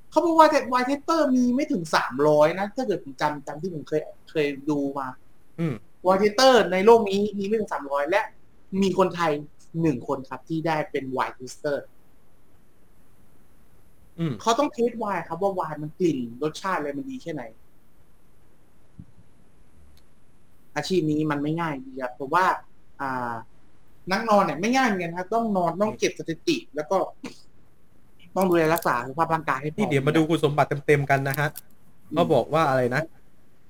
[0.10, 4.02] เขาบอกว่า wine tester มีไม่ถึงสามร้อยนะ ถ้าเกิดผมจำจำที่ผมเคย
[4.32, 5.08] เคยดูมา
[5.60, 5.76] อืม
[6.08, 8.22] wine tester ในโลกนี้มีไม่ถึงสามร้อยและ
[8.82, 9.32] มีคนไทย
[9.82, 11.90] หนึ่งคนครับที่ได้เป็น wine tester อืม
[14.42, 17.44] เขาต้อง test ไวน์ครับว่าไวน์มันกลิ่นรสชาติอะไรมันดีแค่ไหน
[20.76, 22.46] อาชีพนี้มันไม่ง่ายดีครับผมว่า
[23.02, 23.32] อ่า
[24.12, 26.98] นักนอนเนี่ยไม่ง่ายเหมือนกันครับต้องนอนต้องเก็บสถิติ แล้วก็
[28.36, 31.50] ต้องดูแลรักษาสุขภาพร่างกายให้พอนี่เดี๋ยวมาดูคุณสมบัติเต็มๆกันนะฮะ
[32.14, 33.04] เขาบอกว่าอะไรนะ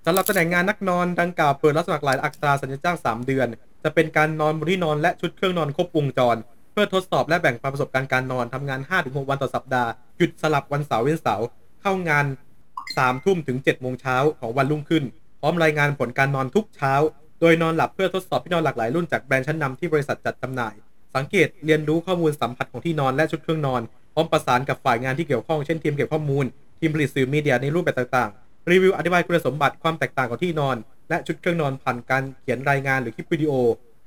[0.06, 3.47] สำหรับตำแหน่งงานนักนอนดังกล่าวเปิดรับสมัครหลายอัตราสัญญาจ้าง3เดือน
[3.84, 11.46] จะเป็นการนอนบนที่นอนและชุดเครื่องนอนครบวงจรเพื่อทดสอบและแบ่งปันประสบการณ์การนอนทำงาน 5-6 วันต่อสัปดาห์ หยุดสลับวันเสาร์เว้นเสาร์
[11.82, 12.26] เข้างาน
[12.76, 15.04] 3ทุ่มถึง7โมงเช้าของวันรุ่งขึ้น
[15.40, 16.94] พร้อมรายงานผลการนอนทุกเช้า
[17.42, 20.74] โดยนอนหลับเพื่อทดสอบที่นอนหลากหลายรุ่นจากแบรนด์ชั้นนำที่บริษัทจัดจำหน่าย
[21.16, 23.82] สังเกตเรียนรู้ข้อมูลสัมผัสของที่นอนและชุดเครื่องนอน
[24.14, 26.46] พร้อมประสานกับฝ่ายงานที่เกี่ยวข้องเช่นทีมเก็บข้อมูล
[26.80, 30.78] ทีมผลิตสื่อ media ในรูปแบบต่างๆ รีวิวอธิบายคุณสมบัติความแตกต่างของที่นอน
[31.10, 33.54] และชุดเครื่องนอนผ่านการเขียนรายงานหรือคลิปวิดีโอ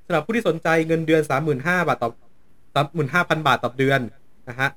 [0.06, 1.22] สำหรับผู้ที่สนใจเงินเดือน
[1.54, 2.10] 35,000บาทต่อ
[2.76, 4.00] 35,000บาทต่อเดือน
[4.48, 4.68] นะฮะ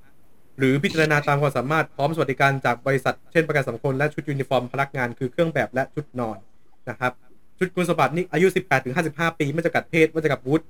[0.60, 6.38] หรือพิจารณาตามความสามารถพร้อมสวัสดิการจากบริษัทเช่นประกันสังคมและชุดยูนิฟอร์มพนักงานคือเครื่องแบบและชุดนอน
[6.90, 7.12] นะครับ
[7.58, 8.48] ชุดคุณสมบัตินี่อายุ
[8.94, 10.66] 18-55 ปีไม่จำกัดเพศไม่จำกัดวุฒิ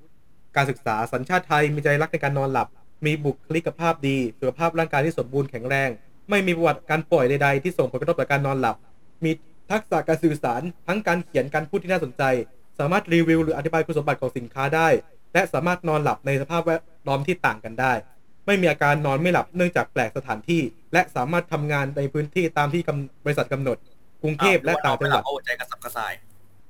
[0.55, 2.67] การศึกษาสัญชาติไทยมีใจรักในการนอนหลับ
[3.05, 5.89] มีบุคลิกภาพดีสุขภาพร่างกายที่สมบูรณ์แข็งแรง
[6.29, 8.75] ไม่มีประวัติการป่วยใดๆที่ส่งผลกระทบต่อการนอนหลับ
[9.23, 9.31] มี
[9.71, 12.23] ทักษะการสื่อสาร ทั้งการเขียนการพูดที่น่าสนใจ
[12.79, 14.87] สามารถรีวิวหรืออธิบายคุณสมบัติของสินค้าได้
[15.33, 17.93] และสามารถนอนหลับในสภาพแวด ล้อมที่ต่างกันได้
[18.45, 20.61] ไม่มีอาการนอนไม่หลับเนื่องจากแปลกสถานที่
[20.93, 23.77] และสามารถทำงานในพื้นที่ตามที่กำบริษัทกำหนด
[24.21, 26.13] กรุงเทพและต่างจังหวัดเอาหัวใจกระสับกระส่าย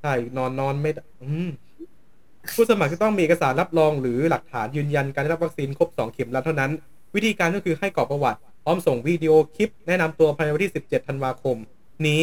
[0.01, 1.49] ใช่นอนนอนไม่ได้อืม
[2.55, 6.71] ผู้สมัครจะต้องมีเอกสารรับรองหรือหลักฐานยืนยันการได้รับวัคซีนครบ2เข็มแล้วเท่านั้น
[7.15, 11.55] วิธีการก็คือให้กรอกประวัติพร้อมส่งวิดีโอคลิป แนะนำตัวภายในวันที่ 17 ธันวาคม
[12.07, 12.21] นี้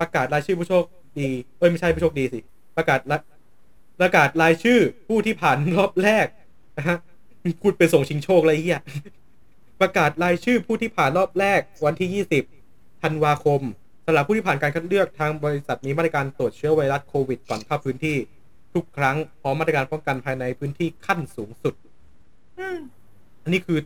[0.00, 0.84] ประกาศรายชื่อผู้โชค
[1.20, 2.40] ดีเอ้ยไม่ใช่ผู้โชคดีสิ
[2.76, 3.18] ประกาศละ
[4.00, 6.26] ประกาศรายชื่อผู้ที่ผ่านรอบแรก
[6.78, 6.98] นะฮะ
[7.62, 8.82] พูดไปส่งชิงโชคอะไรเงี้ย
[9.80, 12.24] ประกาศรายชื่อผู้ที่ผ่านรอบแรกวันที่
[12.64, 13.60] 20 ธันวาคม
[14.06, 18.16] สำหรับผู้ที่ผ่านการคัดเลือกทางบริษัทมีมาตรการตรวจเชื้อไวรัสโควิดก่อนเข้าพื้นที่
[18.74, 21.74] ทุกครั้งพร้อมมาตรการป้องกันภายในพื้นที่ขั้นสูงสุด
[23.44, 23.78] อันนี้คือ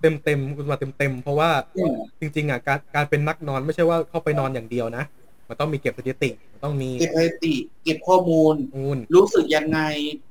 [0.00, 5.04] เต็มเต็มๆคุณมาเต็มเต็มๆเพราะว่าอืมจริง ๆอะการการเป็นนักนอนไม่ใช่ว่าเข้าไปนอนอย่างเดียวนะ
[5.48, 9.80] มันต้องมีเก็บสถิติมันต้องมีเก็บสถิติ เก็บข้อมูลมูล รู้สึกยังไง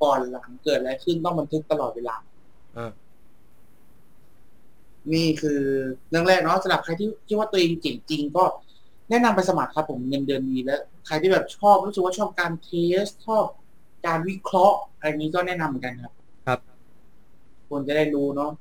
[0.01, 2.34] ก่อนหลังเกิดอะไรขึ้นต้องบันทึกตลอดเวลาอ่า
[5.13, 5.61] นี่คือ
[6.09, 8.43] เรื่องแรกเนาะสำหรับใครที่คิดว่าตัวเองเก่งจริงก็
[9.09, 13.45] แนะนำไปสมัครครับผมเงินเดือนดีแล้ว ใครที่แบบชอบรู้สึกว่าชอบการ test ชอบ
[14.05, 16.13] การวิเคราะห์อะไรนี้ก็แนะนำเหมือนกันครับ
[16.47, 16.59] ครับ
[17.69, 18.51] คนจะได้รู้เนาะ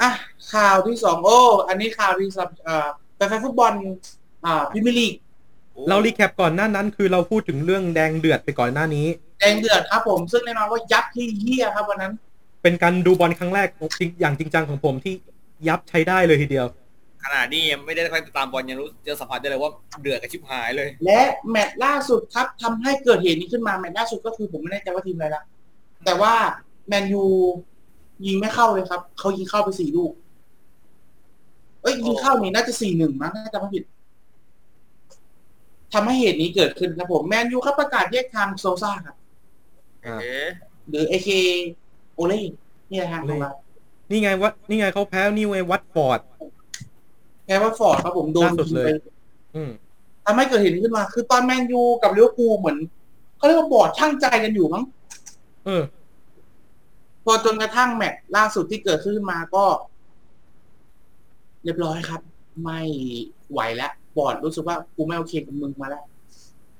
[0.00, 0.10] อะ
[0.52, 3.72] ข่าวที่สองโอ้ อันนี้ข่าวที่สำหรับเอ่อแฟนๆฟุตบอล
[4.44, 5.14] อ่าพรีเมียร์ลีก
[5.88, 9.06] เรา recap ก่อนหน้านั้น คือเราพูดถึงเรื่องแดงเดือดไปก่อนหน้านี้
[9.38, 12.12] แดงเดือดครับผมซึ่งแน่นอนว่ายับที่เฮียครับวันนั้น
[12.62, 13.68] เป็นการดูบอลครั้งแรก
[13.98, 15.14] จริงอย่างจริงจังของผมที่
[15.68, 16.66] ยับใช้ได้เลยทีเดียว
[17.24, 19.70] ขนาดนี้ยังไม่ได้ค่อยติดตามบอลยังรู้จะสัมผัสได้เลยว่า
[20.00, 25.42] เดือดกับชิบหายเลย และแมตช์ล่าสุดครับทำให้เกิดเหตุนี้ขึ้นมาแมตช์ล่าสุดก็คือผมไม่แน่ใจว่าทีมอะไรละ
[26.04, 26.34] แต่ว่า
[26.88, 27.24] แมนยู
[28.26, 30.12] ยิงไม่เข้าเลยครับเขายิงเข้าไปสี่ลูก
[31.82, 33.84] เอ้ยยิงเข้านี่น่าจะสี่หนึ่งมั้งน่าจะไม่ผิด
[35.92, 39.15] ทำให้เหตุนี้เกิดขึ้นครับผมแมนยูครับประกาศแยกทางโซลชาครับอ่า
[40.22, 40.48] เอ๊ะ
[40.88, 41.30] หรือ a.k.a.
[42.14, 42.42] โอเล่
[42.90, 43.52] นี่แหละทางของเรา
[44.10, 46.20] นี่ไงวะนี่ไงเขาแพ้นี่ไงวัตฟอร์ด
[47.46, 48.90] แพ้วัตฟอร์ดครับผมโดนล่าสุดเลยไป
[49.56, 49.70] อืม
[50.24, 52.78] ทำให้เกิดเหตุนี้ขึ้นมา คือตอนแมนยูกับลิเวอร์พูลเหมือน
[53.36, 54.84] เขาเรียกว่าบอร์ดชั่งใจกันอยู่มั้ง
[55.66, 55.82] เออ
[57.24, 59.64] พอจนกระทั่งแมตช์ล่าสุดที่เกิดขึ้นมาก็
[61.64, 62.20] เรียบร้อยครับ
[62.62, 62.80] ไม่
[63.52, 66.04] ไหวแล้วบอร์ดรู้สึกว่ากูไม่โอเคกับมึงมาแล้ว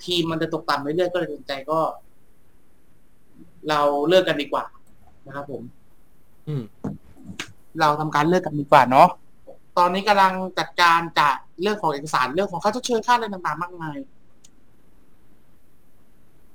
[0.05, 1.79] ทีมมันจะตกต่ำเรื่อยๆก็เลยตัดสินใจก็
[3.69, 4.65] เราเลิกกันดีกว่า
[5.27, 5.63] นะครับผม
[6.49, 6.63] อืม
[7.81, 9.09] เราทำการเลิกกันดีกว่าเนาะ
[9.79, 13.97] ตอนนี้กำลังจัดการจากเรื่องของเอกสารเรื่องของค่าชดเชยค่าอะไรต่างๆ มากมาย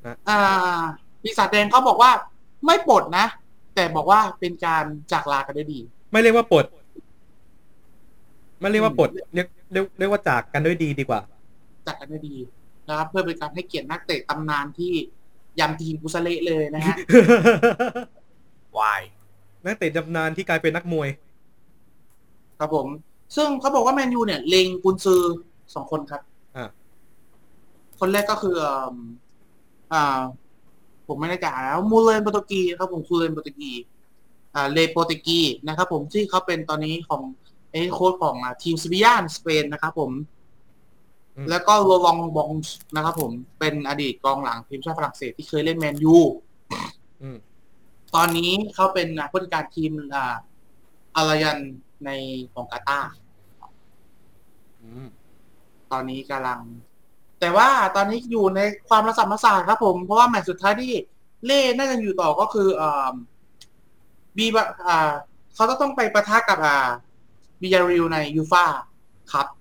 [0.06, 0.82] นะอ่า
[1.22, 2.12] ปีศาจแดงเขาบอกว่า
[2.66, 3.26] ไม่ปลดนะ
[3.76, 5.80] แต่บอกว่าเป็นการจากลากันได้ดี
[6.12, 6.66] ไม่เรียกว่าปลด
[8.60, 11.20] ไม่เรียกว่าปลดเรียกเรียกเรียกว่าจากกันด้วยดีดีกว่า
[11.88, 12.36] จากกันได้ดี
[12.88, 14.94] นะครับเพื่อเป็นการให้เกียรตินักเตะตำนานที่
[15.60, 16.96] ยำทีมกุสเละเลยนะฮะ
[18.78, 19.02] วาย
[19.66, 21.10] นักเตะจำนานที่กลายเป็นนักมวย
[22.60, 22.88] ครับผม
[23.36, 25.22] ซึ่งเขาบอกว่าแมนยูเนี่ยเลงกุนซือ
[25.74, 26.22] สองคนครับ
[26.56, 26.70] อ่า
[28.00, 28.96] คนแรกก็คือเอิ่ม
[29.94, 30.20] อ่า
[31.08, 33.72] ผมไม่แน่ใจแล้วมูเลนโปรตุกีครับผมคูเลนโปรตุกี
[34.56, 37.22] อ่าเลโปรตุกีนะครับผมที่เขาเป็นตอนนี้ของ
[37.72, 40.41] ไอ้โค้ชของอ่าทีมซิบิยานสเปนนะครับผมอืม
[41.50, 46.18] แล้วก็โรลองบองส์นะครับผมเป็นอดีตกองหลังทีมชาติฝรั่งเศสที่เคยเล่นแมนยู
[47.22, 47.38] อืม
[48.16, 50.36] ตอนนี้เขาเป็นอ่าผู้จัดการทีมอ่า
[51.16, 51.58] อารยัน
[52.06, 52.10] ใน
[52.54, 53.12] ของกาตาร์
[54.82, 55.08] อืม
[55.92, 56.60] ตอนนี้กำลัง
[57.40, 60.94] แต่ว่าตอนนี้อยู่ในความระสับระสายครับผม เพราะว่าแมตช์สุดท้ายที่
[61.46, 63.14] เล่น่าจะอยู่ต่อก็คืออ่า
[64.38, 65.12] บีบอ่า
[65.56, 66.78] เขาจะต้องไปประทะกับอ่า
[67.62, 68.66] บียาริวในยูฟา
[69.34, 69.61] ครับอืม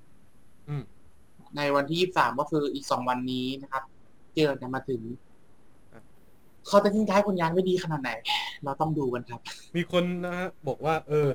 [1.56, 3.82] ในวันที่ยี่สามก็คืออีกสองวันนี้นะครับ
[4.34, 5.00] เจอกันมาถึง
[6.66, 8.10] เขาจะทิ้งท้ายผลงานไว้ดีขนาดไหน
[8.64, 9.40] เราต้องดูกันครับ
[9.76, 11.28] มีคนนะฮะบอกว่า เออ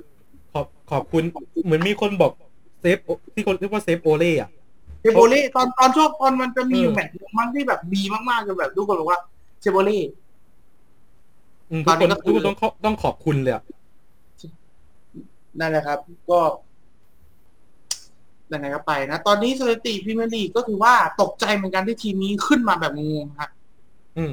[0.53, 1.23] ขอบขอบคุณ
[1.65, 2.31] เหมือนมีคนบอก
[2.81, 4.49] save โอที่คนเรียกว่า save โอเล่อะ
[5.05, 9.19] save โอเล่ตอนตอนช่วงตอนมันจะมีอยู่เออแมตช์หนึ่งมั้งที่แบบดีมากๆจนแบบทุกคนบอกว่า
[9.61, 10.01] save โอเล่
[11.69, 13.63] อืมตอนนี้ทุกคนก็คือทุกคนต้องขอต้องขอบคุณเลยอะ
[15.59, 15.99] นั่นแหละครับ
[16.29, 16.39] ก็
[18.53, 23.49] ยังไงก็ไปนะ ตอนนี้สถิติพรีเมียร์ลีกก็ถือว่าตกใจเหมือนกันที่ทีมนี้ขึ้นมาแบบงงๆครับ
[24.17, 24.31] อืม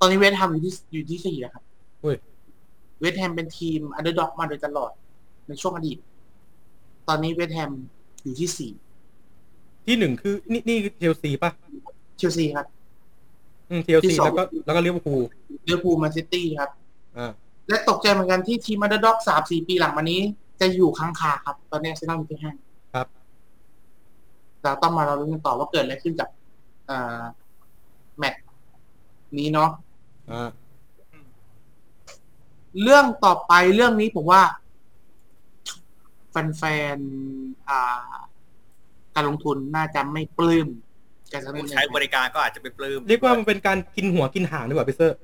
[0.00, 1.64] ตอนนี้เวสต์แฮมอยู่ที่อยู่ที่สี่แล้วครับ
[2.00, 2.16] เฮ้ย
[3.00, 4.90] เวสต์แฮมเป็นทีม underdog มาโดยตลอด
[5.48, 5.98] ในช่วงอดีต
[7.08, 7.72] ตอนนี้เวสต์แฮม
[8.22, 8.72] อยู่ที่สี่
[9.86, 11.50] ที่หนึ่งคือ นี่นี่เชลซีป่ะ
[12.18, 12.66] เชลซีครับ
[13.70, 16.70] อืมเชลซีที่สองแล้วก็แล้วก็ลิเวอร์พูลลิเวอร์พูลแมนซิตี้ครับ
[17.18, 17.32] อ่า
[17.68, 20.20] และตกใจเหมือนกันที่ทีม underdog สามสี่ปีหลังมานี้
[20.60, 22.71] จะอยู่ค้างคาครับ ตอนนี้อาร์เซนอลอยู่ที่ห้าครับ
[24.62, 26.28] เราต้องมาเราลุ้นกันต่อว่าเกิดอะไรขึ้นกับ
[26.90, 27.22] อ่า
[28.18, 28.42] แมตช์
[29.38, 29.70] นี้เนาะ
[30.30, 30.50] อ่า
[32.82, 34.42] เรื่องต่อไปเรื่องนี้ผมว่า
[36.30, 36.62] แฟ
[36.96, 38.12] นๆอ่า
[39.14, 40.68] การลงทุนน่าจะไม่ปลื้ม
[41.32, 45.18] การสนับสนุผู้นใช้บริการก็อาจจะไปปลื้มเรียกว่ามันเป็นการกินหัวกินหางดีกว่าพี่เซอร์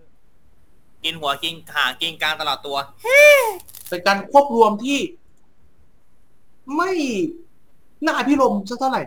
[1.05, 2.77] กินหัวกินหางกินกลางตลอดตัว
[3.89, 4.99] เป็นการควบรวมที่
[6.77, 6.93] ไม่
[8.07, 9.03] น่าพิรมสักเท่าไหร่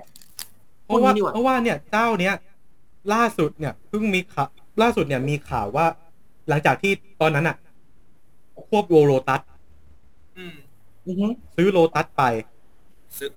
[0.91, 2.33] เพราะว่าพูดงี้ดีกว่าเพราะว่าเนี่ยเจ้าเนี้ย
[3.13, 4.49] ล่าสุดเนี่ยเพิ่งมีข่าว
[4.81, 5.85] ล่าสุดเนี่ยมีข่าวว่า
[6.49, 7.57] หลังจากที่ตอนนั้นอะ
[8.65, 9.41] ควบโลตัส
[10.37, 10.55] อืม
[11.07, 12.23] อือฮึซื้อโลตัสไป
[13.17, 13.29] ซื้อ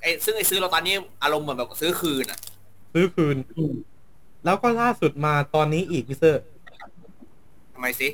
[0.00, 2.38] ไอ้ซึ่งไอ้ซื้อเราตอนนี้อารมณ์เหมือนแบบซื้อคืนอะ
[2.94, 3.74] ซื้อคืนอืม
[4.44, 6.42] แล้วก็ล่าสุดมาตอนนี้อีกพี่เซอร์
[7.74, 8.08] ทำไมสิ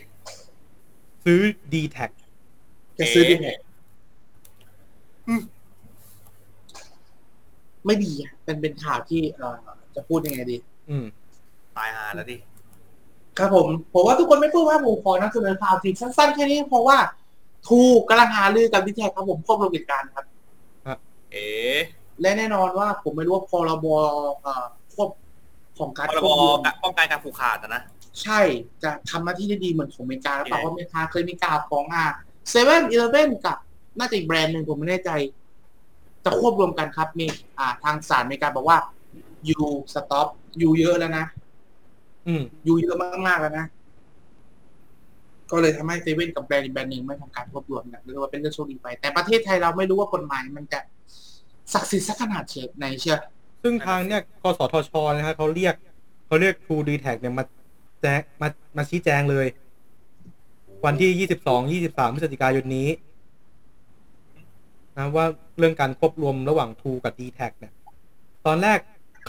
[1.25, 1.41] ซื้อ
[1.75, 2.07] ดีแท็
[2.99, 5.41] จะซื้อดีเอ๊ะ
[7.83, 9.57] ไงไม่ดีอะเป็นเป็นข่าวที่เอ่อ
[9.95, 10.57] จะพูดยังไงดี
[10.91, 11.07] อืม
[11.77, 12.37] ตายหาแล้วดิ
[13.39, 16.99] ครับผม ผมว่าทุกคนไม่พูดว่าผมขอนำเสนอข่าวทีสั้นๆแค่นี้เพราะว่า
[17.69, 20.25] ถูกกำลังหาลือกับดิแท็กครับผมควบรวมกิจการครับ
[21.33, 21.49] เอ๋
[22.21, 23.87] และแน่นอนว่าผมไม่รู้ว่าพรบ
[24.43, 25.09] เอ่อควบ
[25.79, 27.83] ของการพรควบบรวมป้องกันการผูกขาดอะนะ
[28.23, 28.41] ใช่
[28.83, 32.07] จะทำหน้าที่ได้ดีเหมือนของอเมริกาหรือเปล่ายังไงเพราะอเมริกาเคยมีข่าวของอ่า
[32.51, 33.57] เซเว่นอีเลฟเว่นกับ
[33.99, 35.11] น่าจะอีกแบรนด์หนึ่งผมไม่แน่ใจ
[36.25, 37.27] จะควบรวมกันครับ มี
[37.59, 38.79] อ่าทางศาลอเมริกาบอกว่า
[39.49, 40.29] you stop
[40.63, 41.25] you เยอะแล้วนะ
[42.27, 42.97] อืม you เยอะ
[43.27, 43.67] มากๆแล้วนะ
[45.51, 50.81] ก็เลยทำให้เซเว่นกับแบรนด์อีกแบรนด์หนึ่งไม่ทำการควบรวมกันเรียกว่าเป็นเรื่องโชคดีไป แต่ประเทศไทยเราไม่รู้ว่ากฎหมายมันจะ
[51.73, 53.19] ศักดิ์สิทธิ์สักขนาดเชฟในเชื่อ
[53.63, 55.75] ซึ่งทางเนี่ยกสทชนะฮะเขาเรียก
[56.27, 57.45] เขาเรียก True d t a c เนี่ยมา
[58.01, 59.47] แจ้งมามาชี้แจงเลย
[60.85, 61.29] วันที่
[61.79, 62.89] 22 23พฤศจิกายนนี้
[64.97, 65.27] นะว่า
[65.59, 67.73] เรื่องการควบรวมระหว่าง True กับ d t a c เนี่ย
[68.47, 68.79] ตอนแรก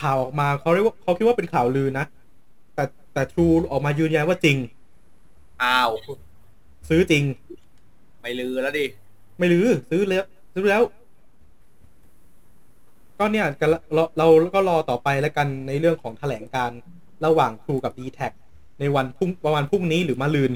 [0.01, 2.05] ข่าวออกมาเขาเรียกว่าเขาคิดว่าเป็นข่าวลือนะ
[2.75, 2.83] แต่
[3.13, 4.57] แต่ True ออกมายืนยันว่าจริง
[5.63, 5.91] อ้าว
[6.89, 7.23] ซื้อจริง
[8.21, 8.85] ไม่ลือแล้วดิ
[9.39, 10.83] ไม่ลือ ซื้อแล้วซื้อแล้ว
[13.19, 16.71] ก็เนี่ยกันละเราเราก็รอต่อไปแล้วกันในเรื่องของแถลงการ
[17.25, 18.19] ระหว่าง True กับ d t แท
[18.79, 20.51] ในวันพรุ่งประมาณพรุ่งนี้หรือมะรืน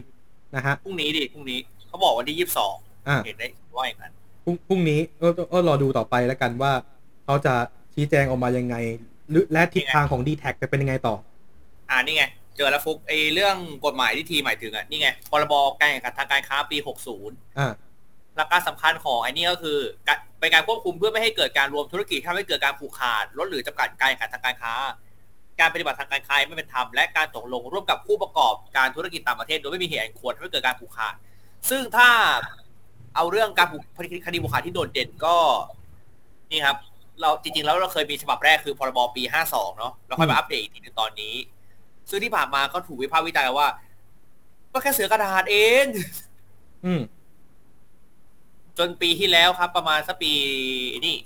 [0.56, 2.76] นะฮะพรุ่งนี้ดิพรุ่งนี้เขาบอกวันที่ยี่สิบสอง
[3.08, 3.47] อ่าเห็นได้
[3.78, 4.14] ว่าอย่างนั้น
[4.45, 6.71] พรุ่งพรุ่งนี้ก็ก็ก็รอดูต่อไปแล้วกันว่า
[7.25, 7.53] เขาจะ
[7.93, 8.75] ชี้แจงออกมายังไง
[9.29, 11.15] หรือและทิศทางของ d t แทจะเป็นยังไงต่อ
[11.89, 12.23] อ่านี่ไง
[12.55, 16.77] เจอแล้วฟุกไอ้เรื่องกฎหมายที่ทีหมายถึงอะนี่ไงพรบการแข่งขันทางการค้าปี
[17.17, 17.73] 60อ่า
[18.37, 24.73] หลักการสำคัญของไอ้นี่ก็คือการเป็นการควบคุมเพื่อไม่ให้เกิดการรวมธุรกิจที่ทำให้เกิดการผูกขาดลดหรือจำกัดการแข่งขันทางการค้า
[25.59, 31.13] การปฏิบัติทางการค้าไม่เป็นธรรมและการตกลงร่วมกับผู้ประกอบการธุรกิจต่างประเทศโดยไม่มีเหตุอันควรทำให้เกิดการผูกขาด
[31.69, 32.09] ซึ่งถ้า
[33.16, 33.82] เอาเรื่องการผูก
[34.26, 35.36] คดีผูกขาดที่โดดเด่นก็
[36.51, 36.78] นี่ครับ
[37.22, 41.34] เราจริงๆแล้วเราเคยมีฉบับแรกคือพรบปี52เนาะแล้วค่อยมาอัปเดตอีกทีหนึงตอนนี้
[42.09, 43.70] ซึ่งที่ผ่านมาก็ถูกวิพากษ์วิจารณ์ว่า
[44.74, 45.86] ก็แค่เสือกระดาษเอง
[46.86, 47.01] อืม
[48.78, 50.34] จนปีที่แล้วครับ ประมาณสักปี
[51.05, 51.18] นี่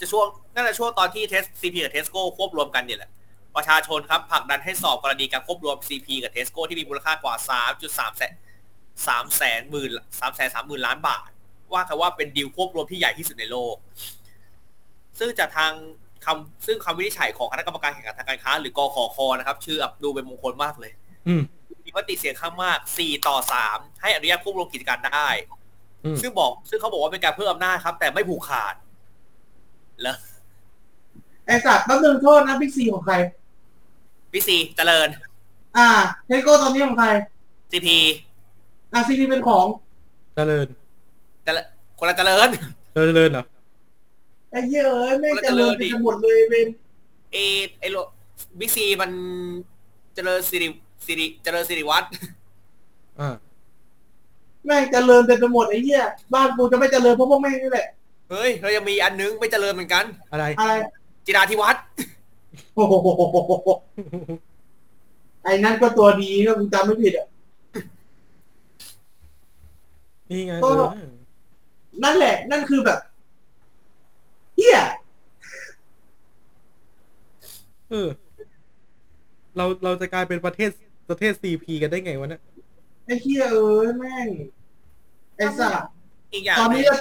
[0.00, 3.10] จะช่วงนั่นแหละช่วงตอนที่เทสซีพีกับเทสโก้ควบรวมกันเนี่ยแหละ
[3.56, 7.34] ประชาชนครับผลักดันให้สอบกรณีการควบรวม CP กับเทสโก้ที่มีมูลค่ากว่า
[7.76, 8.34] 3.3แสน
[9.06, 11.30] 3แสนหมื่น3แสน3หมื่นล้านบาท
[11.74, 13.76] ว่ากันว่าเป็นดีลควบรวมที่ใหญ่ที่สุดในโลก
[15.18, 15.72] ซึ่งจากทาง
[16.24, 20.92] คำซึ่งคำวินิจฉัยของคณะกรรมการแข่งขันทางการค้า หรือกขคนะครับ ชื่อดูเป็นมงคลมากเลย
[21.28, 21.42] อืม
[21.84, 23.36] มีมติเสียงข้างมาก4ต่อ
[23.68, 25.28] 3ให้อนุญาตควบรวมกิจการได้
[26.04, 28.74] อืมซึ่งบอก ซึ่งเขาบอกว่าเป็นการเพิ่มอำนาจครับ แต่ไม่ผูกขาด
[30.02, 30.16] แล้ว
[31.46, 33.14] ไอสัตว์แป๊บนึงโทษนะบิ๊กซีของใคร
[34.32, 35.08] พี่ซีเจริญ
[35.76, 35.88] อ่า
[36.26, 37.08] เทโก้ตอนนี้ของใคร
[37.70, 37.96] ซีพี
[38.92, 39.66] อ่าซีพีเป็นของ
[40.34, 40.66] เจริญ
[41.44, 41.64] เจริญ
[41.98, 42.48] คนละเจริญ
[42.92, 43.44] เจริญเหรอ
[44.50, 46.68] ไอ้เหี้ยเอ้ยไม่งคนละเจริญเจริญดิไปหมดเลยเวน
[47.32, 47.36] เอ
[47.80, 47.96] ไอโล
[48.58, 49.10] บิ๊กซีมัน
[50.14, 50.68] เจริญสิริ
[51.06, 52.10] สิริเจริญสิริวัฒน์
[53.20, 53.34] อ่า
[54.64, 56.02] แม่งเจริญเต็มไปหมดไอ้เหี้ย
[56.34, 57.88] บ้านกูจะไม่เจริญเพราะพวกแม่งนี่แหละ
[58.30, 60.72] เฮ้ยเรายังมีอันนึงไม่เจริญเหมือนกัน อะไร อะไร
[61.26, 61.82] จิราธิวัฒน์
[62.74, 62.94] โอ้โห
[65.42, 67.26] ไอ้นั่นก็ตัวดีก็กูจำไม่ผิดอะ
[70.30, 71.12] นี่ไงก็เออ
[72.04, 72.98] นั่นแหละ นั่นคือแบบ
[74.56, 74.78] เหี้ย
[77.90, 78.08] เออ
[79.56, 80.70] เราเราจะกลายเป็นประเทศ
[81.08, 82.42] ประเทศซีพีกันได้ไงวะเนี่ย
[83.04, 84.28] ไอ้เหี้ยเอ้ยแม่ง
[85.36, 85.90] ไอ้สัตว์
[86.32, 86.96] อีกอย่างตอนหนี้นึ่งจะ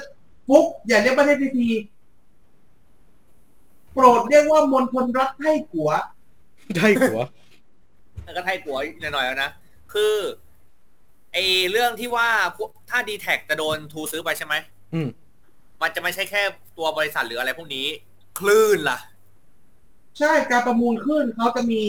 [0.48, 1.70] ฟุกอย่าเรียกประเทศทีที
[3.94, 5.92] โปรดเรียกว่ามณฑลรัฐให้กัว
[6.76, 7.20] ได้หัว
[8.24, 9.50] แล้วก็ไทยกัวหน่อยๆแล้วนะ
[9.94, 10.16] คือ
[11.38, 14.56] ไอเรื่องที่ว่าพวกถ้าดีแท็จะโดนทูซื้อไปใช่ไหม
[14.94, 15.10] อืม
[15.82, 16.42] มันจะไม่ใช่แค่
[16.78, 17.86] ตัวบริษัทหรืออะไรพวกนี้
[18.40, 19.00] คลื่นล่ะ
[20.20, 21.84] ใช่การประมูลขึ้นเขาจะมี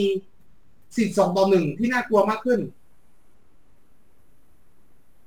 [0.95, 2.59] สิทธิ์สองต่อหนึ่งที่น่ากลัวมากขึ้น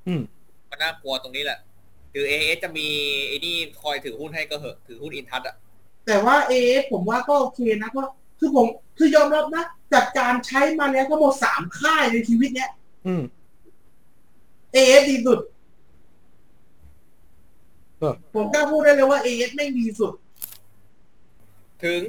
[0.07, 0.23] อืม
[0.69, 1.59] ก็น่ากลัวตรงนี้แหละ
[2.13, 2.87] คือเอเอจะมี
[3.29, 5.57] ไอ้นี่คอยถือหุ้นให้ก็เหอะถือหุ้นอินทัศอะ
[6.07, 6.53] แต่ว่าเอ
[6.91, 8.09] ผมว่าก็โอเคนะเพราะ
[8.39, 8.67] คือผม
[8.99, 12.71] คือยอมรับนะจากการใช้มาแล้วทั้งหมดสามค่ายในชีวิตเนี้ย
[13.07, 13.23] อืม
[14.73, 14.77] เอ
[15.09, 15.41] ดีสุด
[17.99, 20.13] เออผมกล้าพูดได้เลยว่าเอไม่งดีสุด
[21.85, 22.01] ถึง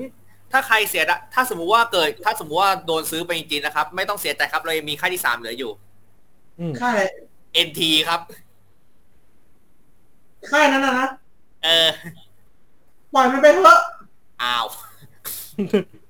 [0.51, 5.71] ถ้าใครเสียดะถ้าสมมุติว่าเกิด ถ้าสมมุติว่าโดนซื้อไปจริงๆนะครับ ไม่ต้องเสียใจครับ เรายังมีค่ายที่สามเหลืออยู่
[6.59, 7.01] อืมค่ายอะไร
[7.67, 8.21] NT ครับ
[10.51, 11.07] ค่ายนั้นนะนะ
[11.63, 11.89] เออ
[13.13, 13.79] ปล่อยมันไปเถอะ
[14.41, 14.65] อ้าว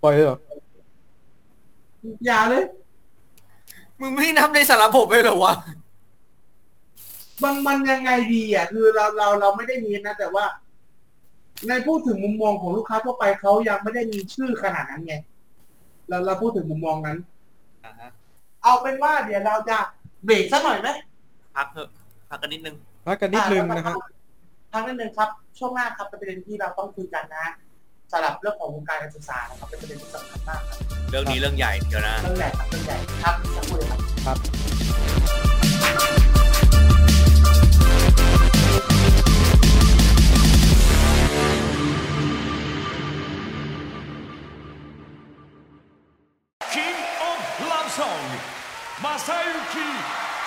[0.03, 0.37] ปล่อยเลยเหรอ
[2.25, 2.63] อย่าเลย
[3.99, 5.53] มึงไม่นับในสารผมเลยเหรอวะ
[7.43, 10.45] มันมันยังไงดีอะคือเราเราเราไม่ได้มีนะแต่ว่า
[11.67, 15.15] ในพูดถึงมุมมองของลูกค้าทั่วไปเขายังไม่ได้มีชื่อขนาดนั้นไง
[16.09, 17.17] เราเราพูดถึงมุมมองนั้น
[17.85, 18.09] อ่าฮะ
[18.63, 19.77] เอาเป็นว่าเดี๋ยวเราจะ
[20.25, 20.89] เบรกสักหน่อยไหม
[21.55, 21.89] พักเถอะ
[22.29, 22.75] พักกันนิดนึง
[23.05, 23.95] พักกันนิดนึงนะฮะ
[24.71, 25.29] ทางนิดนึงครับ
[25.59, 27.45] ช่วงหน้าครับเป็นประเด็นที่เราต้องคุยกันนะ
[28.11, 30.77] สำหรับเรื่องของวงการการศึกษานะครับเป็นประเด็นที่สำคัญมากครับ
[31.09, 34.33] เรื่องนี้เรื่องใหญ่เดี๋ยวนะเรื่องใหญ่ครับเรื่องใหญ่ครับจะพูดเลยครับครั
[36.21, 36.22] บ
[46.73, 46.99] King
[47.29, 48.25] of Love Song
[49.27, 49.29] 正
[49.73, 49.75] 幸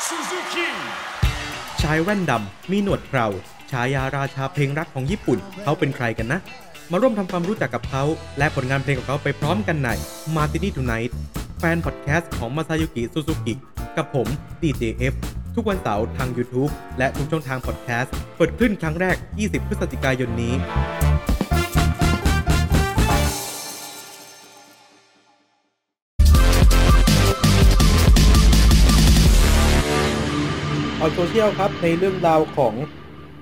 [0.07, 0.69] Suzuki
[1.83, 3.27] ชายแว่นดำ มีหนวดเครา
[3.71, 6.41] ฉายาราชาเพลงรักของญี่ปุ่น เขาเป็นใครกันนะ
[6.91, 8.05] มาร่วมทำความรู้จักกับเขา
[8.39, 9.91] และผลงานเพลงของเขาไปพร้อมกันใน
[10.37, 11.13] Martini Tonight
[11.59, 13.55] แฟนพอดแคสต์ของมาซายูกิซูซูกิ
[13.97, 14.27] กับผม
[14.63, 15.15] DJF
[15.57, 20.55] ทุกวันเสาร์ทาง YouTube และทุกช่องทางพอดแคสต์เปิดขึ้นครั้งแรก 20 พฤศจิกายนนี้
[31.01, 32.75] อ่อนโซเชียลครับในเรื่องราวของ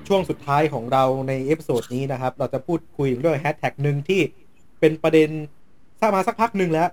[0.09, 4.21] ช่วงสุดท้ายของเราใน episode นี้นะครับ เราจะพูดคุยเรื่องแฮชแท็กหนึ่งที่
[4.81, 5.29] เป็นประเด็น
[6.01, 6.89] ดราม่ามาสักพักหนึ่งแล้ว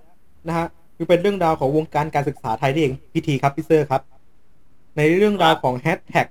[0.47, 0.67] นะฮะ
[0.97, 4.03] คือเป็นเรื่องราวของวงการการศึกษาไทยนี่เองพี่ทีครับพี่เซอร์ครับ
[4.97, 6.27] ในเรื่องราวของแฮชแท็ก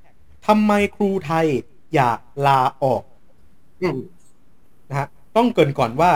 [0.46, 1.46] ทำไมครูไทย
[1.94, 3.02] อยากลาออก
[3.82, 3.98] อืม
[4.88, 6.10] นะฮะต้องเกริ่นก่อนว่า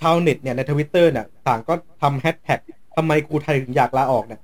[0.00, 2.60] ชาวเน็ตเนี่ยในทวิตเตอร์เนี่ยต่างก็ทำแฮชแท็ก
[2.96, 4.40] ทำไมครูไทยถึงอยากลาออกเนี่ย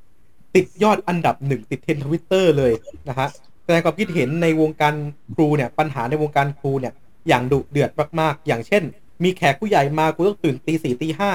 [0.54, 2.72] ติดยอดอันดับหนึ่งติดเทรนทวิตเตอร์เลย
[3.08, 3.28] นะฮะ
[3.64, 4.94] แสดงความคิดเห็นในวงการ
[5.34, 6.92] ครูเนี่ย ปัญหาในวงการครูเนี่ย
[7.28, 7.90] อย่างดุเดือด
[8.20, 8.82] มากๆ อย่างเช่น
[9.24, 11.32] มีแขกผู้ใหญ่มากูต้องตื่นตีสี่ตีห้า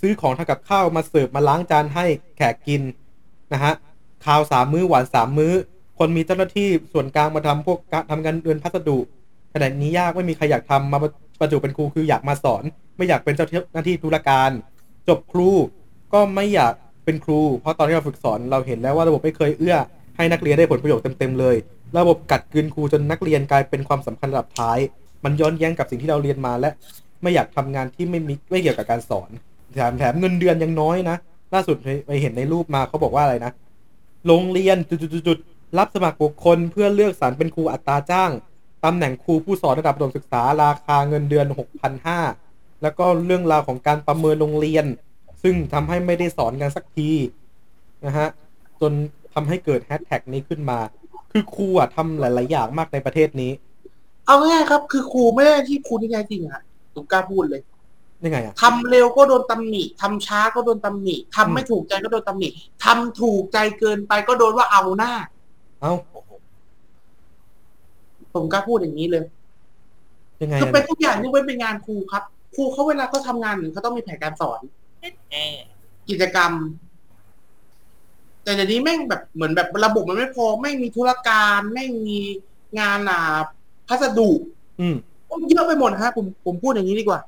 [0.00, 2.06] ซื้อของทำกับข้าวมาเสิร์ฟมาล้างจานให้
[2.36, 2.82] แขกกิน
[3.52, 3.74] นะฮะ
[4.24, 5.52] ข้าวสามมื้อหวานสามมื้อ
[5.98, 8.98] คนมีเจ้าหน้าที่ส่วนกลางมาทำพวกการทำงานเดือนพัสดุ
[9.54, 10.98] ขนาดนี้ยากไม่มีใครอยากทำมา
[11.40, 12.62] ประจุเป็นครูคืออยากมาสอน
[12.96, 14.50] ไม่อยากเป็นเจ้าหน้าที่ธุรการ
[15.08, 15.50] จบครู
[16.12, 19.76] ก็ไม่อยากเป็นครู เพราะตอนที่เราฝึกสอนเราเห็นแล้วว่าระบบไม่เคยเอื้อ
[20.16, 21.56] ให้นักเรียนได้ผลประโยชน์เต็มๆเลย
[21.98, 24.78] ระบบกัดกลืนครูจนนักเรียนกลายเป็นความสำคัญระดับท้าย
[25.24, 26.70] มันย้อนแย้งกับสิ่งที่เราเรียนมาและ
[27.22, 29.30] ไม่อยากทำงานที่ไม่มีไม่เกี่ยวกับการสอน
[29.74, 31.16] แถมแถมเงินเดือนยังน้อยนะ
[31.54, 33.52] ล่าสุดไปเห็นในรูปมาเขาบอกว่าอะไรนะ
[34.26, 38.30] โรงเรียนจุดๆๆรับสมัครบุคคลเพื่อเลือกสรรเป็นครูอัตราจ้าง
[38.84, 41.46] ตำแหน่งครูผู้สอนระดับประถมศึกษาราคาเงินเดือน
[42.14, 44.84] 6,500 แล้วก็เรื่องราวของการประเมินโรงเรียน
[45.42, 47.10] ซึ่งทำให้ไม่ได้สอนกันสักที
[48.06, 48.28] นะฮะ
[48.80, 48.92] จน
[49.34, 50.78] ทำให้เกิดแฮชแท็กนี้ขึ้นมา
[51.32, 53.52] คือครูอะทำหลาย ๆ อย่างมากในประเทศนี้
[54.26, 56.60] เอาง่ายครับ คือครูไม่ได้ที่ครูที่แท้จริงอะ
[56.94, 57.60] ผมกล้าพูดเลย
[58.24, 62.48] ยังไงอะทำเร็วก็โดนตำหนิทำช้าก็โดนตำหนิทำไม่ถูกใจก็โดนตำหนิ
[62.84, 65.12] ทำถูกใจเกินไปก็โดนว่าเอาหน้า
[65.80, 65.92] เอ้า
[68.34, 69.24] ผมกล้าพูดอย่างนี้เลย
[70.40, 72.22] ยังไงคืออะเป็นเนี่ยทุกอย่างยกเว้นเป็นงานครูครับ
[72.54, 74.60] ครูเขาเวลาเขาทำงานหนึ่งเขาต้องมีแผนการสอน
[75.30, 75.56] เออ
[76.08, 76.52] กิจกรรม
[78.42, 82.16] แต่เดี๋ยวนี้แม่งแบบเหมือนแบบระบบมันไม่พอไม่มีธุรการไม่มี
[82.78, 83.38] งานอ่า
[83.88, 84.30] พัสดุ
[84.80, 84.96] อืม
[85.48, 87.20] เยอะไปหมดฮะ ผมผมพูดอย่างนี้ดีกว่า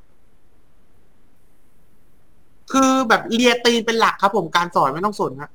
[2.73, 5.51] คือแบบเรียตีนเป็นหลักครับผมการสอนไม่ต้องสนฮะ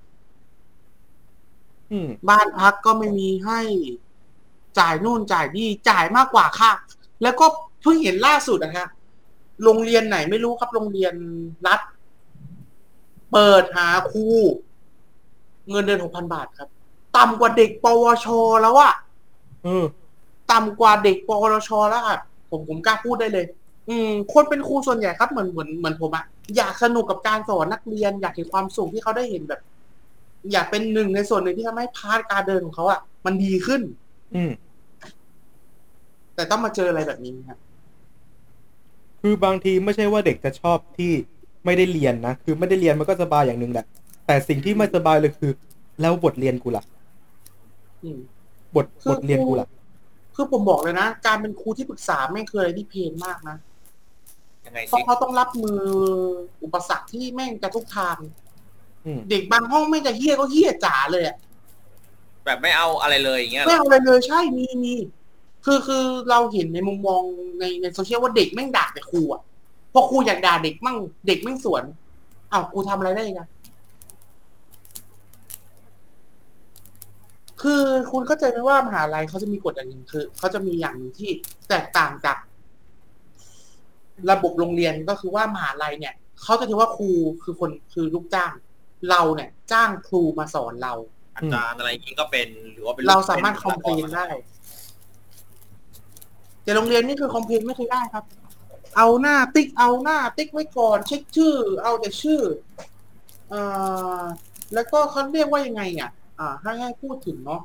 [1.91, 3.59] อืมบ้านพักก็ไม่มีให้
[4.79, 6.71] จ่ายนู่นจ่ายนี่จ่ายมากกว่าค่ะ
[7.21, 7.45] แล้วก็
[7.81, 8.87] เพิ่งเห็นล่าสุดนะฮะ
[9.63, 11.13] โรงเรียนไหนไม่รู้ครับโรงเรียน
[11.67, 11.79] รัฐ
[13.31, 14.25] เปิดหาครู
[15.69, 16.69] เงินเดือนหกพันบาทครับ
[17.17, 18.27] ต่ำกว่าเด็ก ปวช
[18.61, 18.93] แล้วอะ
[19.63, 19.85] เออ
[20.51, 23.45] ต่ำกว่าเด็ก ปวช แล้วอะผมผมกล้าพูดได้เลย
[23.89, 26.25] อืม คนเป็นครูส่วนใหญ่ครับเหมือนเหมือนเหมือนผมอะ
[26.57, 29.61] อยากสนุกกับการสอนนักเรียน อยากเห็นความสุขที่เขาได้เห็นแบบ
[30.51, 33.81] อยากเป็นหนึ่งในส่วนหนึ่งที่ทำให้พาร์ทการเดินของเขาอะมันดีขึ้น
[34.35, 34.51] อืม
[36.35, 37.59] แต่ต้องมาเจออะไรแบบนี้ครับ
[39.21, 41.11] คือบางทีไม่ใช่ว่าเด็กจะชอบที่
[41.65, 43.85] ไม่ได้เรียนนะคือไม่ได้เรียนมันก็สบายอย่างหนึ่งแหละ
[44.25, 45.51] แต่สิ่งที่ไม่สบายเลยคือ
[46.01, 46.83] แล้วบทเรียนกูล่ะ
[48.03, 48.19] อืม
[48.75, 49.67] บทคือบทเรียนกูล่ะ
[50.35, 53.57] คือผมบอกเลยนะ การเป็นครูที่ปรึกษาไม่งเคยอะไรที่เพลนมากนะ
[54.65, 55.81] ยังไงเพสิราะเขาต้องรับมือ
[56.63, 58.17] อุปสรรคที่แม่งกระทุกทาง
[59.05, 61.37] อืม เด็กบางห้องไม่งจะเฮี้ยก็เฮี้ยจ๋าเลยอะ
[62.45, 64.93] แบบไม่เอาอะไรเลยอย่างเงี้ยเหรไม่อเอาอะไรเลยใช่มีมี
[65.65, 67.21] คือคือเราเห็นในมุมมอง
[67.59, 69.41] ในในโซเชียลว่าเด็กแม่งด่าแต่ครูอะ
[69.93, 70.97] พอครูอยากด่าเด็กมั่ง
[71.27, 71.83] เด็กแม่งสวน
[72.51, 73.49] อ้าวกูทำอะไรได้อีกัน
[77.61, 81.29] คือคุณเข้าใจไหมว่ามหาลัยเขาจะมีกฎอย่างหนึ่งคือเขาจะมีอย่างหนึ่งที่
[81.69, 82.37] แตกต่างจาก
[84.31, 87.09] ระบบโรงเรียนก็คือว่ามหาลัยเนี่ยเขาจะถือว่าครู
[87.43, 88.53] คือคนคือลูกจ้าง
[89.09, 90.93] เราเนี่ย จ้างครูมาสอนเรา
[91.35, 94.25] อาจารย์อะไรอย่างงี้ก็เป็นหรือว่าเป็นเราสามารถป็ค plain ได้
[96.63, 98.25] แต่โรงเรียนนี่คือ complain ไม่เคยได้ครับ
[98.97, 102.41] เอาหน้าติ๊กเอาหน้าติ๊กไว้ก่อนเช็คชื่อ เอาแต่ชื่อ
[103.49, 103.61] เอ่
[104.19, 104.21] อ
[104.73, 107.61] แล้วก็เขาเรียกว่ายังไงอะ อ่าให้ให้พูดถึงเนาะ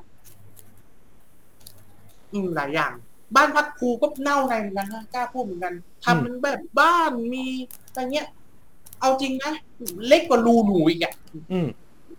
[2.32, 2.92] อืมหลายอย่าง
[3.36, 5.74] บ้านพักครูก็เน่าในเหมือนกันนะกล้าพูดเหมือนกัน
[6.04, 7.44] ทำเป็นแบบบ้านมี
[7.88, 8.26] อะไรเงี้ย
[9.00, 9.52] เอาจริงนะ
[10.08, 11.14] เล็กกว่ารูหนูอีกอะ
[11.52, 11.68] อืม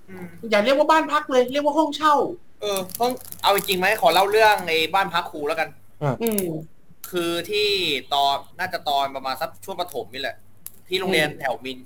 [0.09, 2.15] อืมอย่าเรียกว่าบ้านพักเลยเรียกว่าห้องเช่า
[2.61, 3.11] เออห้อง
[3.43, 5.69] เอาจริงๆไหมขอเล่าเรื่องไอ้บ้านพักครูแล้วกัน
[6.23, 6.43] อืม
[7.11, 7.67] คือที่
[8.13, 10.35] ตอนน่าจะตอนประมาณสักช่วงประถมนี่แหละ
[10.87, 11.77] ที่โรงเรียนอืมแถวมิน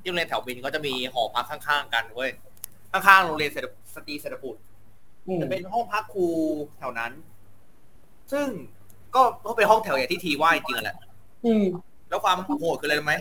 [0.00, 2.30] ที่โรงเรียนแถวมินก็จะมีหอพักข้างๆ กันเว้ย
[2.92, 4.60] ข้างๆโรงเรียนเศรษฐสตรีเศรษฐบุตร
[5.28, 6.26] อืมจะเป็นห้องพักครู
[6.78, 7.12] แถวนั้น
[8.32, 8.46] ซึ่ง
[9.14, 10.96] ก็ก็เป็นห้องแถวอย่างที่ทีว่าจริงๆอะแหละ
[11.46, 11.64] อืม
[12.08, 13.14] แล้วความโหดคืออะไรรู้ไหม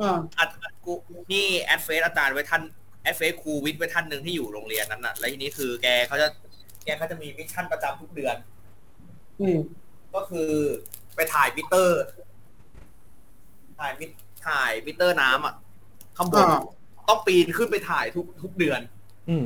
[0.00, 0.48] อ่าอัด
[0.84, 0.92] กู
[1.32, 2.62] นี่ add เฟซอาจารย์ไว้ท่าน
[3.02, 6.28] add เฟซครูวิทย์ไว้ท่านหนึ่งที่อยู่โรงเรียนนั้นน่ะ แล้วทีนี้คือแกเขาจะ
[6.84, 8.36] แกเขาจะมี mission ประจำทุกเดือน
[9.40, 9.58] อืม
[10.14, 10.50] ก็คือ
[11.14, 12.02] ไปถ่ายมิเตอร์
[13.78, 14.06] ถ่ายมิ
[14.46, 15.54] ถ่ายมิเตอร์น้ำอะ
[16.16, 16.60] ข้างบนอ่า
[17.08, 18.80] ต้องปีนขึ้นไปถ่ายทุกทุกเดือน
[19.28, 19.44] อืม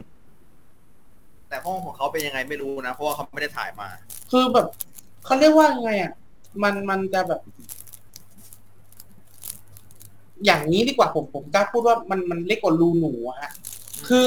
[1.48, 3.88] แต่ห้องของเขาเป็นยังไงไม่รู้นะ เพราะว่าเขาไม่ได้ถ่ายมา
[4.30, 4.66] คือแบบ
[5.24, 6.12] เขาเรียกว่ายังไงอะ
[6.62, 7.40] มันมันจะแบบ
[10.44, 13.52] อย่างนี้ดีกว่าผมผมกล้าพูดว่ามันมันเล็กกว่ารูหนูอะฮะ
[14.08, 14.26] คือ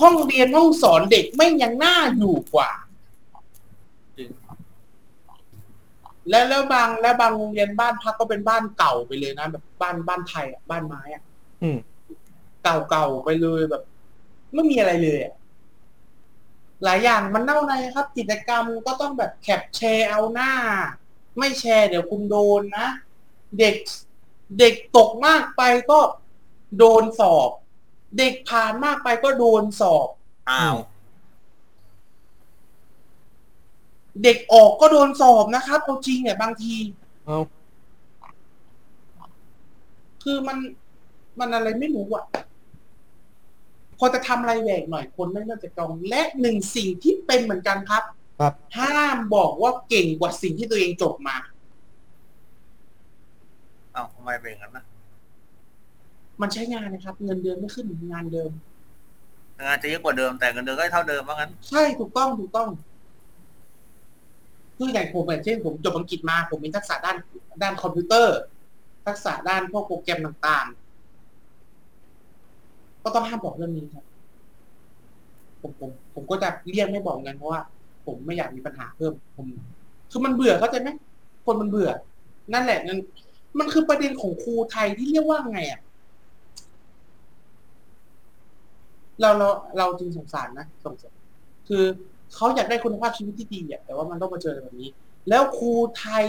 [0.00, 2.70] ห้องเรียนห้องสอนเด็กไม่งยังน่าอยู่กว่า
[4.16, 4.30] จริง
[6.30, 11.22] แล้วแล้วบางแล้วบางโรงเรียนบ้านพักก็เป็นบ้านเก่าไปเลยนะแบบบ้านบ้านไทยอะบ้านไม้อะ
[11.62, 11.78] อืม
[12.64, 13.82] เก่าเก่าๆไปเลยแบบ
[14.54, 15.34] ไม่มีอะไรเลยอะ
[16.84, 20.52] หลายอย่างมันเน่าในครับ กิจกรรมก็ต้องแบบแคปแชร์เอาหน้า
[21.38, 22.86] ไม่แชร์เดี๋ยวคุณโดนนะ
[23.58, 23.76] เด็ก
[24.58, 25.98] เด็กตกมากไปก็
[26.78, 27.50] โดนสอบ
[28.18, 30.08] เด็กผ่านมากไปก็โดนสอบ
[30.50, 30.76] อ้าว
[34.22, 36.74] เด็กออกก็โดนสอบนะครับเอาจริงเนี่ยบางที
[37.26, 37.38] เอา
[40.22, 40.58] คือมัน
[41.38, 42.24] มันอะไรไม่รู้อะ
[43.98, 48.02] พอจะทำอะไรแหวกหน่อยคนไม่น่าจะกองและหนึ่งสิ่งที่เป็นเหมือนกันครับ
[48.40, 51.36] ครับ ห้ามบอกว่าเก่งกว่าสิ่งที่ตัวเองจบมา
[53.94, 54.84] อ้าวทำไมเป็นอย่างนั้นนะ
[56.40, 58.50] มันใช้งานนะครับ เงินเดือนไม่ขึ้นงานเดิม
[59.62, 62.68] งานจะเยอะกว่าเดิมแต่เงินเดือนก็เท่าเดิมว่างั้น ใช่ถูกต้องถูกต้อง
[64.76, 67.16] คืออย่างผมอย่างเช่นผมจบอังกฤษมา ผมมีทักษะด้าน
[67.62, 68.38] ด้านคอมพิวเตอร์
[69.06, 70.83] ทักษะด้านพวกโปรแกรมต่างๆ
[73.04, 74.04] ก็ต้องห้ามบอกเรื่องนี้ครับ
[75.60, 77.60] ผมผม ผมก็จะเลี่ยงไม่บอกกันเพราะว่า
[78.06, 79.46] ผมไม่อยากมีปัญหาเพิ่ม ผม
[80.10, 80.88] คือมันเบื่อเข้าใจไหม
[81.46, 81.90] คนมันเบื่อ
[82.52, 82.98] นั่นแหละนั่น
[83.58, 85.80] มันคือประเด็นของครูไทยที่เรียกว่าไงอะ
[89.20, 89.48] เราเรา
[89.78, 91.14] เราจึงสงสารนะสงสาร
[91.68, 91.84] คือ
[92.34, 94.90] เขาอยากได้คุณภาพชีวิตที่ดีอะแต่ว่ามันต้องมาเจอแบบนี้
[95.28, 96.26] แล้วครูไทย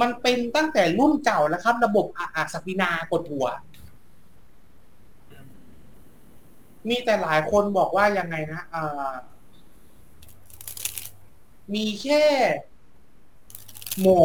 [0.00, 3.46] มันเป็นตั้งแต่รุ่นเก่าแล้วครับ ระบบอาอาศักดินากดหัว
[6.88, 9.12] มีแต่หลายคนบอกว่ายังไงนะเอ่อ
[11.74, 12.24] มีแค่
[14.00, 14.22] หมอ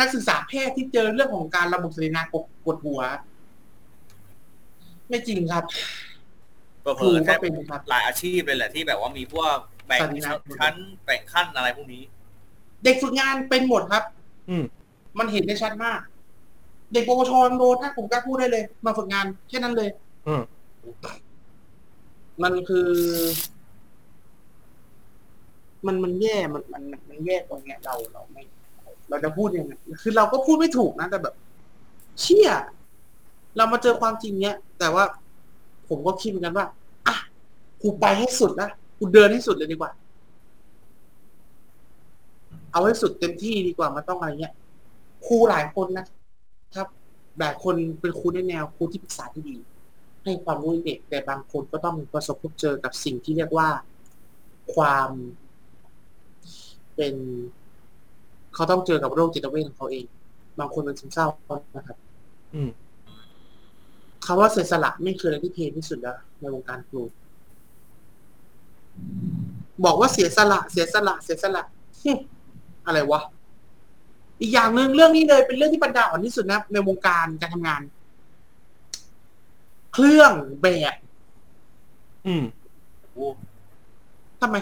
[0.00, 3.00] นักศึกษาแพทย์ที่เจอเรื่องของการระบบศักดินากดกดหัว
[5.08, 5.64] ไม่จริงครับ
[6.82, 9.56] เผลครูอๆก็แค่เป็นครับหลายอาชีพเลยแหละที่แบบว่ามีพวก
[9.86, 12.02] แบ่งสัญญาชั้นแบ่งขั้นอะไรพวกนี้
[12.84, 14.04] เด็กฝึกงานเป็นหมดครับ
[14.50, 14.64] อืม
[15.18, 16.00] มันเห็นได้ชัดมาก
[16.92, 19.90] เด็กปวชโดนถ้าผมกล้าพูดได้เลย มาฝึกงานแค่นั้นเลย
[20.28, 20.34] อื
[22.42, 22.90] มันคือ
[25.86, 28.42] มันมันแย่มันมันมันมันแย่ตรงเนี้ยเราเราไม่
[29.08, 29.72] เราจะพูดยังไง
[30.02, 31.34] คือเราก็พูดไม่ถูกนะแต่แบบ
[32.20, 32.50] เชี่ย
[33.56, 35.04] เรามาเจอความจริงเนี้ย แต่ว่า
[35.88, 36.66] ผมก็คิดเหมือนกันว่า
[37.06, 37.16] อะ
[37.82, 38.68] กูไปให้สุดนะ
[38.98, 39.90] กูเดินให้สุดเลยดีกว่า
[42.72, 44.54] เอาให้สุดเต็มที่ดีกว่ามันต้องอะไรเงี้ย
[45.26, 46.06] ครูหลายคนนะ
[46.76, 46.88] ครับ
[47.38, 49.56] หลายคนเป็นครูในแนวครูที่ปรึกษาที่ดี
[50.24, 53.68] ให้ความรู้เด็กแต่บางคนก็ต้องประสบพบเจอกับสิ่งที่เรียกว่า
[54.74, 55.10] ความ
[56.96, 57.14] เป็น
[58.54, 60.04] เขาต้องเจอกับโรคจิตเวชของเขาเอง
[60.58, 61.26] บางคนเป็นซึมเศร้า
[61.76, 61.96] นะครับ
[62.54, 62.70] อืม
[64.24, 67.02] คำว่าเสียสละไม่คืออะไรที่เพลงที่สุดแล้วในวงการครู
[69.84, 71.62] บอกว่าเสียสละ เสียสละ เสียสละ
[72.02, 72.12] ฮึ
[72.86, 73.20] อะไรวะ
[74.40, 77.80] อีกอย่างหนึ่งเรื่องนี้เลยเป็นเรื่องที่บรรดาอ่อนที่สุดนะในวงการการทำงาน
[79.92, 80.32] เครื่อง
[80.62, 80.94] แบบ
[82.26, 82.44] อืม
[84.40, 84.56] ทำไม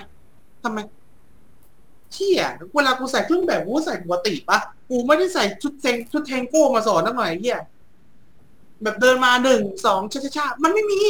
[0.64, 0.79] ทำไม
[2.12, 2.43] เชี่ย
[2.74, 4.59] เวลากูใส่เครื่องแบบกูก็ใส่ปกติปะ
[4.89, 7.59] กูไม่ได้ใส่ชุดเซงชุดแทงโก้มาสอนนักหน่อยไอ้เฮีย
[8.83, 11.01] แบบเดินมาหนึ่งสองช้าช้าๆมันไม่มี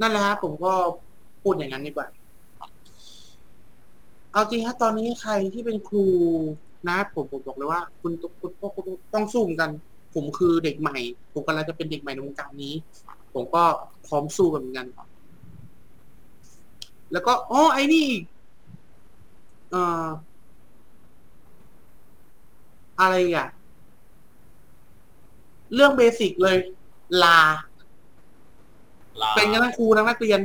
[0.00, 0.72] นั่นแหละครับผมก็
[1.42, 2.06] พูดอย่างนั้นดีกว่า
[4.32, 6.06] เอาจริงฮะตอนนี้ใครที่เป็นครู
[6.88, 8.84] นะผมผมบอกเลยว่า คุณคุณคุณคุณ
[9.14, 9.70] ต้องสู้เหมือนกัน
[10.14, 10.96] ผมคือเด็กใหม่
[11.32, 12.74] ผมกำลังจะเป็นเด็กใหม่ในวงการนี้
[13.34, 13.62] ผมก็
[14.06, 14.86] พร้อมสู้กันเหมือนกัน
[17.12, 18.22] แล้วก็อ๋อไอ้นี่อีก
[19.70, 20.06] เอ่อ
[23.00, 23.48] อะไรอะ
[25.74, 26.56] เรื่องเบสิกเลย
[27.22, 27.38] ลา
[29.22, 30.40] ลา เป็นกันทั้งครูทั้งนักเรียน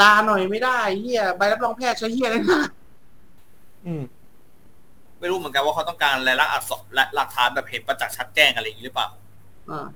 [0.00, 2.62] ลาหน่อยไม่ได้เฮียใบรับรองแพทย์ใช้เฮียอะไรนะ
[3.86, 4.02] อืม
[5.20, 9.08] ไม่รู้เหมือนกันว่าเขาต้องการรายลักษณ์อักษรและหลักฐานแบบเห็นประจักษ์ชัดแจ้งอะไรอย่างนี้หรือเปล่า
[9.70, 9.86] อ่า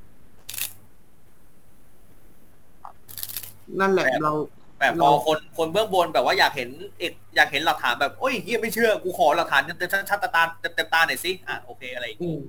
[3.80, 4.32] นั่นแหละแบบ เรา
[4.78, 12.40] แบบพอคนคนเบื้องบนแบบว่าอยากเห็นเอกอยากเห็นหลักฐานแบบโอ้ยเฮียไม่เชื่อกูขอหลักฐานเต็มๆชัดๆตาเต็มเต็มๆตาหน่อยสิอะโอเคอะไรอย่างอืงี้ม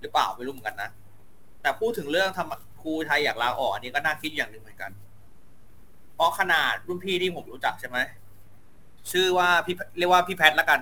[0.00, 0.90] หรือเปล่าไม่รู้เหมือนกันนะ
[1.62, 4.90] แต่พูดถึงเรื่องทำครูไทยอยากลาออกอันนี้ก็น่าคิดอย่างหนึ่งเหมือนกัน
[6.16, 7.98] เพราะขนาดรุ่นพี่ที่ผมรู้จักใช่ไหม
[9.12, 10.80] ชื่อว่าพี่เรียกว่าพี่แพทละกัน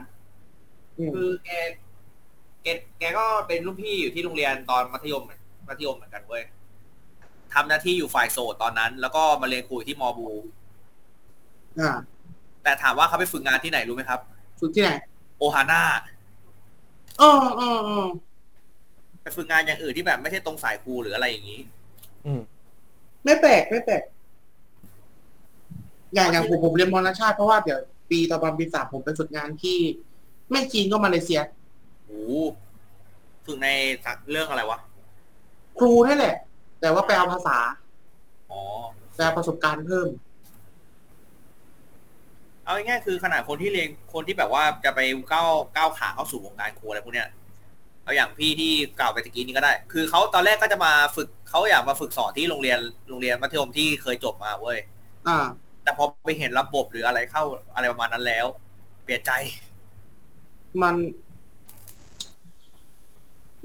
[0.98, 1.50] อืมคือแก
[2.62, 2.66] แก
[2.98, 5.24] แกก็เป็นรุ่นพี่อยู่ที่โรงเรียนตอนมัธยม
[5.68, 6.42] มัธยมเหมือนกันเว้ย
[7.54, 10.28] ทำหน้าที่อยู่ฝ่ายโสดตอนนั้น แล้วก็มาเรียนครูอยู่ที่มอบู
[11.80, 11.90] อ่า
[12.62, 14.20] แต่ถามว่าเขาไปฝึกงานที่ไหนรู้ไหมครับ
[14.60, 14.90] ฝึกที่ไหน
[15.38, 15.82] โอฮาน่า
[17.20, 17.30] อ๋อ
[17.60, 18.08] อ๋ออ๋อ
[19.22, 21.60] ไปฝึกงานอย่างอื่นที่แบบไม่ใช่ตรงสายครูหรืออะไรอย่างนี้
[22.26, 22.40] อืม
[23.24, 24.02] ไม่แปลกไม่แปลก
[26.14, 29.78] อย่างอย่างผมผมเรียนมอญชาติเพราะว่าเดี๋ยวปีต่อไปปีสามผมไปฝึกงานที่
[30.50, 31.40] ไม่จีนก็มาเลเซีย
[32.04, 32.32] โอ้โห
[33.46, 33.68] ฝึกใน
[34.30, 34.78] เรื่องอะไรวะ
[35.78, 36.36] ครูนั่นแหละ
[36.80, 37.58] แต่ว่าไปเอาภาษา
[38.50, 38.60] อ๋อ
[39.14, 40.08] ไปเอาประสบการณ์เพิ่ม
[42.64, 45.00] เอาง่ายๆคือขนาดคนที่เรียนคนที่แบบว่าจะไป
[45.32, 47.28] ก้าวก้าวขาเข้าสู่วงการครูอะไรพวกเนี้ย
[48.04, 54.78] เอาอย่างพี่ที่กล่าวไปตะกี้นี้ก็ได้ คือเขาตอนแรกก็จะมาฝึกเขาอยากมาฝึกสอนที่โรงเรียนโรงเรียนมัธยมที่เคยจบมาเว้ย
[55.28, 55.38] อ่า
[55.84, 57.42] แต่พอไปเห็นระบบหรืออะไรเข้า
[57.74, 58.46] อะไรประมาณนั้นแล้ว
[59.04, 59.32] เปลี่ยนใจ
[60.82, 60.94] มัน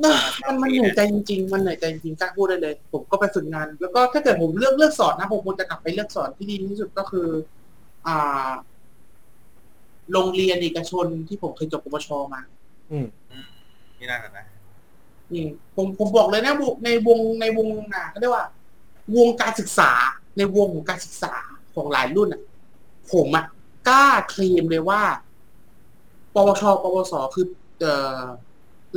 [0.04, 7.28] น่ะมันมันเหนื่อยใจจริงๆ มันเหนื่อยใจจริงๆกล้าพูดได้เลย ผมก็ไปฝึกงาน แล้วก็ถ้าเกิดผมเลือกเลือกสอนนะผมควรจะกลับไปเลือกสอนที่ดีที่สุดก็คือ
[8.08, 8.50] อ่า
[10.12, 12.42] โรงเรียนเอกชนที่ผมเคยจบปวชมา
[12.92, 13.06] อืม
[14.00, 14.46] นี่นั่นนะนะ
[15.34, 15.46] นี่
[15.76, 18.46] ผมผมบอกเลยนะวงในวงในวงอะเขาเรียกว่า
[19.18, 19.92] วงการศึกษา
[20.38, 21.34] ในวงของการศึกษา
[21.80, 22.42] ของหลายรุ่นอะ
[23.12, 23.46] ผมอะ
[23.90, 25.02] กล้าเคลมเลยว่า
[26.34, 27.46] ปวช ปวส คือ
[27.80, 28.24] เอ่อ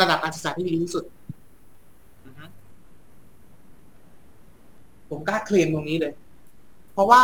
[0.01, 1.05] ระดับการศึกษาที่ดีที่สุด
[2.25, 2.45] อือฮึ
[5.09, 6.13] ผมกล้าเคลมตรงนี้เลย
[6.93, 7.23] เพราะว่า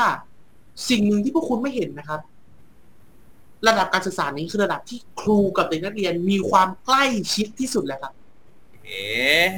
[0.88, 2.20] สิ่งหนึ่งที่พวกคุณไม่เห็นนะครับ
[3.68, 7.04] ระดับการศึกษานี้คือระดับที่ครูกับเด็กนักเรียนมีความใกล้
[7.34, 8.12] ชิดที่สุดแล้วครับ
[8.84, 9.48] เอ๊ะ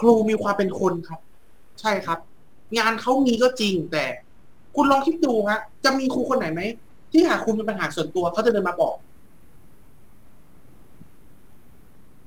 [0.00, 1.20] ครูมีความเป็นคนครับ
[1.80, 2.18] ใช่ครับ
[2.78, 4.04] งานเขามีก็จริงแต่
[4.76, 6.60] คุณลองคิดดูฮะ จะมีครูคนไหนไหม
[7.12, 8.96] ที่หากคุณมีปัญหาส่วนตัวเขาจะเดินมาบอก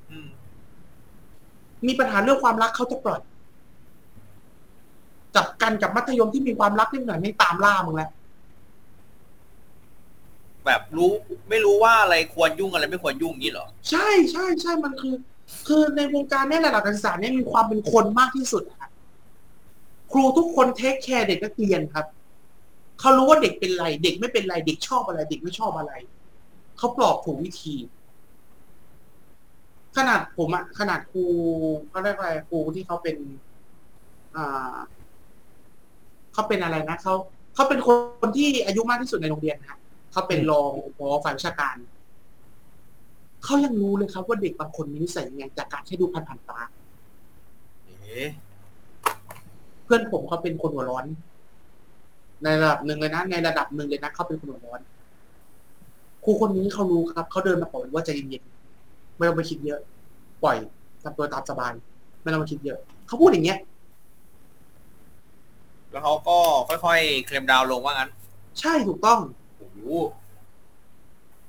[0.10, 0.28] อืม
[1.88, 3.22] มีปัญหาเรื่องความรักเขาจะปล่อย
[5.36, 8.10] กับกันกับมัธยมที่มีความรักนิดหน่อยไม่ตามล่ามึงแล้ว
[10.66, 11.12] แบบรู้
[11.50, 15.16] ไม่รู้ว่าอะไรควรยุ่งอะไรไม่ควรยุ่งงี้เหรอ ใช่ใช่ใช่มันคือ
[15.68, 18.92] คือในวงการเนี้ระดับการศึกษาเนี่ยมีความเป็นคนมากที่สุดอะครับ
[20.12, 22.06] ครูทุกคนเทคแคร์เด็กนักเรียนครับ
[23.00, 25.94] เขารู้ว่าเด็กเป็นไร เด็กไม่เป็นไรเด็กชอบอะไร เด็กไม่ชอบอะไร
[26.78, 27.76] เขาปลอบถูกวิธี
[29.98, 31.24] ขนาดผมอะขนาดครู
[31.90, 33.16] เขาเรียกว่าอะไรครูที่เขาเป็น
[34.36, 34.76] อ่า
[36.34, 37.14] เขาเป็นอะไรนะเขา
[37.56, 37.90] เขาเป็นค
[38.28, 39.80] นที่อายุมากที่สุดในโรงเรียนนะครับ
[40.12, 41.76] เขาเป็นรองผอฝ่ายวิชาการ
[43.44, 46.60] เขายังรู้เลยครับ ว่าเด็กบางคนมีนิสัยยังไงจากการแค่ดูผ่านๆตา
[47.86, 48.28] เอ๊ะ
[49.84, 51.06] เพื่อนผมเขาเป็นคนหัวร้อน
[52.44, 54.80] ในระดับหนึ่งเลยนะ ในระดับหนึ่งเลยนะเขาเป็นคนหัวร้อน
[56.24, 59.80] ครูคนนี้เขารู้ครับเขาเดินมาบอกว่าใจเย็นๆไม่ต้องไปคิดเยอะ
[60.44, 60.56] ปล่อย
[61.04, 61.72] ทำตัวตามสบาย
[62.22, 63.60] ไม่ต้องไปคิดเยอะเขาพูดอย่างเงี้ย
[65.92, 68.12] แล้วเขาก็ค่อยๆ เคลมดาวน์ลงว่างั้น
[68.60, 69.20] ใช่ถูกต้อง
[69.58, 69.78] โอ้โห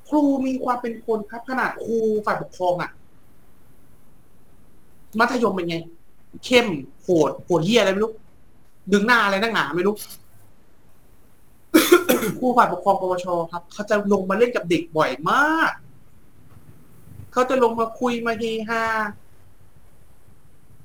[0.09, 2.91] ครูมีความเป็นคนครับ ขนาดครูฝ่ายปกครองอะ
[5.19, 5.77] มัธยมเป็นไง
[6.45, 6.67] เข้ม
[7.03, 8.13] โหดโหดเหี้ยอะไรไม่รู้
[8.93, 9.95] ดึงหน้าอะไรนักหนาไม่รู้
[12.39, 15.73] ครูฝ่ายปกครองปวชครับ เขาจะลงมาเล่นกับเด็กบ่อยมาก
[17.33, 18.85] เขาจะลงมาคุยมาเฮฮา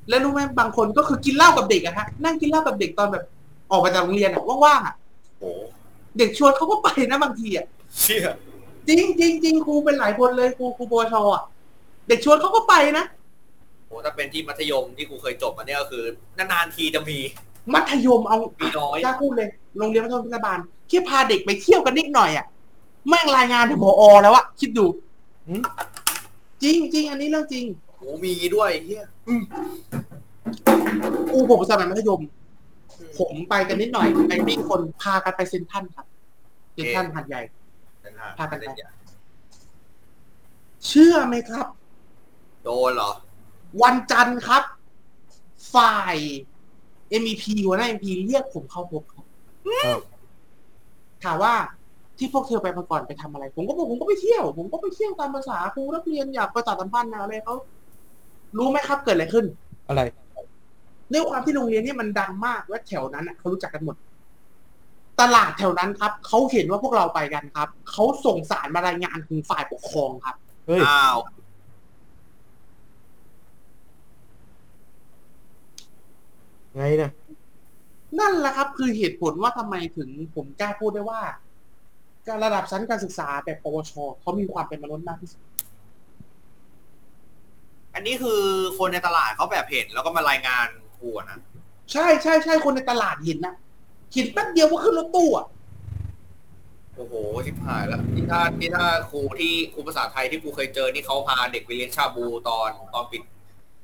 [0.09, 3.23] และรู้ไหมบางคนก็คือกินเหล้ากับเด็กอะฮะนั่งกินเหล้ากับเด็กตอนแบบ
[3.71, 4.95] ออกมาจากโรงเรียนอะว่างๆอะ
[5.39, 5.61] โอ้โห
[6.17, 7.65] เด็กชวนเขาก็ไปนะบางทีอะ
[7.99, 8.33] เชี่ย
[8.87, 11.43] จริงจริงจริงครูเป็นหลายคนเลยครูครูปวชอะ
[12.07, 13.05] เด็กชวนเขาก็ไปนะ
[13.87, 16.03] โหถ้าเป็นที่มัธยมที่กูเคยจบมาเนี่ยก็คือ
[16.37, 17.17] นานๆทีจะมี
[17.73, 22.45] มัธยมเอามีน้อยกล้าพูดเลยโรงเรียนมัธยมพิบาลแค่พาเด็กไปเที่ยวกันนิดหน่อยอะ
[23.07, 24.85] แม่งรายงานถึงพอแล้วอะคิดดู
[25.47, 25.61] อืม
[26.63, 27.65] จริงจริงอันนี้เรื่องจริง
[27.97, 29.05] โหมีด้วยเฮีย
[31.29, 32.21] ครูผมสมัยมัธยม
[33.19, 36.05] ผมไปกันนิดหน่อยไปมีคนพากันไปเซ็นทรัลครับ
[36.73, 37.41] เซ็นทรัลหัดใหญ่
[38.01, 38.89] เป็นหาพากันไปเล่นยา
[40.87, 41.65] เชื่อไหมครับ
[42.63, 43.11] โดนเหรอ
[43.81, 44.63] วันจันทร์ครับ
[45.75, 46.17] ฝ่าย
[47.21, 49.25] MEP หัวหน้า MP เรียกผมเข้าพบครับ
[49.67, 49.99] อ้าว
[51.23, 51.53] ถามว่า
[52.17, 57.55] ที่พวกเธอไปมาก่อนไปทำอะไร ผมก็บอกผมก็ไปเที่ยว ผมก็ไปเที่ยวตามภาษาครูนักเรียนอยากประชาสัมพันธ์นะอะไรเขา
[58.57, 59.45] รู้ไหมครับเกิดอะไรขึ้น
[59.89, 60.01] อะไร
[61.13, 63.95] ด้วยความที่โรงเรียนเนี่ยมันดังมากและแถวนั้นน่ะเขารู้จักกันหมด
[65.21, 70.35] ตลาดแถวนั้นครับเขาเห็นว่าพวกเราไปกันครับเขาส่งสารมารายงานถึงฝ่ายปกครองครับ
[70.67, 71.17] เฮ้ยอ้าว
[76.77, 77.11] ไงนะ
[78.19, 81.21] นั่นแหละครับ คือเหตุผลว่าทำไมถึงผมกล้าพูดได้ว่า
[82.27, 85.41] การระดับชั้นการศึกษาแบบปวชเขามีความเป็นมนุษย์มากที่สุด
[87.93, 88.41] อันนี้คือ
[88.77, 90.67] คนในตลาดเขาแบบเห็นแล้วก็มารายงาน
[90.97, 91.39] ครูอะนะ
[91.91, 93.53] ใช่ใช่ใช่คนในตลาดเห็นนะ
[94.13, 95.47] เห็นแป๊บเดียวก็ขึ้นรถตู้อะ
[96.95, 97.13] โอ้โห
[97.45, 103.21] ชิบหายแล้วนี่ถ้านี่ถ้าครูที่ครูภาษาไทยที่กูเคยเจอนี่เขาพาเด็กไปเรียนชาบูตอนตอนปิด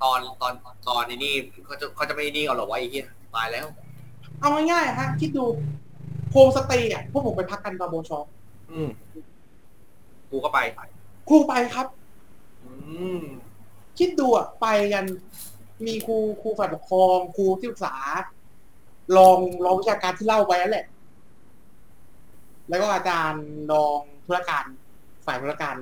[0.03, 0.53] ตอนตอน
[0.89, 1.33] ตอนนี้นี่
[1.65, 3.67] เขาจะเขาจะไม่นี่เอาเหรอวะไอ้เหี้ยตายแล้ว
[4.39, 5.45] เอาง่ายๆฮะคิดดู
[6.31, 8.19] โฮมสเตย์อะพวกผมไปพักกันตอนโบชอ
[8.71, 8.89] อืม
[10.29, 10.59] กูก็ไป
[11.29, 11.87] ครูไปครับ
[12.63, 12.71] อื
[13.19, 13.21] ม
[13.97, 15.05] คิดดูอะไปกัน
[15.85, 17.95] มีครูครูฝ่ายปกครองครูที่ปรึกษา
[19.17, 20.85] รองรองวิชาการที่เล่าไปนั่นแหละ
[22.69, 24.65] แล้วก็อาจารย์รองธุรการ
[25.25, 25.75] ฝ่ายธุรการ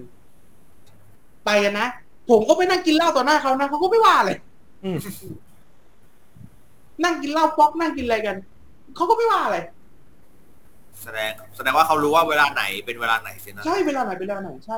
[1.46, 1.88] ไปกันนะ
[2.30, 4.38] ผมก็ไปนั่งกินเหล้าต่อหน้าเขานะเขาก็ไม่ว่าเลย
[4.84, 4.98] อืม
[7.04, 8.38] นั่งกินเหล้าป๊อกนั่งกินอะไรกัน
[8.96, 9.58] เขาก็ไม่ว่าอะไร
[11.04, 14.78] แสดง แสดงว่าเขารู้ว่าเวลาไหนเป็นเวลาไหนสินะใช่เวลาไหนเวลาไหนใช่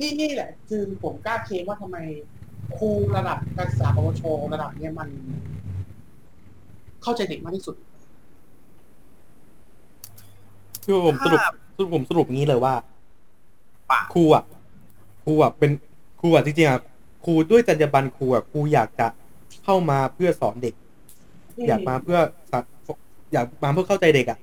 [0.00, 1.98] นี่นี่แหละ คือผมกล้าเคลมว่าทำไม
[2.76, 4.22] ครูระดับการศึกษาปวช
[4.52, 5.08] ระดับเนี้ยมัน
[7.02, 7.76] เข้าใจเด็กมากที่สุด
[10.84, 11.40] คือผมสรุป
[11.76, 12.74] สรุปผมสรุปงี้เลยว่า
[13.90, 14.44] ปะ ครูอะ
[15.24, 15.70] ครูอะเป็น
[16.20, 16.80] ครูอะจริงๆอะ
[17.24, 19.06] ครูด้วยจรรยาบรรณครูอะครูอยากจะ
[19.64, 20.74] เข้ามาเพื่อสอนเด็ก
[21.68, 22.18] อยากมาเพื่อ
[22.52, 22.60] สะ
[23.32, 24.38] อยากมาเพื่อเข้าใจเด็กอะ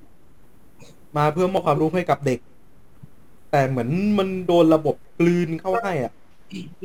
[1.18, 2.40] มาเพื่อมอบความรู้ให้กับเด็ก
[3.52, 6.14] แต่เหมือนมันโดนระบบกลืนเข้าให้อะ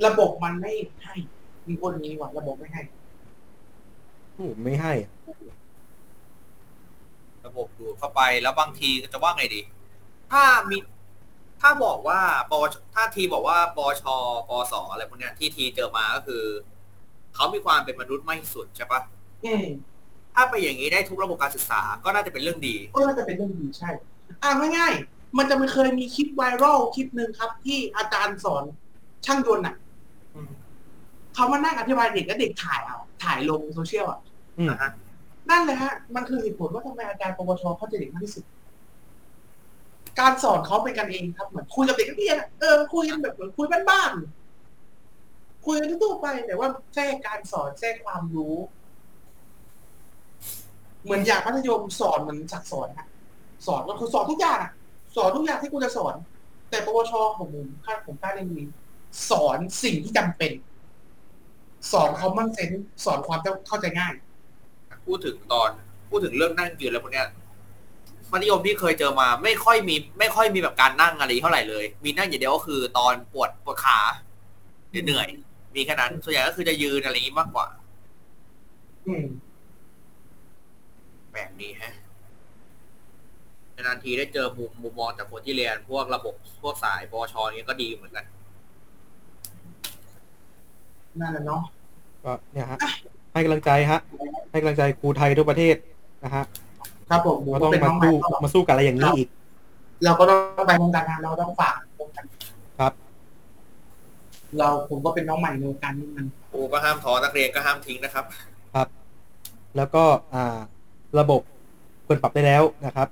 [0.06, 1.14] ระบบมันไม่ให้
[1.66, 2.82] มีคนนี้ว่ะระบบไม่ให้
[4.34, 5.10] โอ้ไม่ให้อะ
[7.46, 9.60] ระบบดูดเข้าไปแล้วบางทีจะว่าไงดี
[10.32, 10.76] ถ้ามี
[11.62, 14.04] ถ้าบอกว่าปวชถ้าทีบอกว่าปวช
[14.48, 16.42] ปวสอะไรพวกเนี้ยที่ทีเจอมาก็คือ
[17.34, 19.00] เขามีความเป็นมนุษย์มากที่สุดใช่ปะ
[19.44, 19.66] อืม
[20.34, 23.90] ถ้าไปอย่างนี้ได้ทุกระบบการศึกษาก็น่าจะเป็นเรื่องดี ก็น่าจะเป็นเรื่องดีใช่
[24.42, 28.64] อ่าง่ายๆมันจะไม่เคยมีคลิปไวรัลคลิปหนึ่งครับ ที่อาจารย์สอน
[29.26, 29.76] ช่างยนต์อะ
[30.34, 30.50] อืม
[31.34, 34.20] เขามานั่งอธิบายเด็กแล้วเด็กถ่ายเอาถ่ายลงโซเชียลอะ
[34.58, 34.90] อืมนะฮะ
[35.50, 38.44] นั่นเลยฮะ มันคือเหตุผลว่าทำไมอาจารย์ปวชเขาจะเด็กมากที่สุด
[40.20, 48.56] การสอนเขาเป็นกันเองครับเหมือนคุยกับเด็กนักเรียนเออคุยกันแบบเหมือนคุยบ้านๆคุยกันทั่วไปแต่ว่าแทรกการสอนแทรกความรู้
[51.04, 53.08] เหมือนอย่างมัธยมสอนเหมือนจักสอนฮะ
[53.66, 54.60] สอนก็คือสอนทุกอย่าง
[55.16, 56.14] สอนทุกอย่างที่กูจะสอน
[56.70, 58.68] แต่ปวชของผมค่าผมกล้าเรียนรู้
[59.30, 60.52] สอนสิ่งที่จำเป็น
[61.92, 64.14] สอน common sense สอนความเข้าใจง่าย
[65.06, 65.70] พูดถึงตอน
[66.10, 67.28] พูดถึงเรื่องนั่งยืนแล้วพวกเนี้ย
[68.32, 73.98] มัธยมที่เคยเจอมาไม่ค่อยมี ไม่ค่อยมีแบบการนั่งอะไรเท่าไหร่เลย มีนั่งอย่างเดียวก็คือตอนปวดปวดขา
[74.90, 75.28] หรือเหนื่อย
[75.74, 77.66] มีแค่นั้น ส่วนใหญ่ก็คือจะยืนอะไรอย่างนี้มากกว่า
[79.06, 79.24] อืม
[81.30, 81.94] แปลกดีฮะ
[83.74, 88.24] นานๆทีได้เจอมุมมุมมองจากคนที่เรียนพวกระบบพวกสายปวชอย่างเงี้ยก็ดีเหมือนกัน
[91.20, 91.62] นั่นแหละเนาะ
[92.24, 92.78] ก็เนี่ยฮะ
[93.32, 94.00] ให้กำลังใจฮะ
[94.50, 95.76] ให้กำลังใจครูไทยทั่วประเทศ
[96.24, 96.44] นะฮะ
[97.12, 99.28] ครับผมผมก็ก็ต้องเป็นมาน้องใหม่สู้ก็มาสู้กับอะไรอย่างนี้อีก
[100.04, 102.24] เราก็ต้องไปวงการงานเราต้องฝากวงการ
[102.80, 102.92] ครับ
[104.58, 108.24] เราผมก็เป็นน้องใหม่ในวงการนี้มันครูก็ห้ามท้อนักเรียนก็ห้ามทิ้งนะครับ
[108.74, 108.88] ครับ
[109.76, 110.04] แล้วก็
[110.34, 110.58] อ่า
[111.18, 111.40] ระบบ
[112.06, 113.08] ควรปรับได้แล้วนะครับ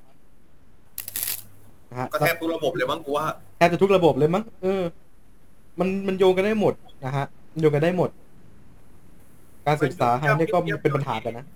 [1.91, 3.27] นะฮะก็แทบทุกระบบเลยมั้งกูว่า
[3.57, 4.83] แทบจะทุกระบบเลยมั้งเออ
[5.79, 6.75] มันมันโยงกันได้หมด
[7.05, 8.11] นะฮะมันโยงกันได้หมด
[9.67, 11.47] การศึกษาไฮเนี่ยก็เป็นปัญหากันนะ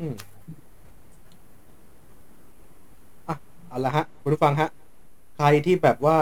[0.00, 0.14] อืม
[3.28, 3.36] อะ
[3.68, 4.68] เอาละฮะคุณผู้ฟังฮะ
[5.36, 6.16] ใครที่แบบว่า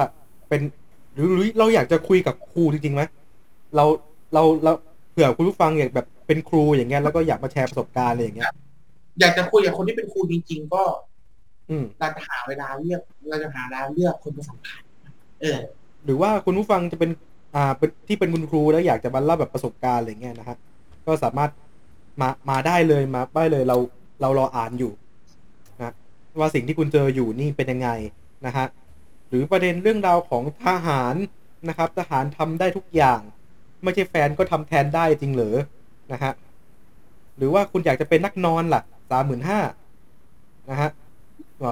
[0.48, 0.60] เป็น
[1.14, 3.02] หรือหรือเราอยากจะคุยกับครูจริงๆไหม
[3.76, 3.84] เรา
[4.34, 4.72] เราเรา
[5.10, 8.46] เผื่อคุณผู้ฟังอยากแบบเป็นครูอย่างเงี้ยแล้วก็อยากมาแชร์ประสบการณ์อะไรอย่างเงี้ย
[9.20, 10.82] อยากจะคุยกับคนที่เป็นครูจริง ๆ ก็
[11.70, 14.86] อืมเราจะหาเวลาเลือกเราจะหาเวลาเลือกคนมาสัมภาษณ์
[15.40, 15.58] เออ
[16.04, 17.10] หรือว่าคุณผู้ฟังจะเป็น
[17.54, 20.56] อ่าเป็นที่เป็นคุณครูแล้วอยากจะมาเล่าแบบประสบการณ์อะไรเงี้ยนะฮะ
[21.06, 21.50] ก็สามารถ
[22.20, 23.76] มามาได้เลยมาได้เลยเรา
[24.20, 24.92] เรารออ่านอยู่
[25.78, 25.94] นะ
[26.40, 27.88] ว่าสิ่งที่คุณเจออยู่นี่เป็นยังไง
[28.46, 28.66] นะฮะ
[29.28, 31.14] หรือประเด็นเรื่องราวของทหาร
[31.68, 33.20] นะครับ ทหารทำได้ทุกอย่าง
[33.82, 35.56] ไม่ใช่แฟนก็ทำแทนได้จริงเหรอ
[36.12, 36.32] นะฮะ
[37.36, 39.60] หรือว่าคุณอยากจะเป็นนักนอนล่ะสามหมื่นห้า
[40.70, 40.90] นะฮะ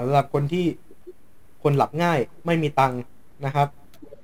[0.04, 0.66] สำหรับคนที่
[1.62, 3.00] คนหลับง่ายไม่มีตังค์
[3.44, 3.68] นะครับ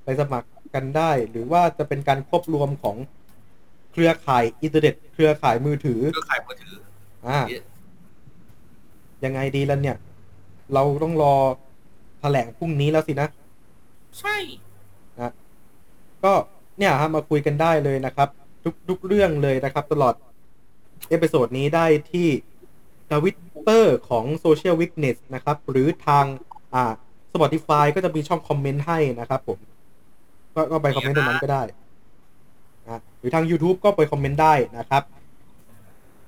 [0.03, 2.95] ไปสมัครกันได้ หรือว่าจะเป็นการควบรวมของ
[3.99, 6.75] รือข่ายอินเทอร์เน็ต เครือข่ายมือถือ เครือข่ายมือถือ
[7.27, 7.39] อ่า
[9.23, 9.97] ยังไงดีล่ะเนี่ย
[10.73, 11.35] เราต้องรอ
[12.19, 13.27] แถลงพรุ่งนี้แล้วสินะ
[14.19, 14.37] ใช่
[16.23, 16.33] ก็
[16.77, 18.29] เนี่ยฮะมาคุยกันได้เลยนะครับ
[18.63, 20.13] ทุกทุกเรื่องเลยนะครับ ตลอด
[21.09, 22.27] episode นี้ได้ที่
[23.11, 26.25] ทวิตเตอร์ของ Social Weakness นะครับ หรือทาง
[26.73, 26.93] อ่า
[27.33, 29.59] Spotify ก็จะมีช่อง comment ให้นะครับผม
[30.55, 31.63] ก็ก็ไปคอมเมนต์ตรงนั้นก็ได้
[32.89, 35.03] นะหรือทาง YouTube ก็ไปคอมเมนต์ได้นะครับ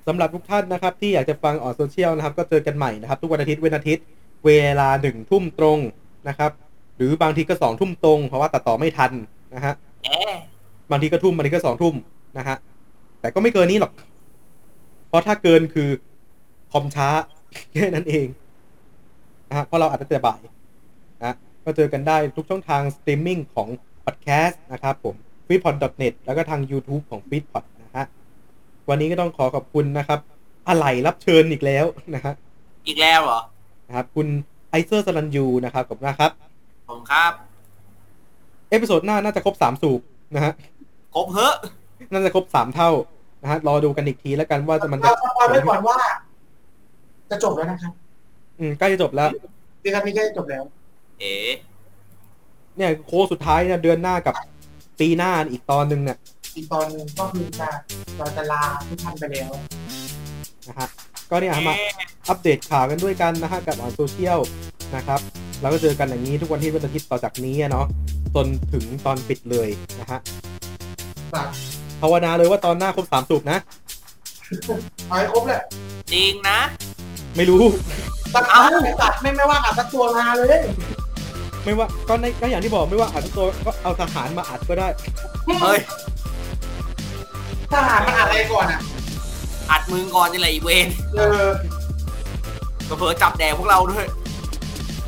[0.08, 4.04] สำหรับทุกท่านนะครับ ที่อยากจะฟังออนโซเชียลนะครับ ก็เจอกันใหม่นะครับ ทุกวันอาทิตย์เว้นอาทิตย์
[4.46, 5.80] เวลาหนึ่งทุ่มตรง
[6.28, 6.52] นะครับ
[6.98, 9.12] หรือบางทีก็สองทุ่มตรง เพราะว่าตัดต่อไม่ทัน
[9.56, 9.74] นะฮะ
[10.92, 11.96] บางทีก็ทุ่มบางทีก็สองทุ่ม
[12.38, 12.58] นะฮะ
[13.22, 13.94] แต่ก็ไม่เกินนี้หรอก
[15.08, 15.90] เพราะถ้าเกินคือ
[16.72, 17.10] คอมช้า
[17.74, 18.28] แค่นั้นเอง
[19.50, 20.42] นะฮะเพราะเราอาจจะแต่บ่าย
[21.20, 21.36] นะ
[21.66, 23.68] ก็เจอกันได้ทุกช่องทางสตรีมมิ่งของ
[24.06, 25.16] พอดแคสต์นะครับผม
[25.52, 27.38] f e e d p o d n e t แล้วก็ทาง YouTube ของ f e
[27.38, 28.06] e d p o d นะฮะ
[28.90, 30.20] วันนี้ก็ต้องขอขอบคุณนะครับ
[30.70, 32.34] อะไรรับเชิญอีกแล้วนะฮะ
[32.88, 33.40] อีกแล้วเหรอ
[33.88, 34.28] นะครับ คุณ
[34.70, 36.32] ไอเซอร์สลันยูนะครับขอบคุณมากครับ
[36.90, 37.32] ผมครับ
[38.70, 40.02] episode หน้าน่าจะครบสามสูบ
[40.36, 40.54] นะฮะ
[41.16, 41.54] ครบเฮ้อะ
[42.12, 42.90] น่าจะครบสามเท่า
[43.42, 45.98] นะฮะ รอดูกันอีกทีแล้วกันว่าจะมันจะ เรา spoil ไว้ก่อนว่า
[47.30, 47.94] จะจบแล้วนะครับ
[48.60, 49.30] อืมใกล้จะจบแล้ว
[49.82, 50.64] ซีซั่นนี้ใกล้จะจบแล้ว
[51.20, 51.34] เอ๋
[52.78, 54.36] เนี่ยโค้งสุดท้ายเนี่ยเดือนหน้ากับ
[55.00, 56.18] ปีหน้าอีกตอนหนึ่งเนี่ย
[56.56, 57.70] อีกตอนหนึงก็คือจะ
[58.18, 59.52] เราจะลาทุกท่านไปแล้ว
[60.68, 60.88] นะฮะ
[61.30, 61.76] ก็เนี่ยฮะมา
[62.30, 64.40] อัปเดตข่าวกันด้วยกันนะฮะกับออนโซเชียล
[64.96, 65.20] นะครับ
[65.62, 67.86] แล้วก็เจอกันอย่างนี้ทุกวันที่วันอาทิตย์ต่อจากนี้อะเนาะ
[68.36, 69.70] จนถึงตอนปิดเลย
[70.00, 70.20] นะฮะ
[71.34, 71.48] ครับ
[72.02, 73.60] ภาวนาเลยว่าตอนหน้าครบสามสูบนะ
[75.08, 75.62] เอาให้ครบเลย
[76.14, 76.60] จริงนะ
[77.36, 77.64] ไม่รู้
[78.34, 78.62] ตัดเอา
[79.02, 80.60] ตัดไม่ไม่ว่าอัดสักตัวมาเลย
[81.64, 84.88] ไม่ว่าก็ในก็อย่างที่บอกไม่ว่าอัดตัวก็เอาทหารมาอัดก็ได้
[85.62, 85.80] เฮ้ย
[87.74, 88.82] ทหารมันอัดอะไรก่อนอะ
[89.72, 91.48] อัดมึงก่อนนี่แหละอีเวนเออ
[92.86, 94.06] เผลอๆจับแดกพวกเราด้วย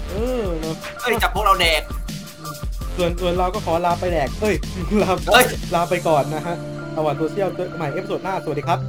[0.10, 1.82] เออเนอะเอ้ยจับพวกเราแดก
[2.98, 4.56] ส่วนส่วนเราก็ขอลาไปแดกเอ้ย
[5.04, 6.56] ลาเฮ้ย ลาไปก่อนนะฮะ
[6.96, 8.80] สวัสดีโซเชียลเจอกันใหม่ episode หน้าสวัสดีครับ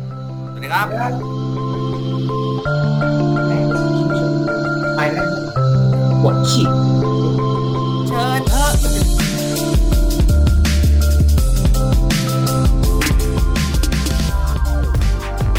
[0.50, 0.86] สวัสดีครับ
[4.96, 5.26] ไปแล้ว
[6.22, 6.66] ปวดฉี่